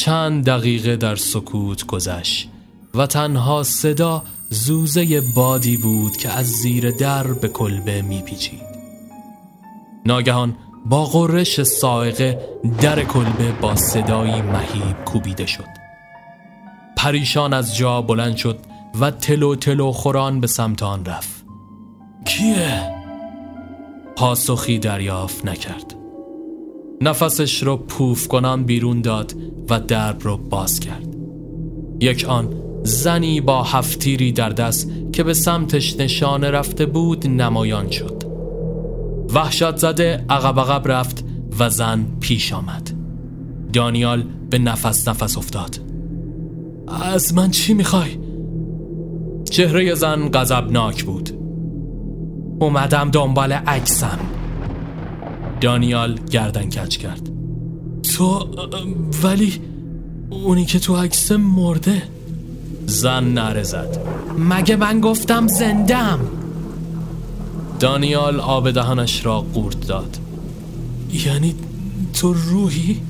چند 0.00 0.44
دقیقه 0.44 0.96
در 0.96 1.16
سکوت 1.16 1.86
گذشت 1.86 2.48
و 2.94 3.06
تنها 3.06 3.62
صدا 3.62 4.22
زوزه 4.50 5.20
بادی 5.20 5.76
بود 5.76 6.16
که 6.16 6.28
از 6.28 6.46
زیر 6.46 6.90
در 6.90 7.26
به 7.26 7.48
کلبه 7.48 8.02
میپیچید. 8.02 8.60
ناگهان 10.06 10.56
با 10.86 11.04
قررش 11.04 11.62
سائقه 11.62 12.40
در 12.80 13.04
کلبه 13.04 13.52
با 13.52 13.76
صدایی 13.76 14.42
مهیب 14.42 15.04
کوبیده 15.04 15.46
شد. 15.46 15.68
پریشان 16.96 17.52
از 17.52 17.76
جا 17.76 18.02
بلند 18.02 18.36
شد 18.36 18.58
و 19.00 19.10
تلو 19.10 19.54
تلو 19.54 19.92
خوران 19.92 20.40
به 20.40 20.46
سمت 20.46 20.82
آن 20.82 21.04
رفت. 21.04 21.44
کیه؟ 22.24 22.90
پاسخی 24.16 24.78
دریافت 24.78 25.44
نکرد. 25.46 25.99
نفسش 27.02 27.62
رو 27.62 27.76
پوف 27.76 28.28
کنان 28.28 28.64
بیرون 28.64 29.00
داد 29.00 29.34
و 29.70 29.80
درب 29.80 30.16
رو 30.22 30.36
باز 30.36 30.80
کرد. 30.80 31.16
یک 32.00 32.24
آن 32.28 32.48
زنی 32.82 33.40
با 33.40 33.62
هفتیری 33.62 34.32
در 34.32 34.48
دست 34.48 34.90
که 35.12 35.22
به 35.22 35.34
سمتش 35.34 35.96
نشانه 35.96 36.50
رفته 36.50 36.86
بود 36.86 37.26
نمایان 37.26 37.90
شد. 37.90 38.22
وحشت 39.34 39.76
زده 39.76 40.24
عقب 40.28 40.60
عقب 40.60 40.88
رفت 40.88 41.24
و 41.58 41.70
زن 41.70 42.06
پیش 42.20 42.52
آمد. 42.52 42.90
دانیال 43.72 44.24
به 44.50 44.58
نفس 44.58 45.08
نفس 45.08 45.38
افتاد. 45.38 45.80
از 46.88 47.34
من 47.34 47.50
چی 47.50 47.74
می‌خوای؟ 47.74 48.18
چهره 49.50 49.94
زن 49.94 50.28
غضبناک 50.28 51.04
بود. 51.04 51.30
اومدم 52.60 53.10
دنبال 53.10 53.52
عکسم. 53.52 54.18
دانیال 55.60 56.18
گردن 56.30 56.68
کچ 56.68 56.96
کرد. 56.96 57.30
تو 58.16 58.48
ولی 59.22 59.52
اونی 60.30 60.64
که 60.64 60.78
تو 60.78 60.96
عکس 60.96 61.32
مرده. 61.32 62.02
زن 62.86 63.24
نره 63.24 63.62
زد. 63.62 63.98
مگه 64.38 64.76
من 64.76 65.00
گفتم 65.00 65.48
زندم؟ 65.48 66.20
دانیال 67.80 68.40
آب 68.40 68.70
دهانش 68.70 69.26
را 69.26 69.40
قورت 69.40 69.86
داد. 69.86 70.18
یعنی 71.26 71.54
تو 72.12 72.32
روحی؟ 72.32 73.00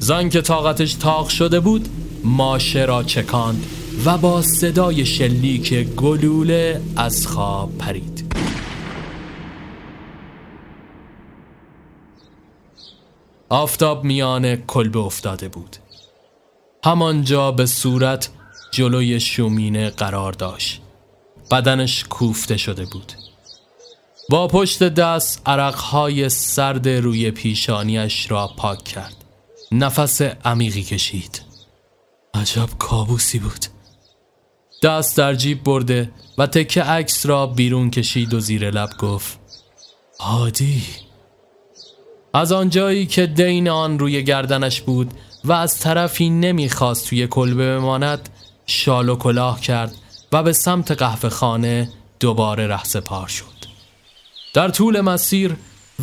زن 0.00 0.28
که 0.28 0.40
طاقتش 0.40 0.94
تاق 0.94 1.28
شده 1.28 1.60
بود 1.60 1.88
ماشه 2.24 2.84
را 2.84 3.02
چکاند 3.02 3.64
و 4.04 4.18
با 4.18 4.42
صدای 4.42 5.06
شلیک 5.06 5.74
گلوله 5.74 6.80
از 6.96 7.26
خواب 7.26 7.78
پرید. 7.78 8.09
آفتاب 13.50 14.04
میان 14.04 14.56
کلبه 14.56 14.98
افتاده 14.98 15.48
بود. 15.48 15.76
همانجا 16.84 17.52
به 17.52 17.66
صورت 17.66 18.28
جلوی 18.70 19.20
شومینه 19.20 19.90
قرار 19.90 20.32
داشت. 20.32 20.80
بدنش 21.50 22.04
کوفته 22.04 22.56
شده 22.56 22.84
بود. 22.84 23.12
با 24.28 24.48
پشت 24.48 24.82
دست 24.82 25.42
عرقهای 25.46 26.28
سرد 26.28 26.88
روی 26.88 27.30
پیشانیش 27.30 28.30
را 28.30 28.50
پاک 28.56 28.84
کرد. 28.84 29.16
نفس 29.72 30.22
عمیقی 30.22 30.82
کشید. 30.82 31.42
عجب 32.34 32.68
کابوسی 32.78 33.38
بود. 33.38 33.66
دست 34.82 35.16
در 35.16 35.34
جیب 35.34 35.62
برده 35.64 36.12
و 36.38 36.46
تکه 36.46 36.82
عکس 36.82 37.26
را 37.26 37.46
بیرون 37.46 37.90
کشید 37.90 38.34
و 38.34 38.40
زیر 38.40 38.70
لب 38.70 38.90
گفت 38.98 39.38
هادی 40.20 40.82
از 42.34 42.52
آنجایی 42.52 43.06
که 43.06 43.26
دین 43.26 43.68
آن 43.68 43.98
روی 43.98 44.24
گردنش 44.24 44.80
بود 44.80 45.14
و 45.44 45.52
از 45.52 45.78
طرفی 45.78 46.30
نمی‌خواست 46.30 47.06
توی 47.08 47.26
کلبه 47.26 47.76
بماند 47.76 48.28
شال 48.66 49.08
و 49.08 49.16
کلاه 49.16 49.60
کرد 49.60 49.94
و 50.32 50.42
به 50.42 50.52
سمت 50.52 50.90
قهوه 50.90 51.28
خانه 51.28 51.88
دوباره 52.20 52.66
رهسپار 52.66 53.28
شد. 53.28 53.44
در 54.54 54.68
طول 54.68 55.00
مسیر 55.00 55.56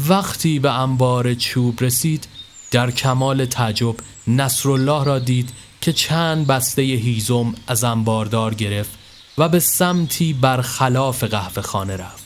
وقتی 0.09 0.59
به 0.59 0.79
انبار 0.79 1.33
چوب 1.33 1.83
رسید 1.83 2.27
در 2.71 2.91
کمال 2.91 3.45
تعجب 3.45 3.95
نصرالله 4.27 5.03
را 5.03 5.19
دید 5.19 5.49
که 5.81 5.93
چند 5.93 6.47
بسته 6.47 6.81
هیزم 6.81 7.55
از 7.67 7.83
انباردار 7.83 8.53
گرفت 8.53 8.91
و 9.37 9.49
به 9.49 9.59
سمتی 9.59 10.33
برخلاف 10.33 11.23
قهوه 11.23 11.61
خانه 11.61 11.97
رفت. 11.97 12.25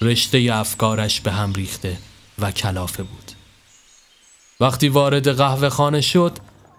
رشته 0.00 0.50
افکارش 0.52 1.20
به 1.20 1.32
هم 1.32 1.52
ریخته 1.52 1.96
و 2.38 2.50
کلافه 2.50 3.02
بود. 3.02 3.32
وقتی 4.60 4.88
وارد 4.88 5.36
قهوه 5.36 5.68
خانه 5.68 6.00
شد 6.00 6.32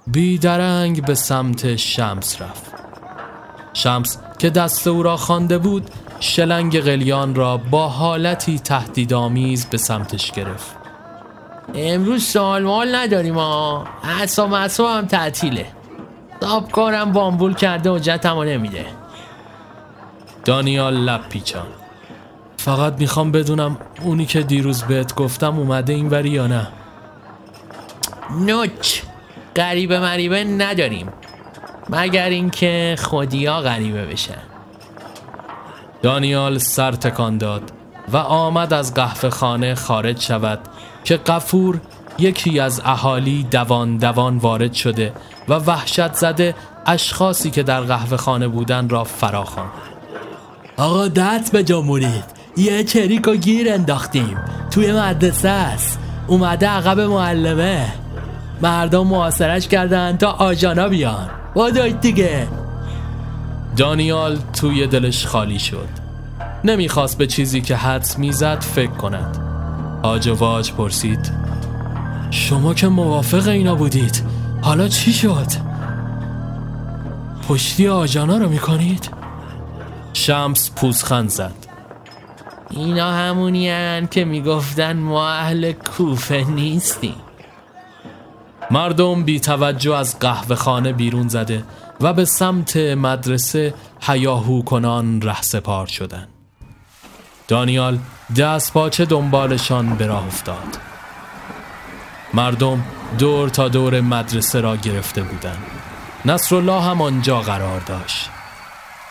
بیدرنگ 0.08 1.06
به 1.06 1.16
سمت 1.16 1.76
شمس 1.76 2.42
رفت. 2.42 2.72
شمس 3.74 4.18
که 4.40 4.50
دست 4.50 4.88
او 4.88 5.04
را 5.04 5.18
خوانده 5.18 5.58
بود 5.58 5.90
شلنگ 6.20 6.80
قلیان 6.80 7.36
را 7.36 7.58
با 7.58 7.88
حالتی 7.88 8.60
تهدیدآمیز 8.60 9.66
به 9.66 9.78
سمتش 9.78 10.32
گرفت. 10.32 10.76
امروز 11.76 12.24
سوال 12.24 12.64
مال 12.64 12.96
نداریم 12.96 13.36
ها 13.36 13.88
اصا 14.04 14.98
هم 14.98 15.06
تعطیله. 15.06 15.68
کارم 16.72 17.12
بامبول 17.12 17.54
کرده 17.54 17.92
و 17.92 18.00
جتمو 18.00 18.44
نمیده. 18.44 18.86
دانیال 20.46 20.94
لب 20.94 21.30
پیچان 21.30 21.68
فقط 22.64 23.00
می‌خوام 23.00 23.32
بدونم 23.32 23.78
اونی 24.02 24.26
که 24.26 24.42
دیروز 24.42 24.84
بهت 24.84 25.16
گفتم 25.16 25.60
اومده 25.60 25.94
این 25.94 26.10
وری 26.10 26.30
یا 26.30 26.48
نه. 26.48 26.68
نوچ 28.40 29.00
غریبه 29.56 30.00
مریبه 30.00 30.44
نداریم. 30.44 31.08
مگر 31.90 32.30
اینکه 32.30 32.96
خودیا 33.00 33.62
غریبه 33.62 34.06
بشن. 34.06 34.42
دانیال 36.02 36.58
سر 36.58 36.92
تکان 36.92 37.38
داد 37.38 37.72
و 38.12 38.18
آمد 38.18 38.74
از 38.74 38.94
قهوه 38.94 39.30
خانه 39.30 39.76
خارج 39.76 40.22
شود 40.22 40.60
که 41.04 41.18
قفور 41.18 41.82
یکی 42.18 42.60
از 42.60 42.82
اهالی 42.86 43.44
دوان 43.44 43.98
دوان 43.98 44.38
وارد 44.38 44.74
شده 44.74 45.14
و 45.50 45.54
وحشت 45.54 46.14
زده 46.14 46.56
اشخاصی 46.86 47.52
که 47.52 47.64
در 47.64 47.82
قهوه 47.82 48.18
خانه 48.18 48.48
بودن 48.48 48.90
را 48.90 49.04
فراخوان 49.04 49.70
آقا 50.78 51.08
دست 51.08 51.52
به 51.52 51.64
جمهورید 51.64 52.43
یه 52.58 52.84
چریک 52.84 53.28
و 53.28 53.36
گیر 53.36 53.74
انداختیم. 53.74 54.38
توی 54.72 54.92
مدرسه 54.92 55.50
است. 55.50 56.00
اومده 56.28 56.68
عقب 56.68 57.00
معلمه. 57.00 57.86
مردم 58.62 59.08
معاصرش 59.08 59.68
کردن 59.68 60.18
تا 60.18 60.32
آجانا 60.32 60.88
بیان. 60.88 61.30
بادایت 61.56 62.02
دیگه. 62.02 62.48
دانیال 63.78 64.38
توی 64.54 64.88
دلش 64.88 65.26
خالی 65.26 65.60
شد. 65.60 65.88
نمی‌خواست 66.64 67.18
به 67.18 67.28
چیزی 67.28 67.62
که 67.62 67.76
حدس 67.76 68.20
می‌زد 68.20 68.62
فکر 68.62 68.92
کند. 68.92 69.38
آج 70.04 70.28
واج 70.28 70.72
پرسید. 70.72 71.32
شما 72.32 72.74
که 72.74 72.88
موافق 72.88 73.48
اینا 73.48 73.76
بودید 73.76 74.24
حالا 74.62 74.88
چی 74.88 75.14
شد؟ 75.14 75.48
پشتی 77.48 77.88
آجانا 77.88 78.38
رو 78.38 78.50
می‌کنید؟ 78.50 79.10
شمس 80.14 80.72
پوزخند 80.76 81.30
زد. 81.30 81.63
اینا 82.76 83.12
همونی 83.12 83.70
هن 83.70 84.08
که 84.08 84.26
می‌گفتن 84.26 84.98
ما 84.98 85.30
اهل 85.30 85.72
کوفه 85.72 86.46
نیستیم. 86.50 87.16
مردم 88.72 89.24
بی 89.24 89.40
توجه 89.40 89.96
از 89.96 90.20
قهوه 90.20 90.56
خانه 90.56 90.94
بیرون 90.94 91.28
زده 91.28 91.64
و 92.02 92.14
به 92.14 92.26
سمت 92.26 92.78
مدرسه 92.78 93.74
حیاهو 94.02 94.62
کنان 94.62 95.22
ره 95.22 95.42
سپار 95.42 95.88
شدن. 95.88 96.28
دانیال 97.48 98.00
دست 98.38 98.74
پاچه 98.74 99.06
دنبالشان 99.06 99.96
به 99.96 100.08
راه 100.08 100.26
افتاد. 100.26 100.78
مردم 102.34 102.84
دور 103.20 103.50
تا 103.50 103.68
دور 103.68 104.02
مدرسه 104.02 104.62
را 104.62 104.76
گرفته 104.76 105.22
بودند. 105.22 105.64
نصرالله 106.26 106.82
هم 106.82 107.02
آنجا 107.02 107.42
قرار 107.42 107.80
داشت. 107.80 108.30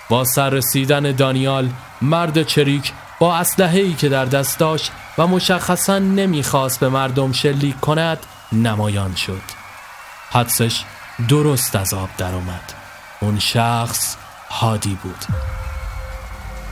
با 0.08 0.24
سر 0.24 0.50
رسیدن 0.50 1.12
دانیال 1.12 1.68
مرد 2.02 2.42
چریک 2.42 2.92
با 3.22 3.36
اسلحه‌ای 3.36 3.94
که 3.94 4.08
در 4.08 4.24
دست 4.24 4.58
داشت 4.58 4.92
و 5.18 5.26
مشخصا 5.26 5.98
نمی‌خواست 5.98 6.80
به 6.80 6.88
مردم 6.88 7.32
شلیک 7.32 7.80
کند 7.80 8.18
نمایان 8.52 9.14
شد. 9.14 9.42
حدسش 10.30 10.84
درست 11.28 11.76
از 11.76 11.94
آب 11.94 12.08
در 12.18 12.34
اومد 12.34 12.72
اون 13.20 13.38
شخص 13.38 14.16
هادی 14.50 14.98
بود. 15.02 15.24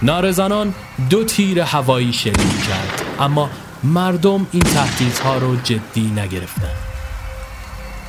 نارزنان 0.03 0.75
دو 1.11 1.25
تیر 1.25 1.61
هوایی 1.61 2.13
شلیک 2.13 2.67
کرد 2.69 3.03
اما 3.21 3.51
مردم 3.83 4.47
این 4.53 4.63
تهدیدها 4.63 5.39
رو 5.39 5.57
جدی 5.57 6.11
نگرفتن. 6.17 6.75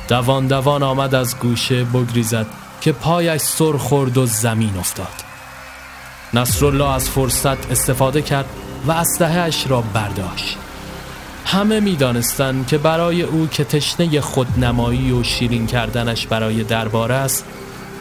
دوان 0.08 0.46
دوان 0.46 0.82
آمد 0.82 1.14
از 1.14 1.38
گوشه 1.38 1.84
بگریزد 1.84 2.46
که 2.80 2.92
پایش 2.92 3.42
سر 3.42 3.76
خورد 3.76 4.18
و 4.18 4.26
زمین 4.26 4.76
افتاد. 4.78 5.31
نصرالله 6.34 6.94
از 6.94 7.08
فرصت 7.08 7.70
استفاده 7.70 8.22
کرد 8.22 8.46
و 8.86 8.92
اسلحهاش 8.92 9.66
را 9.68 9.80
برداشت. 9.80 10.56
همه 11.46 11.80
می‌دانستند 11.80 12.66
که 12.66 12.78
برای 12.78 13.22
او 13.22 13.46
که 13.46 13.64
تشنه 13.64 14.20
خودنمایی 14.20 15.12
و 15.12 15.22
شیرین 15.22 15.66
کردنش 15.66 16.26
برای 16.26 16.64
دربار 16.64 17.12
است 17.12 17.44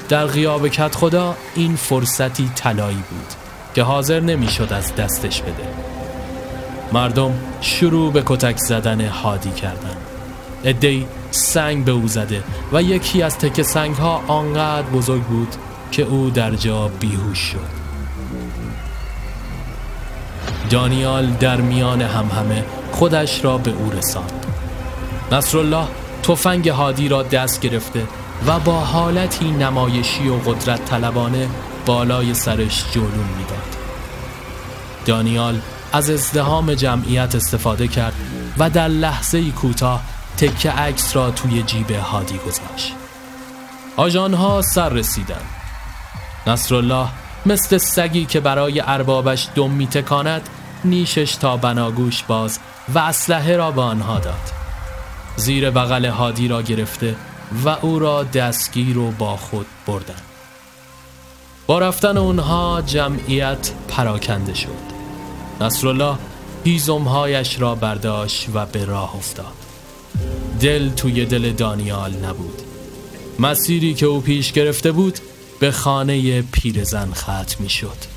در 0.10 0.26
غیاب 0.26 0.68
کت 0.68 0.96
خدا 0.96 1.36
این 1.56 1.76
فرصتی 1.76 2.52
طلایی 2.56 3.04
بود 3.10 3.34
که 3.76 3.84
حاضر 3.84 4.20
نمی‌شد 4.20 4.74
از 4.74 4.96
دستش 4.96 5.42
بده. 5.42 5.68
مردم 6.94 7.34
شروع 7.62 8.12
به 8.12 8.24
کتک 8.26 8.58
زدن 8.58 9.08
هادی 9.08 9.52
کردند. 9.52 9.98
ادهی 10.64 11.06
سنگ 11.32 11.86
به 11.86 11.92
او 11.92 12.08
زده 12.08 12.44
و 12.74 12.82
یکی 12.82 13.22
از 13.22 13.38
تک 13.38 13.62
سنگ 13.62 13.96
ها 13.96 14.24
آنقدر 14.28 14.88
بزرگ 14.88 15.24
بود 15.24 15.56
که 15.92 16.04
او 16.04 16.30
در 16.30 16.56
جا 16.56 16.88
بیهوش 16.88 17.40
شد. 17.40 17.81
دانیال 20.72 21.26
در 21.26 21.62
میان 21.62 22.02
همه 22.02 22.64
خودش 22.92 23.44
را 23.44 23.58
به 23.58 23.72
او 23.72 23.92
رساند. 23.92 24.46
نصرالله 25.32 25.88
تفنگ 26.24 26.70
هادی 26.70 27.10
را 27.10 27.24
دست 27.24 27.62
گرفته 27.62 28.08
و 28.48 28.60
با 28.60 28.80
حالتی 28.80 29.52
نمایشی 29.52 30.30
و 30.30 30.36
قدرت 30.36 30.86
طلبانه 30.86 31.50
بالای 31.86 32.34
سرش 32.34 32.84
جلوم 32.92 33.30
می‌داد. 33.38 33.78
دانیال 35.06 35.62
از 35.94 36.10
ازدهام 36.10 36.74
جمعیت 36.74 37.36
استفاده 37.36 37.88
کرد 37.88 38.14
و 38.58 38.70
در 38.70 38.88
لحظه 38.88 39.52
کوتاه 39.52 40.02
تکه 40.38 40.72
عکس 40.72 41.16
را 41.16 41.32
توی 41.32 41.64
جیب 41.64 41.92
هادی 41.92 42.38
گذاشت. 42.38 42.94
آژانها 43.98 44.62
سر 44.62 44.90
رسیدن 44.90 45.42
نصرالله 46.48 47.08
مثل 47.46 47.78
سگی 47.78 48.26
که 48.26 48.40
برای 48.40 48.82
اربابش 48.86 49.48
دم 49.56 49.72
میتکاند 49.72 50.50
نیشش 50.86 51.36
تا 51.36 51.58
بناگوش 51.58 52.24
باز 52.24 52.60
و 52.94 53.00
اسلحه 53.00 53.58
را 53.58 53.72
به 53.72 53.82
آنها 53.82 54.20
داد. 54.20 54.52
زیر 55.36 55.70
بغل 55.70 56.06
هادی 56.06 56.48
را 56.48 56.62
گرفته 56.62 57.16
و 57.66 57.70
او 57.70 58.00
را 58.00 58.24
دستگیر 58.24 58.98
و 58.98 59.12
با 59.12 59.38
خود 59.38 59.66
بردن 59.88 60.22
با 61.68 61.80
رفتن 61.80 62.18
اونها 62.18 62.82
جمعیت 62.86 63.72
پراکنده 63.88 64.54
شد. 64.54 64.92
نصرالله 65.62 66.16
هیزمهایش 66.64 67.60
را 67.60 67.76
برداشت 67.76 68.48
و 68.54 68.66
به 68.66 68.86
راه 68.86 69.16
افتاد. 69.16 69.54
دل 70.60 70.90
توی 70.90 71.26
دل 71.26 71.52
دانیال 71.52 72.14
نبود. 72.26 72.62
مسیری 73.40 73.94
که 73.94 74.06
او 74.06 74.22
پیش 74.22 74.52
گرفته 74.52 74.92
بود 74.92 75.20
به 75.60 75.72
خانه 75.72 76.42
پیرزن 76.42 77.12
ختم 77.14 77.56
می 77.60 77.70
شد 77.70 78.11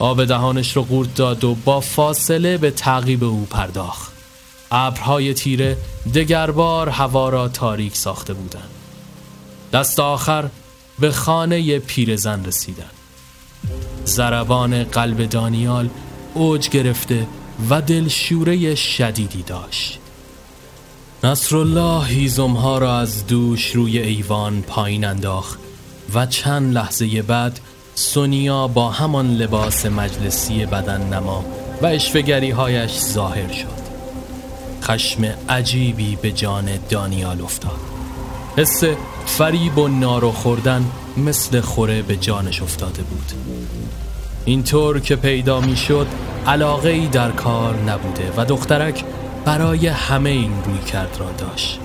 آب 0.00 0.24
دهانش 0.24 0.76
رو 0.76 0.82
قورت 0.82 1.14
داد 1.14 1.44
و 1.44 1.54
با 1.54 1.80
فاصله 1.80 2.58
به 2.58 2.70
تعقیب 2.70 3.24
او 3.24 3.46
پرداخت. 3.50 4.12
ابرهای 4.70 5.34
تیره 5.34 5.76
دگربار 6.14 6.88
هوا 6.88 7.28
را 7.28 7.48
تاریک 7.48 7.96
ساخته 7.96 8.34
بودند. 8.34 8.70
دست 9.72 10.00
آخر 10.00 10.48
به 10.98 11.10
خانه 11.10 11.78
پیرزن 11.78 12.44
رسیدن 12.44 12.90
زربان 14.04 14.84
قلب 14.84 15.26
دانیال 15.26 15.88
اوج 16.34 16.68
گرفته 16.68 17.26
و 17.70 17.82
دلشوره 17.82 18.74
شدیدی 18.74 19.42
داشت. 19.42 19.98
نصرالله 21.24 22.04
هیزمها 22.04 22.78
را 22.78 22.98
از 22.98 23.26
دوش 23.26 23.70
روی 23.70 23.98
ایوان 23.98 24.62
پایین 24.62 25.04
انداخت 25.04 25.58
و 26.14 26.26
چند 26.26 26.74
لحظه 26.74 27.22
بعد 27.22 27.60
سونیا 28.00 28.68
با 28.68 28.90
همان 28.90 29.34
لباس 29.34 29.86
مجلسی 29.86 30.66
بدن 30.66 31.00
نما 31.00 31.44
و 31.82 31.86
اشفگری 31.86 32.50
هایش 32.50 32.90
ظاهر 32.90 33.52
شد. 33.52 33.80
خشم 34.82 35.24
عجیبی 35.48 36.16
به 36.22 36.32
جان 36.32 36.68
دانیال 36.88 37.42
افتاد. 37.42 37.80
حس 38.56 38.84
فریب 39.26 39.78
و 39.78 39.88
نارو 39.88 40.32
خوردن 40.32 40.84
مثل 41.16 41.60
خوره 41.60 42.02
به 42.02 42.16
جانش 42.16 42.62
افتاده 42.62 43.02
بود. 43.02 43.32
اینطور 44.44 45.00
که 45.00 45.16
پیدا 45.16 45.60
می 45.60 45.76
شد 45.76 46.06
علاقه 46.46 46.90
ای 46.90 47.06
در 47.06 47.30
کار 47.30 47.76
نبوده 47.76 48.32
و 48.36 48.44
دخترک 48.44 49.04
برای 49.44 49.86
همه 49.86 50.30
این 50.30 50.52
روی 50.64 50.78
کرد 50.78 51.16
را 51.20 51.32
داشت. 51.32 51.80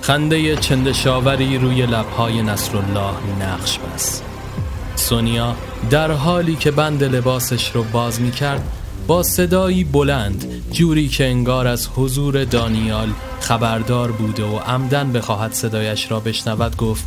خنده 0.00 0.56
چندشاوری 0.56 1.58
روی 1.58 1.86
لبهای 1.86 2.42
نصرالله 2.42 3.14
نقش 3.40 3.78
بست. 3.78 4.33
سونیا 4.96 5.56
در 5.90 6.10
حالی 6.10 6.56
که 6.56 6.70
بند 6.70 7.04
لباسش 7.04 7.70
رو 7.70 7.82
باز 7.82 8.20
می 8.20 8.30
کرد 8.30 8.62
با 9.06 9.22
صدایی 9.22 9.84
بلند 9.84 10.46
جوری 10.72 11.08
که 11.08 11.24
انگار 11.24 11.66
از 11.66 11.88
حضور 11.96 12.44
دانیال 12.44 13.08
خبردار 13.40 14.12
بوده 14.12 14.44
و 14.44 14.58
عمدن 14.58 15.12
بخواهد 15.12 15.52
صدایش 15.52 16.10
را 16.10 16.20
بشنود 16.20 16.76
گفت 16.76 17.04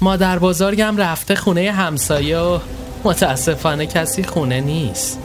مادر 0.00 0.38
بزرگم 0.38 0.96
رفته 0.96 1.34
خونه 1.34 1.70
همسایه 1.72 2.38
و 2.38 2.58
متاسفانه 3.04 3.86
کسی 3.86 4.22
خونه 4.22 4.60
نیست. 4.60 5.18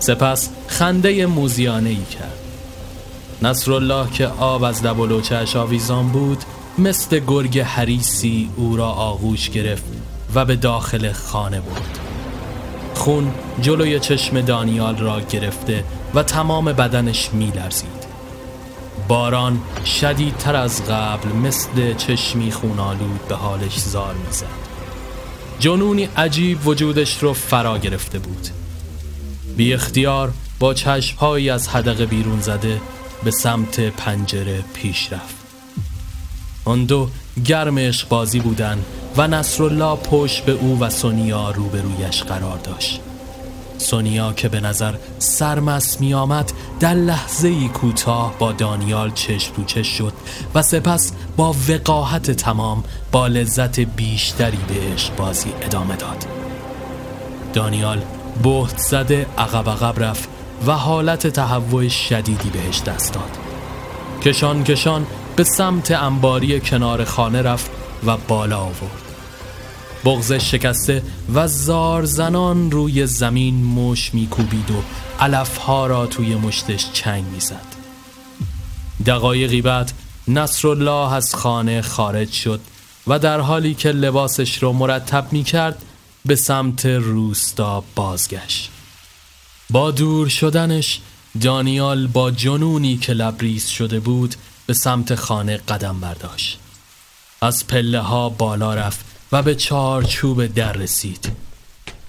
سپس 0.00 0.48
خنده 0.66 1.26
موزیانه 1.26 1.88
ای 1.88 2.04
کرد. 2.04 2.38
نصرالله 3.42 4.10
که 4.10 4.26
آب 4.26 4.64
از 4.64 4.84
و 4.84 5.58
آویزان 5.58 6.08
بود 6.08 6.44
مثل 6.78 7.18
گرگ 7.18 7.58
حریسی 7.58 8.50
او 8.56 8.76
را 8.76 8.88
آغوش 8.88 9.50
گرفت. 9.50 9.84
و 10.34 10.44
به 10.44 10.56
داخل 10.56 11.12
خانه 11.12 11.60
برد 11.60 11.98
خون 12.94 13.34
جلوی 13.62 14.00
چشم 14.00 14.40
دانیال 14.40 14.96
را 14.96 15.20
گرفته 15.20 15.84
و 16.14 16.22
تمام 16.22 16.64
بدنش 16.64 17.30
می 17.32 17.52
لرزید. 17.56 18.00
باران 19.08 19.60
شدیدتر 19.84 20.56
از 20.56 20.84
قبل 20.84 21.28
مثل 21.28 21.94
چشمی 21.94 22.52
خونالود 22.52 23.28
به 23.28 23.34
حالش 23.34 23.78
زار 23.78 24.14
می‌زد. 24.14 24.70
جنونی 25.58 26.08
عجیب 26.16 26.66
وجودش 26.66 27.22
رو 27.22 27.32
فرا 27.32 27.78
گرفته 27.78 28.18
بود 28.18 28.48
بی 29.56 29.74
اختیار 29.74 30.32
با 30.58 30.74
چشمهایی 30.74 31.50
از 31.50 31.68
حدقه 31.68 32.06
بیرون 32.06 32.40
زده 32.40 32.80
به 33.24 33.30
سمت 33.30 33.80
پنجره 33.80 34.64
پیش 34.74 35.12
رفت 35.12 35.34
آن 36.64 36.84
دو 36.84 37.08
گرم 37.44 37.90
بازی 38.08 38.40
بودن 38.40 38.84
و 39.16 39.28
نصرالله 39.28 39.96
پشت 39.96 40.44
به 40.44 40.52
او 40.52 40.78
و 40.80 40.90
سونیا 40.90 41.50
روبرویش 41.50 42.22
قرار 42.22 42.58
داشت. 42.58 43.00
سونیا 43.78 44.32
که 44.32 44.48
به 44.48 44.60
نظر 44.60 44.94
سرمست 45.18 46.00
می 46.00 46.14
آمد 46.14 46.52
در 46.80 46.94
لحظه 46.94 47.68
کوتاه 47.68 48.34
با 48.38 48.52
دانیال 48.52 49.10
چشم 49.10 49.54
تو 49.54 49.64
چشم 49.64 49.96
شد 49.96 50.12
و 50.54 50.62
سپس 50.62 51.12
با 51.36 51.54
وقاحت 51.68 52.30
تمام 52.30 52.84
با 53.12 53.26
لذت 53.26 53.80
بیشتری 53.80 54.58
به 54.68 54.92
عشق 54.92 55.16
بازی 55.16 55.52
ادامه 55.62 55.96
داد. 55.96 56.26
دانیال 57.52 58.02
بهت 58.42 58.78
زده 58.78 59.26
عقب 59.38 59.68
عقب 59.70 60.02
رفت 60.02 60.28
و 60.66 60.72
حالت 60.72 61.26
تهوع 61.26 61.88
شدیدی 61.88 62.50
بهش 62.50 62.82
دست 62.82 63.12
داد. 63.12 63.38
کشان 64.22 64.64
کشان 64.64 65.06
به 65.36 65.44
سمت 65.44 65.90
انباری 65.90 66.60
کنار 66.60 67.04
خانه 67.04 67.42
رفت 67.42 67.70
و 68.06 68.16
بالا 68.16 68.58
آورد. 68.58 69.02
بغزش 70.04 70.50
شکسته 70.50 71.02
و 71.34 71.48
زار 71.48 72.04
زنان 72.04 72.70
روی 72.70 73.06
زمین 73.06 73.64
مش 73.64 74.14
میکوبید 74.14 74.70
و 74.70 74.82
علفها 75.20 75.86
را 75.86 76.06
توی 76.06 76.34
مشتش 76.34 76.86
چنگ 76.92 77.24
می‌زد. 77.24 77.66
دقایقی 79.06 79.62
بعد 79.62 79.92
نصرالله 80.28 81.12
از 81.12 81.34
خانه 81.34 81.82
خارج 81.82 82.32
شد 82.32 82.60
و 83.06 83.18
در 83.18 83.40
حالی 83.40 83.74
که 83.74 83.92
لباسش 83.92 84.62
را 84.62 84.72
مرتب 84.72 85.26
می 85.32 85.44
کرد 85.44 85.82
به 86.24 86.36
سمت 86.36 86.86
روستا 86.86 87.84
بازگشت. 87.94 88.70
با 89.70 89.90
دور 89.90 90.28
شدنش 90.28 91.00
دانیال 91.40 92.06
با 92.06 92.30
جنونی 92.30 92.96
که 92.96 93.12
لبریز 93.12 93.66
شده 93.66 94.00
بود 94.00 94.34
به 94.66 94.74
سمت 94.74 95.14
خانه 95.14 95.56
قدم 95.56 96.00
برداشت. 96.00 96.59
از 97.42 97.66
پله 97.66 98.00
ها 98.00 98.28
بالا 98.28 98.74
رفت 98.74 99.04
و 99.32 99.42
به 99.42 99.54
چارچوب 99.54 100.46
در 100.46 100.72
رسید 100.72 101.32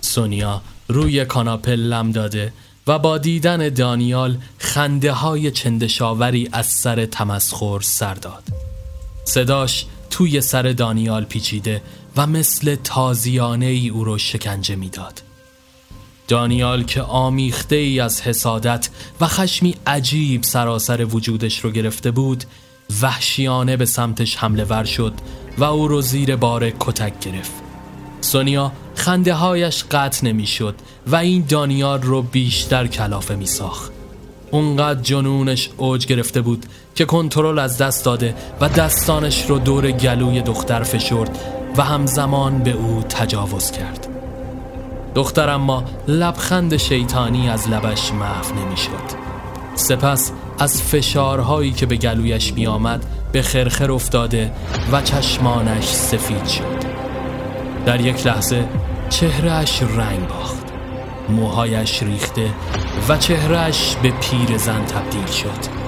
سونیا 0.02 0.62
روی 0.88 1.26
کاناپه 1.26 1.72
لم 1.72 2.12
داده 2.12 2.54
و 2.88 3.00
با 3.00 3.18
دیدن 3.18 3.70
دانیال 3.70 4.38
خنده 4.58 5.12
های 5.12 5.52
چندشاوری 5.52 6.50
از 6.52 6.68
سر 6.68 7.06
تمسخر 7.06 7.80
سر 7.82 8.14
داد 8.14 8.44
صداش 9.24 9.86
توی 10.10 10.42
سر 10.42 10.64
دانیال 10.64 11.26
پیچیده 11.26 11.82
و 12.18 12.28
مثل 12.28 12.76
تازیانه 12.76 13.66
ای 13.66 13.90
او 13.90 14.04
رو 14.04 14.18
شکنجه 14.18 14.76
می‌داد. 14.76 15.22
دانیال 16.28 16.84
که 16.84 17.02
آمیخته 17.02 17.76
ای 17.76 18.00
از 18.00 18.22
حسادت 18.22 18.90
و 19.22 19.28
خشمی 19.28 19.76
عجیب 19.88 20.44
سراسر 20.44 21.06
وجودش 21.06 21.60
رو 21.60 21.72
گرفته 21.72 22.12
بود 22.12 22.44
وحشیانه 23.02 23.78
به 23.78 23.86
سمتش 23.86 24.36
حمله 24.36 24.64
ور 24.64 24.84
شد 24.84 25.14
و 25.58 25.64
او 25.64 25.88
رو 25.88 26.02
زیر 26.02 26.36
بار 26.36 26.70
کتک 26.70 27.20
گرفت. 27.20 27.52
سونیا 28.22 28.72
خنده 28.96 29.34
هایش 29.34 29.84
قطع 29.92 30.28
نمی 30.28 30.48
شد 30.48 30.76
و 31.08 31.16
این 31.16 31.46
دانیال 31.50 32.02
رو 32.02 32.22
بیشتر 32.22 32.88
کلافه 32.88 33.36
می 33.36 33.46
ساخت 33.46 33.92
اونقدر 34.52 35.02
جنونش 35.02 35.70
اوج 35.78 36.06
گرفته 36.06 36.42
بود 36.42 36.66
که 36.96 37.06
کنترل 37.06 37.60
از 37.60 37.78
دست 37.78 38.06
داده 38.06 38.36
و 38.62 38.70
دستانش 38.70 39.46
رو 39.50 39.60
دور 39.60 39.92
گلوی 39.92 40.42
دختر 40.42 40.84
فشرد 40.84 41.38
و 41.78 41.84
همزمان 41.84 42.60
به 42.60 42.72
او 42.72 43.04
تجاوز 43.10 43.72
کرد. 43.72 44.08
دختر 45.16 45.50
اما 45.50 45.84
لبخند 46.08 46.78
شیطانی 46.78 47.50
از 47.50 47.70
لبش 47.70 48.12
محو 48.14 48.66
نمی‌شد. 48.66 49.31
سپس 49.76 50.32
از 50.60 50.84
فشارهایی 50.84 51.72
که 51.72 51.86
به 51.86 51.96
گلویش 51.96 52.54
می 52.54 52.68
آمد 52.68 53.06
به 53.32 53.42
خرخر 53.42 53.92
افتاده 53.92 54.52
و 54.92 55.02
چشمانش 55.02 55.86
سفید 55.86 56.48
شد. 56.48 56.82
در 57.86 58.02
یک 58.02 58.28
لحظه 58.28 58.66
چهرهش 59.10 59.82
رنگ 59.82 60.28
باخت. 60.28 60.66
موهایش 61.30 62.04
ریخته 62.04 62.50
و 63.10 63.18
چهرهش 63.18 63.96
به 64.04 64.12
پیر 64.12 64.58
زن 64.58 64.86
تبدیل 64.86 65.26
شد. 65.26 65.82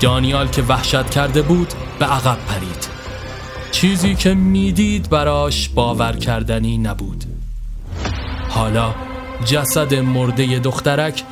دانیال 0.00 0.48
که 0.48 0.62
وحشت 0.62 1.10
کرده 1.10 1.42
بود 1.42 1.72
به 1.98 2.04
عقب 2.04 2.38
پرید. 2.48 2.88
چیزی 3.72 4.14
که 4.14 4.34
می‌دید 4.34 5.10
براش 5.10 5.68
باور 5.68 6.12
کردنی 6.12 6.78
نبود. 6.78 7.24
حالا 8.48 8.94
جسد 9.44 9.94
مرده 9.94 10.58
دخترک 10.58 11.22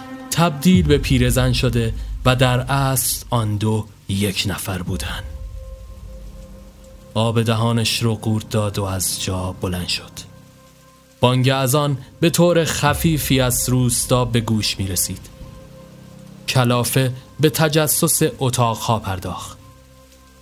تبدیل 0.41 0.87
به 0.87 0.99
پیرزن 0.99 1.53
شده 1.53 1.95
و 2.25 2.37
در 2.37 2.61
اصل 2.61 3.25
آن 3.31 3.57
دو 3.57 3.87
یک 4.09 4.45
نفر 4.47 4.83
بودن 4.83 5.23
آب 7.15 7.43
دهانش 7.43 8.03
رو 8.03 8.15
قورت 8.15 8.51
داد 8.51 8.79
و 8.79 8.85
از 8.85 9.23
جا 9.23 9.55
بلند 9.61 9.89
شد. 9.89 10.11
بانگ 11.21 11.51
از 11.55 11.75
آن 11.75 11.99
به 12.21 12.31
طور 12.31 12.65
خفیفی 12.65 13.41
از 13.41 13.69
روستا 13.69 14.25
به 14.25 14.41
گوش 14.41 14.79
می 14.79 14.87
رسید. 14.87 15.21
کلافه 16.49 17.13
به 17.41 17.51
تجسس 17.51 18.23
اتاقها 18.39 18.99
پرداخت. 18.99 19.59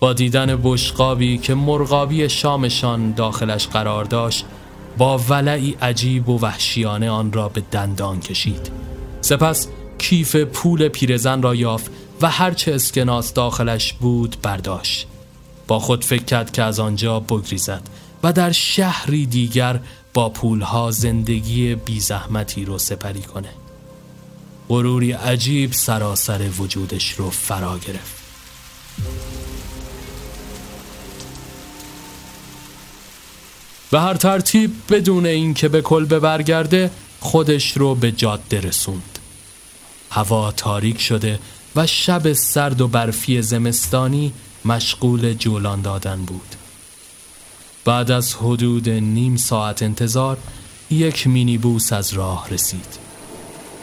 با 0.01 0.13
دیدن 0.13 0.61
بشقابی 0.63 1.39
که 1.39 1.55
مرغابی 1.55 2.29
شامشان 2.29 3.13
داخلش 3.13 3.67
قرار 3.67 4.05
داشت 4.05 4.45
با 4.99 5.19
ولعی 5.19 5.77
عجیب 5.83 6.29
و 6.29 6.39
وحشیانه 6.39 7.11
آن 7.11 7.33
را 7.33 7.49
به 7.49 7.63
دندان 7.71 8.21
کشید. 8.21 8.71
سپس 9.21 9.69
کیف 9.99 10.37
پول 10.37 10.89
پیرزن 10.89 11.43
را 11.43 11.55
یافت 11.55 11.91
و 12.21 12.31
هرچه 12.31 12.75
اسکناس 12.75 13.33
داخلش 13.33 13.93
بود 13.93 14.37
برداشت. 14.43 15.07
با 15.67 15.79
خود 15.79 16.05
فکر 16.05 16.25
کرد 16.25 16.51
که 16.51 16.63
از 16.63 16.81
آنجا 16.81 17.21
بگریزد 17.21 17.83
و 18.23 18.33
در 18.33 18.53
شهری 18.53 19.27
دیگر 19.27 19.81
با 20.15 20.29
پولها 20.29 20.91
زندگی 20.91 21.75
بی 21.75 22.01
زحمتی 22.01 22.65
رو 22.65 22.79
سپری 22.79 23.23
کنه. 23.23 23.49
غروری 24.69 25.13
عجیب 25.13 25.73
سراسر 25.73 26.41
وجودش 26.59 27.13
رو 27.13 27.31
فرا 27.31 27.79
گرفت. 27.79 28.19
به 33.91 34.01
هر 34.01 34.15
ترتیب 34.15 34.71
بدون 34.91 35.27
اینکه 35.27 35.69
به 35.69 35.83
کلبه 35.83 36.19
برگرده 36.19 36.91
خودش 37.21 37.77
رو 37.77 37.95
به 37.95 38.13
جاده 38.13 38.61
رسوند. 38.61 39.08
هوا 40.11 40.53
تاریک 40.53 41.01
شده 41.01 41.39
و 41.77 41.87
شب 41.87 42.33
سرد 42.33 42.81
و 42.81 42.89
برفی 42.89 43.43
زمستانی 43.43 44.33
مشغول 44.65 45.35
جولان 45.35 45.83
دادن 45.83 46.25
بود. 46.25 46.55
بعد 47.85 48.11
از 48.11 48.35
حدود 48.35 48.89
نیم 48.89 49.37
ساعت 49.37 49.83
انتظار 49.83 50.37
یک 50.91 51.27
مینی 51.27 51.59
بوس 51.59 51.93
از 51.93 52.13
راه 52.13 52.51
رسید. 52.51 52.99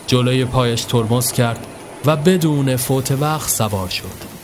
جلوی 0.07 0.45
پایش 0.45 0.81
ترمز 0.81 1.31
کرد 1.31 1.67
و 2.05 2.15
بدون 2.15 2.75
فوت 2.75 3.11
وقت 3.11 3.49
سوار 3.49 3.89
شد. 3.89 4.35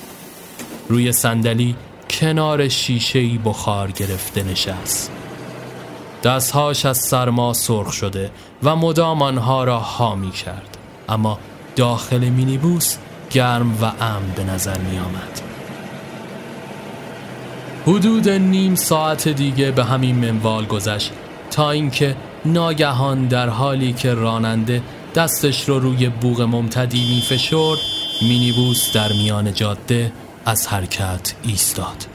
روی 0.89 1.11
صندلی 1.11 1.75
کنار 2.09 2.67
شیشهی 2.67 3.37
بخار 3.37 3.91
گرفته 3.91 4.43
نشست. 4.43 5.11
دستهاش 6.23 6.85
از 6.85 6.97
سرما 6.97 7.53
سرخ 7.53 7.93
شده 7.93 8.31
و 8.63 8.75
مدام 8.75 9.21
آنها 9.21 9.63
را 9.63 9.79
ها 9.79 10.15
می 10.15 10.31
کرد 10.31 10.77
اما 11.09 11.39
داخل 11.75 12.29
مینیبوس 12.29 12.97
گرم 13.31 13.77
و 13.81 13.85
امن 13.85 14.31
به 14.35 14.43
نظر 14.43 14.77
می 14.77 14.97
آمد 14.97 15.41
حدود 17.87 18.29
نیم 18.29 18.75
ساعت 18.75 19.27
دیگه 19.27 19.71
به 19.71 19.83
همین 19.83 20.15
منوال 20.15 20.65
گذشت 20.65 21.11
تا 21.51 21.71
اینکه 21.71 22.15
ناگهان 22.45 23.27
در 23.27 23.49
حالی 23.49 23.93
که 23.93 24.13
راننده 24.13 24.81
دستش 25.15 25.69
رو 25.69 25.79
روی 25.79 26.09
بوغ 26.09 26.41
ممتدی 26.41 27.15
می 27.15 27.21
فشرد 27.21 27.79
مینیبوس 28.21 28.93
در 28.93 29.13
میان 29.13 29.53
جاده 29.53 30.11
از 30.45 30.67
حرکت 30.67 31.33
ایستاد. 31.43 32.05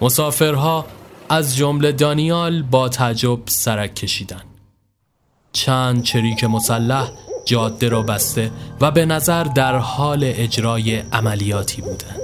مسافرها 0.00 0.86
از 1.28 1.56
جمله 1.56 1.92
دانیال 1.92 2.62
با 2.62 2.88
تعجب 2.88 3.38
سرک 3.46 3.94
کشیدن 3.94 4.42
چند 5.52 6.02
چریک 6.02 6.44
مسلح 6.44 7.10
جاده 7.44 7.88
را 7.88 8.02
بسته 8.02 8.50
و 8.80 8.90
به 8.90 9.06
نظر 9.06 9.44
در 9.44 9.76
حال 9.76 10.20
اجرای 10.22 10.96
عملیاتی 10.98 11.82
بودند. 11.82 12.20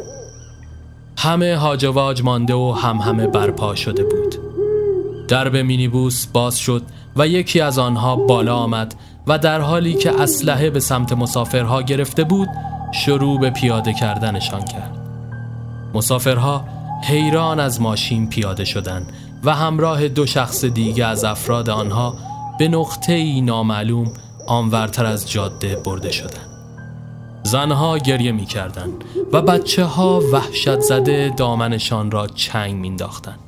همه 1.19 1.57
هاجواج 1.57 2.23
مانده 2.23 2.55
و 2.55 2.73
هم 2.73 2.97
همه 2.97 3.27
برپا 3.27 3.75
شده 3.75 4.05
بود 4.05 4.35
درب 5.29 5.57
مینیبوس 5.57 6.27
باز 6.27 6.59
شد 6.59 6.83
و 7.17 7.29
یکی 7.29 7.61
از 7.61 7.79
آنها 7.79 8.17
بالا 8.17 8.57
آمد 8.57 8.95
و 9.27 9.39
در 9.39 9.61
حالی 9.61 9.95
که 9.95 10.21
اسلحه 10.21 10.71
به 10.71 10.81
سمت 10.81 11.13
مسافرها 11.13 11.83
گرفته 11.83 12.25
بود 12.25 12.49
شروع 12.93 13.41
به 13.41 13.51
پیاده 13.51 13.93
کردنشان 13.93 14.65
کرد 14.65 14.99
مسافرها 15.95 16.65
حیران 17.05 17.61
از 17.61 17.81
ماشین 17.81 18.29
پیاده 18.29 18.65
شدند 18.65 19.13
و 19.45 19.55
همراه 19.55 20.09
دو 20.09 20.27
شخص 20.27 20.65
دیگه 20.65 21.07
از 21.07 21.25
افراد 21.25 21.71
آنها 21.71 22.15
به 22.59 22.69
نقطه 22.69 23.13
ای 23.13 23.41
نامعلوم 23.41 24.13
آنورتر 24.49 25.07
از 25.07 25.31
جاده 25.31 25.77
برده 25.77 26.13
شدند. 26.13 26.49
زنها 27.43 27.99
گریه 27.99 28.33
می 28.33 28.47
کردن 28.47 28.89
و 29.33 29.43
بچه 29.43 29.85
ها 29.85 30.21
وحشت 30.33 30.81
زده 30.81 31.35
دامنشان 31.37 32.11
را 32.11 32.27
چنگ 32.27 32.75
مینداختند. 32.75 33.39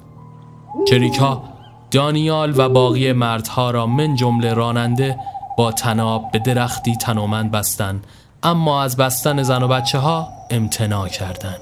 چریک 0.89 1.17
ها 1.17 1.43
دانیال 1.91 2.55
و 2.57 2.69
باقی 2.69 3.13
مردها 3.13 3.71
را 3.71 3.87
من 3.87 4.15
جمله 4.15 4.55
راننده 4.55 5.19
با 5.57 5.73
تناب 5.73 6.31
به 6.33 6.39
درختی 6.39 6.97
تنومند 6.97 7.51
بستند 7.51 8.07
اما 8.43 8.83
از 8.83 8.97
بستن 8.97 9.43
زن 9.43 9.63
و 9.63 9.69
بچه 9.69 9.99
ها 9.99 10.29
امتناع 10.51 11.09
کردند. 11.09 11.61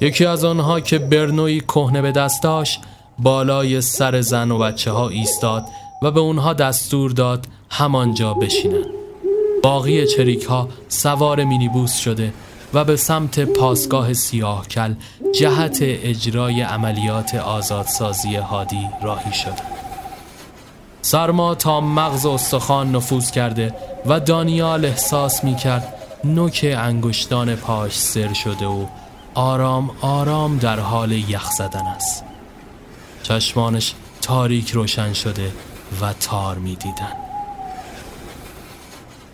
یکی 0.00 0.26
از 0.26 0.44
آنها 0.44 0.80
که 0.80 0.98
برنوی 0.98 1.60
کهنه 1.60 2.02
به 2.02 2.12
دست 2.12 2.42
داشت 2.42 2.80
بالای 3.18 3.80
سر 3.80 4.20
زن 4.20 4.50
و 4.50 4.58
بچه 4.58 4.90
ها 4.90 5.08
ایستاد 5.08 5.64
و 6.02 6.10
به 6.10 6.20
اونها 6.20 6.52
دستور 6.52 7.10
داد 7.10 7.46
همانجا 7.70 8.34
بشینن. 8.34 8.84
باقی 9.62 10.06
چریک 10.06 10.44
ها 10.44 10.68
سوار 10.88 11.44
مینیبوس 11.44 11.96
شده 11.96 12.32
و 12.74 12.84
به 12.84 12.96
سمت 12.96 13.40
پاسگاه 13.40 14.12
سیاه 14.12 14.68
کل 14.68 14.94
جهت 15.34 15.78
اجرای 15.80 16.60
عملیات 16.60 17.34
آزادسازی 17.34 18.36
هادی 18.36 18.88
راهی 19.02 19.32
شد 19.32 19.54
سرما 21.02 21.54
تا 21.54 21.80
مغز 21.80 22.26
استخوان 22.26 22.96
نفوذ 22.96 23.30
کرده 23.30 23.74
و 24.06 24.20
دانیال 24.20 24.84
احساس 24.84 25.44
می 25.44 25.56
کرد 25.56 25.94
نوک 26.24 26.74
انگشتان 26.78 27.56
پاش 27.56 27.98
سر 27.98 28.32
شده 28.32 28.66
و 28.66 28.86
آرام 29.34 29.90
آرام 30.00 30.58
در 30.58 30.80
حال 30.80 31.12
یخ 31.12 31.50
زدن 31.50 31.86
است. 31.86 32.24
چشمانش 33.22 33.94
تاریک 34.22 34.70
روشن 34.70 35.12
شده 35.12 35.52
و 36.00 36.12
تار 36.12 36.58
می 36.58 36.76
دیدن. 36.76 37.12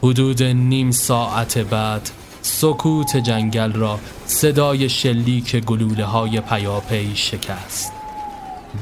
حدود 0.02 0.42
نیم 0.42 0.90
ساعت 0.90 1.58
بعد 1.58 2.10
سکوت 2.42 3.16
جنگل 3.16 3.72
را 3.72 4.00
صدای 4.26 4.88
شلیک 4.88 5.56
گلوله 5.56 6.04
های 6.04 6.40
پیاپی 6.40 7.16
شکست 7.16 7.92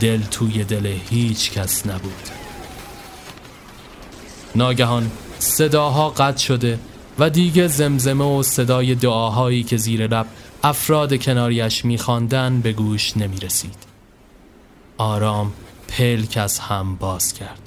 دل 0.01 0.22
توی 0.22 0.64
دل 0.64 0.87
هیچ 1.11 1.53
کس 1.53 1.87
نبود 1.87 2.29
ناگهان 4.55 5.11
صداها 5.39 6.11
قطع 6.11 6.39
شده 6.39 6.79
و 7.18 7.31
دیگه 7.31 7.68
زمزمه 7.68 8.24
و 8.24 8.43
صدای 8.43 8.95
دعاهایی 8.95 9.62
که 9.62 9.77
زیر 9.77 10.07
لب 10.07 10.27
افراد 10.62 11.22
کناریش 11.22 11.85
میخواندن 11.85 12.61
به 12.61 12.72
گوش 12.72 13.16
نمی 13.16 13.37
رسید. 13.37 13.77
آرام 14.99 15.53
پلک 15.89 16.37
از 16.37 16.59
هم 16.59 16.97
باز 16.97 17.33
کرد 17.33 17.66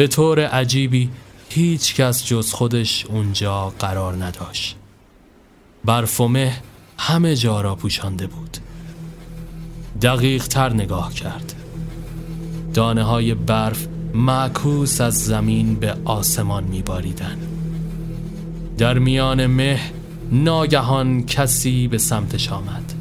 به 0.00 0.06
طور 0.06 0.46
عجیبی 0.46 1.10
هیچ 1.50 1.94
کس 1.94 2.26
جز 2.26 2.52
خودش 2.52 3.06
اونجا 3.06 3.72
قرار 3.78 4.24
نداشت. 4.24 4.76
برف 5.84 6.20
و 6.20 6.28
مه 6.28 6.56
همه 6.98 7.36
جا 7.36 7.60
را 7.60 7.74
پوشانده 7.74 8.26
بود. 8.26 8.56
دقیق 10.02 10.46
تر 10.46 10.72
نگاه 10.72 11.14
کرد. 11.14 11.54
دانه 12.74 13.02
های 13.02 13.34
برف 13.34 13.86
معکوس 14.14 15.00
از 15.00 15.14
زمین 15.14 15.74
به 15.74 15.94
آسمان 16.04 16.64
میباریدن 16.64 17.38
در 18.78 18.98
میان 18.98 19.46
مه 19.46 19.80
ناگهان 20.32 21.26
کسی 21.26 21.88
به 21.88 21.98
سمتش 21.98 22.52
آمد. 22.52 22.92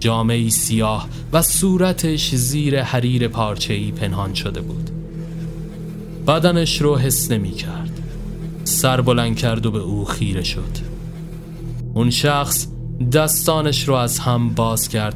جامعی 0.00 0.50
سیاه 0.50 1.08
و 1.32 1.42
صورتش 1.42 2.34
زیر 2.34 2.82
حریر 2.82 3.28
پارچه‌ای 3.28 3.92
پنهان 3.92 4.34
شده 4.34 4.60
بود. 4.60 5.01
بدنش 6.26 6.82
رو 6.82 6.98
حس 6.98 7.30
نمی 7.30 7.50
کرد 7.50 8.02
سر 8.64 9.00
بلند 9.00 9.36
کرد 9.36 9.66
و 9.66 9.70
به 9.70 9.78
او 9.78 10.04
خیره 10.04 10.42
شد. 10.42 10.92
اون 11.94 12.10
شخص 12.10 12.66
دستانش 13.12 13.88
رو 13.88 13.94
از 13.94 14.18
هم 14.18 14.48
باز 14.50 14.88
کرد 14.88 15.14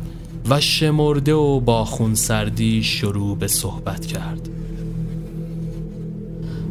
و 0.50 0.60
شمرده 0.60 1.34
و 1.34 1.60
با 1.60 1.84
خونسردی 1.84 2.82
شروع 2.82 3.38
به 3.38 3.48
صحبت 3.48 4.06
کرد. 4.06 4.48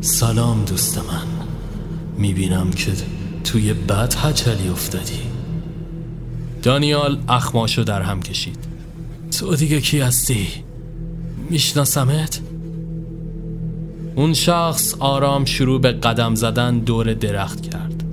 سلام 0.02 0.66
دوست 0.66 0.98
من. 0.98 1.28
می‌بینم 2.18 2.72
که 2.72 2.92
توی 3.44 3.74
بد 3.74 4.14
هچلی 4.18 4.68
افتادی. 4.70 5.22
دانیال 6.64 7.18
اخماشو 7.30 7.84
در 7.84 8.02
هم 8.02 8.22
کشید. 8.22 8.58
تو 9.40 9.56
دیگه 9.56 9.82
کی 9.82 10.00
هستی؟ 10.00 10.48
میشناسمت؟ 11.50 12.42
اون 14.16 14.34
شخص 14.34 14.96
آرام 15.00 15.46
شروع 15.46 15.82
به 15.82 15.92
قدم 15.92 16.36
زدن 16.36 16.80
دور 16.80 17.14
درخت 17.14 17.62
کرد. 17.62 18.04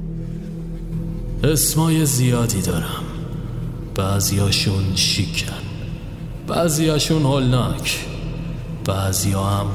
اسمای 1.45 2.07
زیادی 2.07 2.63
دارم. 2.63 3.05
بعضیاشون 3.95 4.95
شیکن. 4.95 5.53
بعضیاشون 6.47 7.23
هلناک 7.23 8.07
بعضی 8.85 9.33
هم 9.33 9.67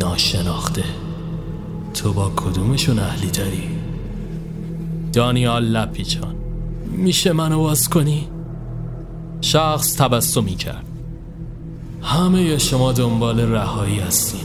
ناشناخته. 0.00 0.84
تو 1.94 2.12
با 2.12 2.32
کدومشون 2.36 2.98
اهلی 2.98 3.30
تری؟ 3.30 3.68
دانیال 5.12 5.64
لپیچان. 5.64 6.34
میشه 6.86 7.32
منو 7.32 7.58
واز 7.58 7.88
کنی؟ 7.88 8.28
شخص 9.40 9.96
تبسمی 9.96 10.54
کرد. 10.54 10.84
همه 12.02 12.58
شما 12.58 12.92
دنبال 12.92 13.40
رهایی 13.40 13.98
هستین. 13.98 14.44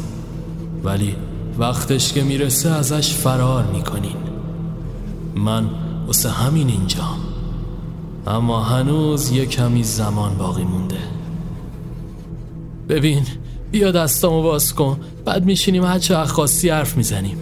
ولی 0.83 1.15
وقتش 1.59 2.13
که 2.13 2.23
می‌رسه 2.23 2.69
ازش 2.69 3.13
فرار 3.13 3.63
می‌کنین. 3.63 4.17
من 5.35 5.69
واسه 6.07 6.29
همین 6.29 6.69
اینجام. 6.69 7.17
اما 8.27 8.63
هنوز 8.63 9.31
یه 9.31 9.45
کمی 9.45 9.83
زمان 9.83 10.37
باقی 10.37 10.63
مونده. 10.63 10.97
ببین 12.89 13.23
بیا 13.71 13.91
دستامو 13.91 14.41
باز 14.41 14.75
کن. 14.75 14.99
بعد 15.25 15.45
میشینیم 15.45 15.85
هر 15.85 15.99
چه 15.99 16.25
خواستی 16.25 16.69
حرف 16.69 16.97
می‌زنیم. 16.97 17.37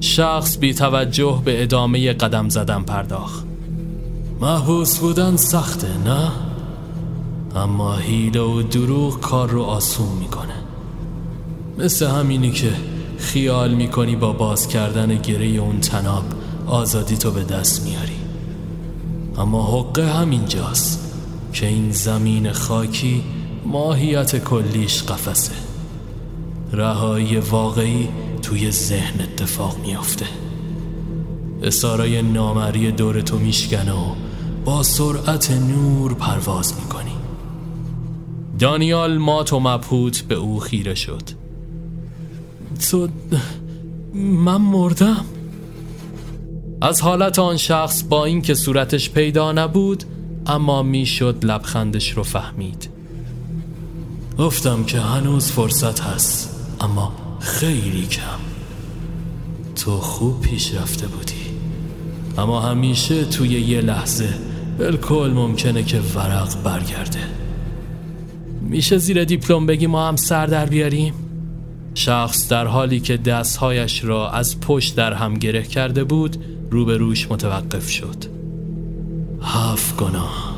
شخص 0.00 0.58
بی 0.58 0.74
توجه 0.74 1.42
به 1.44 1.62
ادامه 1.62 2.12
قدم 2.12 2.48
زدن 2.48 2.82
پرداخت. 2.82 3.44
محبوس 4.40 4.98
بودن 4.98 5.36
سخته 5.36 5.98
نه؟ 5.98 6.30
اما 7.56 7.96
هیله 7.96 8.40
و 8.40 8.62
دروغ 8.62 9.20
کار 9.20 9.50
رو 9.50 9.62
آسون 9.62 10.08
می‌کنه. 10.20 10.61
مثل 11.78 12.06
همینی 12.06 12.50
که 12.50 12.72
خیال 13.18 13.74
می‌کنی 13.74 14.16
با 14.16 14.32
باز 14.32 14.68
کردن 14.68 15.14
گره 15.14 15.46
اون 15.46 15.80
تناب 15.80 16.24
آزادی 16.66 17.16
تو 17.16 17.30
به 17.30 17.44
دست 17.44 17.86
میاری. 17.86 18.16
اما 19.38 19.80
حقه 19.80 20.06
همینجاست 20.06 21.14
که 21.52 21.66
این 21.66 21.90
زمین 21.90 22.52
خاکی 22.52 23.22
ماهیت 23.66 24.44
کلیش 24.44 25.02
قفسه. 25.02 25.52
رهایی 26.72 27.36
واقعی 27.36 28.08
توی 28.42 28.70
ذهن 28.70 29.20
اتفاق 29.20 29.78
میافته. 29.78 30.26
اسارای 31.62 32.22
نامری 32.22 32.92
دور 32.92 33.20
تو 33.20 33.38
میشکنه 33.38 33.92
و 33.92 34.14
با 34.64 34.82
سرعت 34.82 35.50
نور 35.50 36.14
پرواز 36.14 36.74
می‌کنی. 36.80 37.12
دانیال 38.58 39.18
مات 39.18 39.52
و 39.52 39.60
مبهوت 39.60 40.20
به 40.20 40.34
او 40.34 40.60
خیره 40.60 40.94
شد. 40.94 41.41
تو 42.90 43.08
من 44.14 44.60
مردم. 44.60 45.24
از 46.80 47.00
حالت 47.00 47.38
آن 47.38 47.56
شخص 47.56 48.02
با 48.02 48.24
اینکه 48.24 48.54
صورتش 48.54 49.10
پیدا 49.10 49.52
نبود 49.52 50.04
اما 50.46 50.82
می‌شد 50.82 51.44
لبخندش 51.44 52.10
رو 52.10 52.22
فهمید. 52.22 52.88
گفتم 54.38 54.84
که 54.84 55.00
هنوز 55.00 55.52
فرصت 55.52 56.00
هست 56.00 56.56
اما 56.80 57.12
خیلی 57.40 58.06
کم. 58.06 58.40
تو 59.76 59.96
خوب 59.96 60.40
پیش 60.40 60.74
رفته 60.74 61.06
بودی. 61.06 61.32
اما 62.38 62.60
همیشه 62.60 63.24
توی 63.24 63.48
یه 63.48 63.80
لحظه 63.80 64.28
بالکل 64.78 65.30
ممکنه 65.34 65.82
که 65.82 66.00
ورق 66.14 66.62
برگرده. 66.62 67.20
میشه 68.60 68.98
زیر 68.98 69.24
دیپلم 69.24 69.66
بگی 69.66 69.86
ما 69.86 70.08
هم 70.08 70.16
سر 70.16 70.46
در 70.46 70.66
بیاریم؟ 70.66 71.14
شخص 71.94 72.48
در 72.48 72.66
حالی 72.66 73.00
که 73.00 73.16
دستهایش 73.16 74.04
را 74.04 74.30
از 74.30 74.60
پشت 74.60 74.96
در 74.96 75.12
هم 75.12 75.34
گره 75.34 75.62
کرده 75.62 76.04
بود 76.04 76.36
روبروش 76.70 77.30
متوقف 77.30 77.88
شد. 77.88 78.16
هفت 79.42 79.96
گناه 79.96 80.52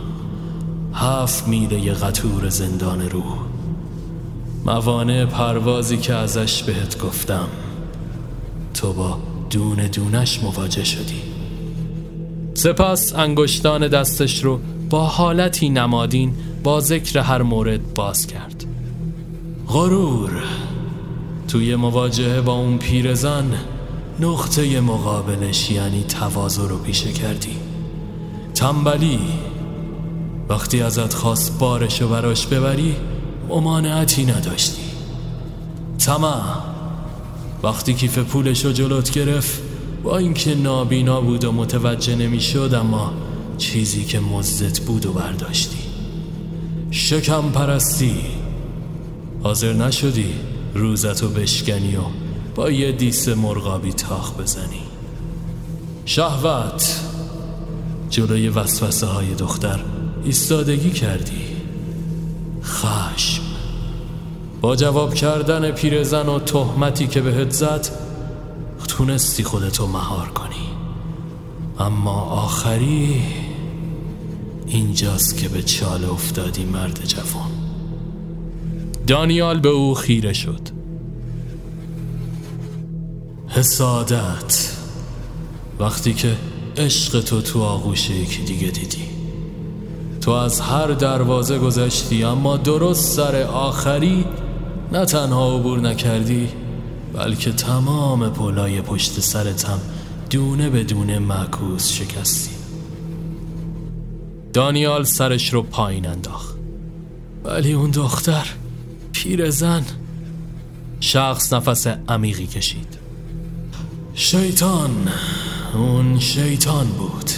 هفت 0.95 1.49
میله 1.49 1.93
قطور 1.93 2.49
زندان 2.49 3.11
روح. 3.11 3.39
موانع 4.64 5.24
پروازی 5.24 5.97
که 5.97 6.14
ازش 6.14 6.62
بهت 6.62 6.99
گفتم. 6.99 7.49
تو 8.74 8.93
با 8.93 9.18
دونه 9.51 9.89
دونش 9.89 10.43
مواجه 10.43 10.85
شدی. 10.85 11.22
سپس 12.55 13.14
انگشتان 13.14 13.89
دستش 13.89 14.45
رو 14.45 14.61
با 14.91 15.07
حالتی 15.07 15.68
نمادین 15.68 16.35
با 16.62 16.80
ذکر 16.80 17.18
هر 17.18 17.43
مورد 17.43 17.95
باز 17.95 18.26
کرد. 18.26 18.64
غرور! 19.68 20.43
توی 21.55 21.76
مواجهه 21.76 22.40
با 22.40 22.52
اون 22.52 22.78
پیرزن 22.78 23.44
نقطه 24.20 24.80
مقابلش 24.80 25.70
یعنی 25.70 26.02
تواضع 26.02 26.68
رو 26.68 26.78
پیشه 26.78 27.12
کردی. 27.12 27.57
تنبلی 28.55 29.18
وقتی 30.48 30.82
ازت 30.82 31.14
خواست 31.14 31.59
بارشو 31.59 32.09
براش 32.09 32.46
ببری 32.46 32.96
ممانعتی 33.48 34.24
نداشتی. 34.24 34.82
تمام. 35.98 36.44
وقتی 37.62 37.94
کیف 37.94 38.18
پولشو 38.18 38.72
جلوت 38.72 39.11
گرفت 39.11 39.62
با 40.02 40.18
اینکه 40.18 40.55
نابینا 40.55 41.20
بود 41.20 41.44
و 41.44 41.52
متوجه 41.52 42.16
نمی‌شد 42.16 42.74
اما 42.74 43.12
چیزی 43.59 44.05
که 44.05 44.20
مزدت 44.20 44.80
بود 44.80 45.07
و 45.07 45.12
برداشتی. 45.12 45.78
شکم 46.90 47.42
پرستی. 47.42 48.16
حاضر 49.42 49.72
نشدی؟ 49.72 50.53
روزتو 50.74 51.28
بشکنی 51.28 51.96
و 51.96 52.00
با 52.54 52.70
یه 52.70 52.92
دیس 52.92 53.28
مرغابی 53.28 53.92
تاخ 53.92 54.34
بزنی. 54.34 54.82
شهوت! 56.04 57.00
جلوی 58.10 58.48
وسوسه 58.48 59.06
های 59.06 59.34
دختر 59.34 59.80
ایستادگی 60.24 60.90
کردی. 60.90 61.44
خشم! 62.62 63.42
با 64.60 64.76
جواب 64.76 65.14
کردن 65.14 65.70
پیرزن 65.70 66.28
و 66.28 66.38
تهمتی 66.38 67.06
که 67.06 67.20
بهت 67.20 67.50
زد 67.50 67.88
تونستی 68.88 69.44
خودتو 69.44 69.86
مهار 69.86 70.28
کنی. 70.28 70.68
اما 71.78 72.20
آخری 72.20 73.22
اینجاست 74.66 75.36
که 75.36 75.48
به 75.48 75.62
چاله 75.62 76.12
افتادی 76.12 76.64
مرد 76.64 77.04
جوان. 77.06 77.53
دانیال 79.07 79.61
به 79.61 79.68
او 79.68 79.94
خیره 79.94 80.32
شد. 80.32 80.61
حسادت. 83.48 84.70
وقتی 85.80 86.14
که 86.14 86.36
عشق 86.76 87.20
تو 87.20 87.40
تو 87.40 87.62
آغوش 87.62 88.11
یکی 88.11 88.42
دیگه 88.42 88.68
دیدی. 88.68 89.05
تو 90.20 90.30
از 90.30 90.61
هر 90.61 90.86
دروازه 90.86 91.59
گذشتی 91.59 92.24
اما 92.24 92.57
درست 92.57 93.16
سر 93.16 93.42
آخری 93.42 94.24
نه 94.92 95.05
تنها 95.05 95.57
عبور 95.57 95.80
نکردی 95.80 96.48
بلکه 97.14 97.52
تمام 97.52 98.30
پلای 98.30 98.80
پشت 98.80 99.20
سرت 99.20 99.64
هم 99.64 99.78
دونه 100.30 100.70
به 100.70 100.84
دونه 100.84 101.18
معکوس 101.18 101.92
شکستی. 101.92 102.55
دانیال 104.52 105.05
سرش 105.05 105.52
رو 105.52 105.62
پایین 105.62 106.07
انداخت. 106.07 106.55
ولی 107.44 107.72
اون 107.72 107.90
دختر 107.90 108.46
پیرزن 109.24 109.82
شخص 111.00 111.52
نفس 111.52 111.86
عمیقی 111.86 112.46
کشید. 112.46 112.98
شیطان 114.14 114.90
اون 115.74 116.18
شیطان 116.18 116.86
بود. 116.86 117.30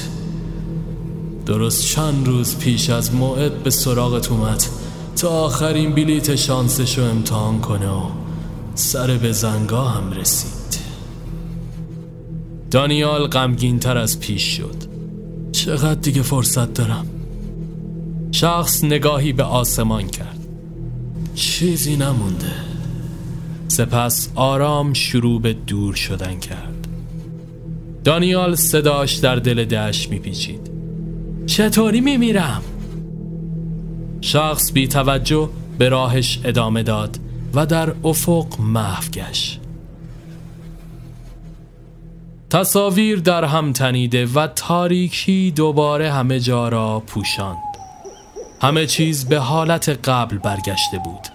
درست 1.47 1.84
چند 1.84 2.26
روز 2.26 2.59
پیش 2.59 2.91
از 2.91 3.14
موعد 3.14 3.62
به 3.62 3.70
سراغت 3.70 4.30
اومد. 4.30 4.64
تا 5.16 5.28
آخرین 5.28 5.95
بلیت 5.95 6.37
شانسش 6.37 6.99
رو 6.99 7.05
امتحان 7.05 7.61
کنه 7.61 7.89
و 7.89 8.03
سر 8.74 9.16
به 9.16 9.32
زنگا 9.32 9.84
هم 9.84 10.12
رسید. 10.12 10.80
دانیال 12.70 13.26
غمگین 13.26 13.78
تر 13.78 13.97
از 13.97 14.20
پیش 14.20 14.57
شد. 14.57 14.76
چقدر 15.53 16.01
دیگه 16.01 16.22
فرصت 16.22 16.74
دارم؟ 16.74 17.07
شخص 18.32 18.84
نگاهی 18.84 19.32
به 19.32 19.43
آسمان 19.43 20.07
کرد. 20.07 20.36
چیزی 21.37 21.97
نمونده. 21.97 22.53
سپس 23.68 24.30
آرام 24.34 24.93
شروع 24.93 25.41
به 25.41 25.53
دور 25.53 25.95
شدن 25.95 26.39
کرد. 26.39 26.89
دانیال 28.05 28.55
صداش 28.55 29.14
در 29.14 29.37
دل 29.37 29.64
دشت 29.64 30.11
میپیچید. 30.11 30.70
چطوری 31.47 32.01
میمیرم؟ 32.01 32.62
شخص 34.20 34.72
بی 34.72 34.89
توجه 34.89 35.49
به 35.78 35.89
راهش 35.89 36.41
ادامه 36.45 36.82
داد 36.82 37.18
و 37.55 37.66
در 37.66 37.93
افق 38.05 38.61
محو 38.61 39.11
گشت. 39.11 39.61
تصاویر 42.51 43.18
در 43.18 43.45
هم 43.45 43.72
تنیده 43.72 44.26
و 44.26 44.47
تاریکی 44.47 45.53
دوباره 45.57 46.12
همه 46.12 46.41
جا 46.41 46.68
را 46.68 47.03
پوشاند. 47.07 47.76
همه 48.63 48.87
چیز 48.87 49.29
به 49.29 49.39
حالت 49.39 49.89
قبل 49.89 50.39
برگشته 50.39 50.99
بود. 50.99 51.29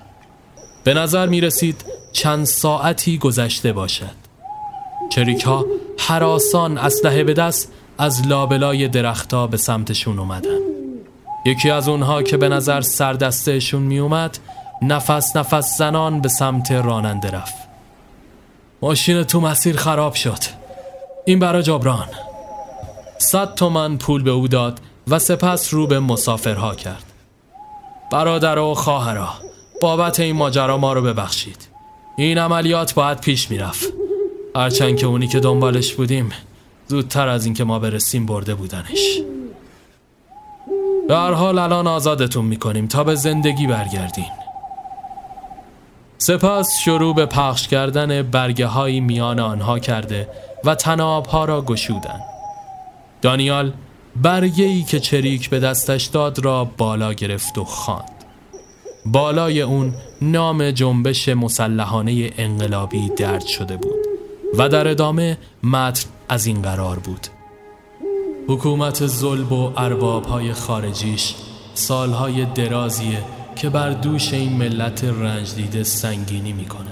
به 0.83 0.93
نظر 0.93 1.27
می 1.27 1.41
رسید 1.41 1.85
چند 2.11 2.45
ساعتی 2.45 3.17
گذشته 3.17 3.73
باشد. 3.73 4.21
چریک 5.09 5.43
ها 5.43 5.65
حراسان 5.99 6.77
اسلحه 6.77 7.23
به 7.23 7.33
دست 7.33 7.71
از 7.97 8.27
لابلای 8.27 8.87
درختها 8.87 9.47
به 9.47 9.57
سمتشون 9.57 10.19
اومدن. 10.19 10.57
یکی 11.45 11.69
از 11.69 11.87
اونها 11.87 12.23
که 12.23 12.37
به 12.37 12.49
نظر 12.49 12.81
سردستهشون 12.81 13.81
می 13.81 13.99
اومد 13.99 14.37
نفس 14.81 15.35
نفس 15.35 15.77
زنان 15.77 16.21
به 16.21 16.29
سمت 16.29 16.71
راننده 16.71 17.31
رفت. 17.31 17.55
ماشین 18.81 19.23
تو 19.23 19.41
مسیر 19.41 19.77
خراب 19.77 20.13
شد. 20.13 20.39
این 21.25 21.39
برا 21.39 21.61
جبران. 21.61 22.07
صد 23.17 23.55
تومن 23.55 23.97
پول 23.97 24.23
به 24.23 24.31
او 24.31 24.47
داد 24.47 24.79
و 25.07 25.19
سپس 25.19 25.73
رو 25.73 25.87
به 25.87 25.99
مسافرها 25.99 26.75
کرد. 26.75 27.10
برادر 28.11 28.59
و 28.59 28.73
خواهرا 28.73 29.29
بابت 29.81 30.19
این 30.19 30.35
ماجرا 30.35 30.77
ما 30.77 30.93
رو 30.93 31.01
ببخشید. 31.01 31.67
این 32.17 32.37
عملیات 32.37 32.93
باید 32.93 33.19
پیش 33.19 33.51
می‌رفت. 33.51 33.93
هرچند 34.55 34.97
که 34.97 35.05
اونی 35.05 35.27
که 35.27 35.39
دنبالش 35.39 35.93
بودیم 35.93 36.29
زودتر 36.87 37.27
از 37.27 37.45
اینکه 37.45 37.63
ما 37.63 37.79
برسیم 37.79 38.25
برده 38.25 38.55
بودنش. 38.55 39.19
به 41.07 41.15
هر 41.15 41.31
حال 41.31 41.59
الان 41.59 41.87
آزادتون 41.87 42.45
می‌کنیم 42.45 42.87
تا 42.87 43.03
به 43.03 43.15
زندگی 43.15 43.67
برگردین. 43.67 44.31
سپس 46.17 46.79
شروع 46.79 47.15
به 47.15 47.25
پخش 47.25 47.67
کردن 47.67 48.21
برگه 48.21 48.65
های 48.65 48.99
میان 48.99 49.39
آنها 49.39 49.79
کرده 49.79 50.29
و 50.65 50.75
تناب 50.75 51.25
ها 51.25 51.45
را 51.45 51.61
گشودن. 51.61 52.19
دانیال 53.21 53.73
برگه 54.15 54.83
که 54.83 54.99
چریک 54.99 55.49
به 55.49 55.59
دستش 55.59 56.05
داد 56.05 56.39
را 56.39 56.65
بالا 56.77 57.13
گرفت 57.13 57.57
و 57.57 57.63
خواند. 57.63 58.11
بالای 59.05 59.61
اون 59.61 59.93
نام 60.21 60.71
جنبش 60.71 61.29
مسلحانه 61.29 62.31
انقلابی 62.37 63.09
درد 63.17 63.45
شده 63.45 63.77
بود 63.77 63.99
و 64.57 64.69
در 64.69 64.87
ادامه 64.87 65.37
متن 65.63 66.09
از 66.29 66.45
این 66.45 66.61
قرار 66.61 66.99
بود. 66.99 67.27
حکومت 68.47 69.07
ظلم 69.07 69.53
و 69.53 69.71
ارباب 69.77 70.25
های 70.25 70.53
خارجیش 70.53 71.35
سالهای 71.73 72.45
درازیه 72.45 73.23
که 73.55 73.69
بر 73.69 73.89
دوش 73.89 74.33
این 74.33 74.53
ملت 74.53 75.03
رنج 75.03 75.55
دیده 75.55 75.83
سنگینی 75.83 76.53
می‌کنه. 76.53 76.91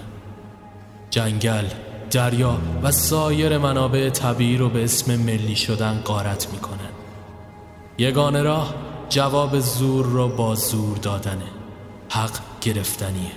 جنگل، 1.10 1.66
دریا 2.12 2.58
و 2.84 2.92
سایر 2.92 3.58
منابع 3.58 4.10
طبیعی 4.10 4.58
رو 4.58 4.70
به 4.70 4.84
اسم 4.84 5.16
ملی 5.16 5.56
شدن 5.56 6.02
قارت 6.06 6.48
می‌کنن 6.54 6.89
یگانه 8.00 8.42
راه 8.42 8.74
جواب 9.10 9.60
زور 9.60 10.06
رو 10.06 10.28
با 10.28 10.56
زور 10.56 10.98
دادنه. 10.98 11.46
حق 12.10 12.32
گرفتنیه. 12.62 13.32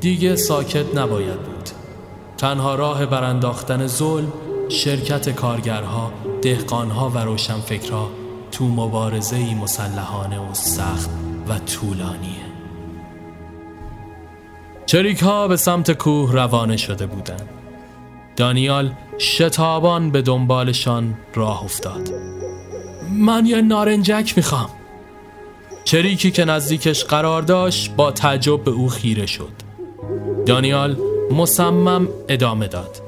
دیگه 0.00 0.36
ساکت 0.36 0.98
نباید 0.98 1.42
بود. 1.42 1.68
تنها 2.38 2.74
راه 2.74 3.06
برانداختن 3.06 3.86
ظلم 3.86 4.32
شرکت 4.68 5.28
کارگرها، 5.28 6.12
دهقانها 6.42 7.08
و 7.08 7.18
روشنفکرها 7.18 8.10
تو 8.52 8.64
مبارزه 8.64 9.36
ای 9.36 9.54
مسلحانه 9.54 10.38
و 10.50 10.54
سخت 10.54 11.10
و 11.48 11.58
طولانیه. 11.58 12.42
چریک 14.86 15.22
ها 15.22 15.48
به 15.48 15.56
سمت 15.56 15.90
کوه 15.90 16.32
روانه 16.32 16.76
شده 16.76 17.06
بودند. 17.06 17.48
دانیال 18.36 18.92
شتابان 19.18 20.10
به 20.10 20.22
دنبالشان 20.22 21.14
راه 21.34 21.64
افتاد. 21.64 22.08
من 23.22 23.46
یه 23.46 23.62
نارنجک 23.62 24.32
می‌خوام. 24.36 24.70
چریکی 25.84 26.30
که 26.30 26.44
نزدیکش 26.44 27.04
قرار 27.04 27.42
داشت 27.42 27.90
با 27.96 28.10
تعجب 28.10 28.64
به 28.64 28.70
او 28.70 28.88
خیره 28.88 29.26
شد. 29.26 29.52
دانیال 30.46 30.96
مصمم 31.30 32.08
ادامه 32.28 32.68
داد. 32.68 33.02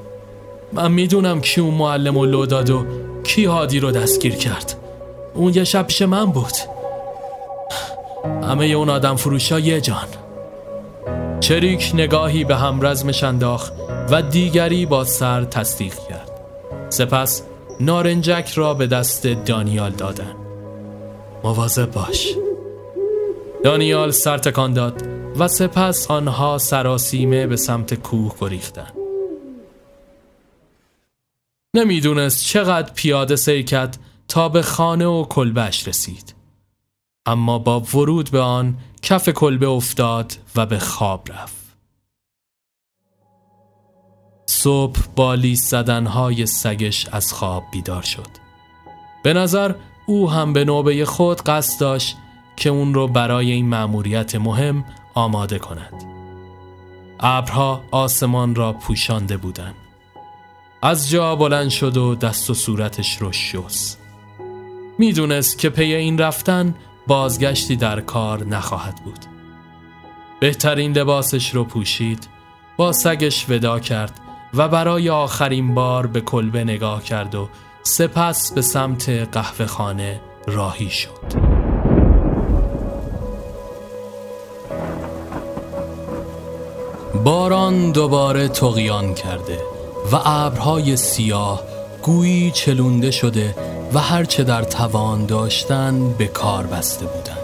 من 0.73 0.93
می‌دونم 0.93 1.41
کی 1.41 1.61
اون 1.61 1.75
معلم 1.75 2.17
و 2.17 2.25
لو 2.25 2.47
داد 2.47 2.71
و 2.71 2.87
کی 3.25 3.45
هادی 3.45 3.81
رو 3.81 3.91
دستگیر 3.91 4.35
کرد. 4.35 4.75
اون 5.35 5.55
یه 5.55 5.65
شب 5.65 5.87
پیش 5.87 6.03
من 6.03 6.25
بود. 6.25 6.53
همه 8.43 8.65
اون 8.65 8.91
آدم 8.91 9.17
فروشا 9.17 9.59
یه 9.59 9.81
جان. 9.81 10.09
چریک 11.41 11.91
نگاهی 11.95 12.45
به 12.45 12.57
همرزمش 12.57 13.25
انداخت 13.25 13.73
و 14.11 14.23
دیگری 14.23 14.87
با 14.87 15.05
سر 15.05 15.45
تصدیق 15.45 15.95
کرد. 16.09 16.31
سپس 16.91 17.43
نارنجک 17.81 18.53
را 18.55 18.75
به 18.75 18.87
دست 18.87 19.27
دانیال 19.27 19.91
دادن. 19.91 20.35
مواظب 21.45 21.91
باش. 21.91 22.35
دانیال 23.65 24.11
سر 24.11 24.39
تکان 24.39 24.73
داد 24.73 25.03
و 25.39 25.49
سپس 25.49 26.11
آنها 26.11 26.59
سراسیمه 26.59 27.47
به 27.47 27.57
سمت 27.57 27.95
کوه 27.95 28.35
گریختند. 28.41 28.93
نمی‌دونست 31.75 32.45
چقدر 32.45 32.93
پیاده 32.93 33.37
سیر 33.37 33.65
کرد 33.65 33.99
تا 34.29 34.49
به 34.49 34.63
خانه 34.63 35.07
و 35.07 35.25
کلبش 35.25 35.89
رسید. 35.89 36.35
اما 37.27 37.59
با 37.59 37.81
ورود 37.81 38.31
به 38.31 38.41
آن 38.41 38.79
کف 39.03 39.29
کلبه 39.29 39.69
افتاد 39.69 40.33
و 40.57 40.67
به 40.67 40.79
خواب 40.79 41.29
رفت. 41.33 41.64
صبح 44.55 45.01
با 45.17 45.35
لیس 45.35 45.71
زدنهای 45.71 46.47
سگش 46.47 47.09
از 47.13 47.33
خواب 47.33 47.65
بیدار 47.73 48.03
شد. 48.03 48.27
به 49.23 49.33
نظر 49.33 49.75
او 50.07 50.31
هم 50.31 50.53
به 50.53 50.65
نوبه 50.65 51.05
خود 51.05 51.43
قصد 51.43 51.81
داشت 51.81 52.17
که 52.57 52.71
اون 52.71 52.95
رو 52.95 53.09
برای 53.09 53.51
این 53.51 53.69
مأموریت 53.69 54.35
مهم 54.35 54.85
آماده 55.15 55.59
کند. 55.59 56.05
ابرها 57.21 57.85
آسمان 57.91 58.55
را 58.55 58.73
پوشانده 58.73 59.37
بودند. 59.37 59.75
از 60.83 61.11
جا 61.11 61.37
بلند 61.37 61.71
شد 61.71 61.97
و 61.97 62.15
دست 62.15 62.51
و 62.51 62.55
صورتش 62.55 63.17
رو 63.17 63.33
شست. 63.33 63.99
می‌دونست 64.99 65.59
که 65.59 65.69
پی 65.69 65.95
این 65.95 66.19
رفتن 66.19 66.75
بازگشتی 67.07 67.77
در 67.77 68.01
کار 68.01 68.45
نخواهد 68.45 69.05
بود. 69.05 69.21
بهترین 70.41 70.93
لباسش 70.93 71.55
رو 71.55 71.65
پوشید 71.65 72.29
با 72.77 72.93
سگش 72.93 73.51
ودا 73.51 73.81
کرد 73.81 74.21
و 74.57 74.69
برای 74.69 75.11
آخرین 75.11 75.75
بار 75.75 76.07
به 76.07 76.21
کلبه 76.21 76.65
نگاه 76.65 77.03
کرد 77.03 77.35
و 77.35 77.49
سپس 77.83 78.53
به 78.53 78.63
سمت 78.63 79.09
قهوه 79.09 79.67
خانه 79.67 80.21
راهی 80.47 80.91
شد. 80.91 81.55
باران 87.25 87.91
دوباره 87.93 88.49
تقیان 88.49 89.15
کرده 89.15 89.59
و 90.13 90.17
ابرهای 90.25 90.97
سیاه 90.97 91.63
گویی 92.03 92.51
چلونده 92.51 93.11
شده 93.11 93.55
و 93.95 93.99
هرچه 93.99 94.45
در 94.45 94.63
توان 94.63 95.27
داشتن 95.27 96.13
به 96.13 96.27
کار 96.27 96.67
بسته 96.67 97.07
بودند. 97.07 97.39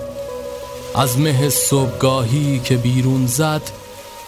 از 0.94 1.18
مه 1.18 1.48
صبحگاهی 1.48 2.58
که 2.58 2.76
بیرون 2.76 3.26
زد 3.26 3.62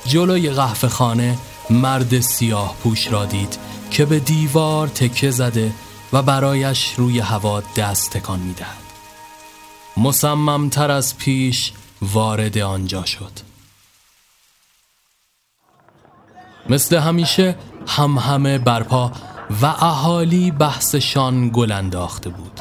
جلوی 0.07 0.51
قهوه 0.51 0.89
خانه 0.89 1.39
مرد 1.71 2.21
سیاه 2.21 2.77
پوش 2.83 3.13
را 3.13 3.25
دید 3.25 3.59
که 3.91 4.05
به 4.05 4.19
دیوار 4.19 4.89
تکه 4.89 5.31
زده 5.31 5.73
و 6.13 6.23
برایش 6.23 6.95
روی 6.97 7.21
هوا 7.21 7.63
دست 7.77 8.11
تکان 8.11 8.39
می‌دهد. 8.39 8.77
مصممتر 9.97 10.91
از 10.91 11.19
پیش 11.19 11.73
وارد 12.03 12.59
آنجا 12.59 13.05
شد. 13.05 13.33
مثل 16.69 16.97
همیشه 16.97 17.57
هم 17.87 18.19
همه 18.19 18.59
برپا 18.59 19.13
و 19.63 19.67
اهالی 19.67 20.51
بحثشان 20.51 21.49
گل 21.49 21.73
انداخته 21.73 22.31
بود. 22.31 22.61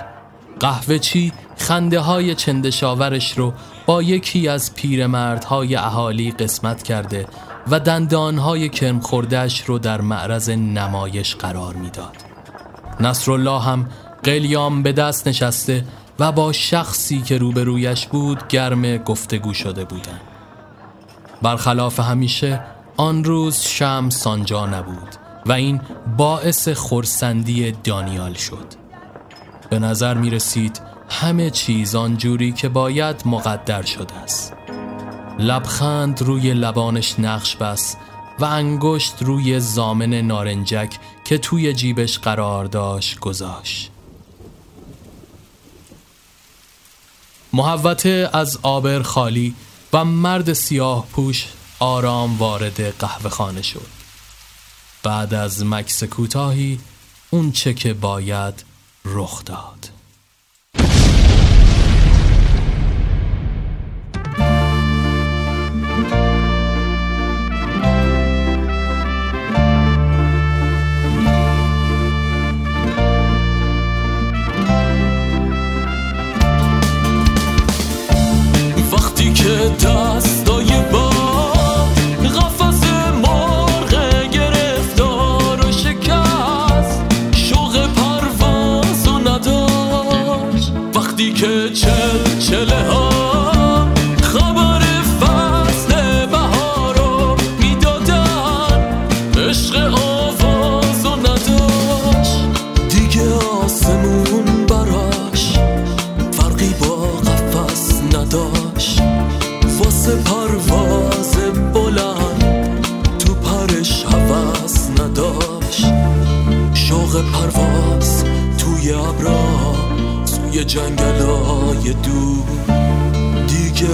قهوه 0.59 0.99
چی 0.99 1.33
خنده 1.57 1.99
های 1.99 2.35
چندشاورش 2.35 3.37
رو 3.37 3.53
با 3.85 4.01
یکی 4.01 4.47
از 4.47 4.75
پیرمردهای 4.75 5.75
اهالی 5.75 6.31
قسمت 6.31 6.83
کرده 6.83 7.27
و 7.67 7.79
دندانهای 7.79 8.69
کرم 8.69 8.99
خوردهش 8.99 9.61
رو 9.61 9.79
در 9.79 10.01
معرض 10.01 10.49
نمایش 10.49 11.35
قرار 11.35 11.73
می‌داد. 11.73 12.15
نصرالله 12.99 13.61
هم 13.61 13.89
قلیام 14.23 14.83
به 14.83 14.91
دست 14.91 15.27
نشسته 15.27 15.85
و 16.19 16.31
با 16.31 16.51
شخصی 16.51 17.21
که 17.21 17.37
روبرویش 17.37 18.07
بود 18.07 18.47
گرم 18.47 18.97
گفتگو 18.97 19.53
شده 19.53 19.85
بودند. 19.85 20.21
برخلاف 21.41 21.99
همیشه 21.99 22.61
آن 22.97 23.23
روز 23.23 23.59
شم 23.59 24.09
سانجا 24.09 24.65
نبود 24.65 25.15
و 25.45 25.51
این 25.51 25.81
باعث 26.17 26.69
خورسندی 26.69 27.71
دانیال 27.71 28.33
شد 28.33 28.65
به 29.69 29.79
نظر 29.79 30.13
می 30.13 30.29
رسید 30.29 30.81
همه 31.09 31.49
چیز 31.49 31.95
آنجوری 31.95 32.51
که 32.51 32.69
باید 32.69 33.21
مقدر 33.25 33.81
شده 33.81 34.15
است 34.15 34.53
لبخند 35.41 36.21
روی 36.21 36.53
لبانش 36.53 37.19
نقش 37.19 37.55
بست 37.55 37.97
و 38.39 38.45
انگشت 38.45 39.15
روی 39.21 39.59
زامن 39.59 40.13
نارنجک 40.13 40.97
که 41.25 41.37
توی 41.37 41.73
جیبش 41.73 42.19
قرار 42.19 42.65
داشت 42.65 43.19
گذاشت. 43.19 43.91
محوته 47.53 48.29
از 48.33 48.59
آبر 48.61 49.01
خالی 49.01 49.55
و 49.93 50.05
مرد 50.05 50.53
سیاه 50.53 51.07
پوش 51.07 51.47
آرام 51.79 52.37
وارد 52.37 52.97
قهوه 52.97 53.29
خانه 53.29 53.61
شد. 53.61 53.87
بعد 55.03 55.33
از 55.33 55.65
مکس 55.65 56.03
کوتاهی 56.03 56.79
اون 57.29 57.51
چه 57.51 57.73
که 57.73 57.93
باید 57.93 58.63
رخ 59.05 59.45
داد. 59.45 59.89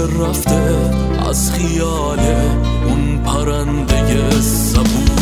رفته 0.08 0.76
از 1.30 1.52
خیال 1.52 2.20
اون 2.86 3.18
پرنده 3.18 4.32
سبور 4.42 5.18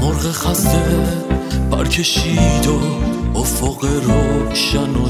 مرغ 0.00 0.32
خسته 0.32 0.82
برکشید 1.70 2.66
و 2.66 2.80
افق 3.38 3.84
روشن 3.84 4.90
و 4.90 5.07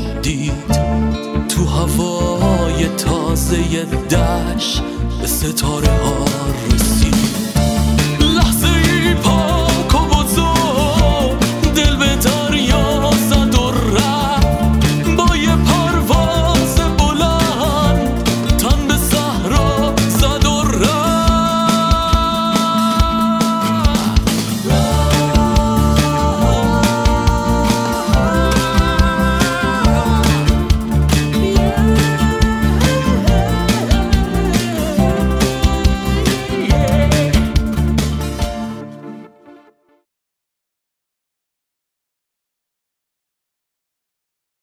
تازه 3.49 3.85
دشت 3.85 4.83
به 5.21 5.27
ستاره 5.27 5.89
ها. 5.89 6.28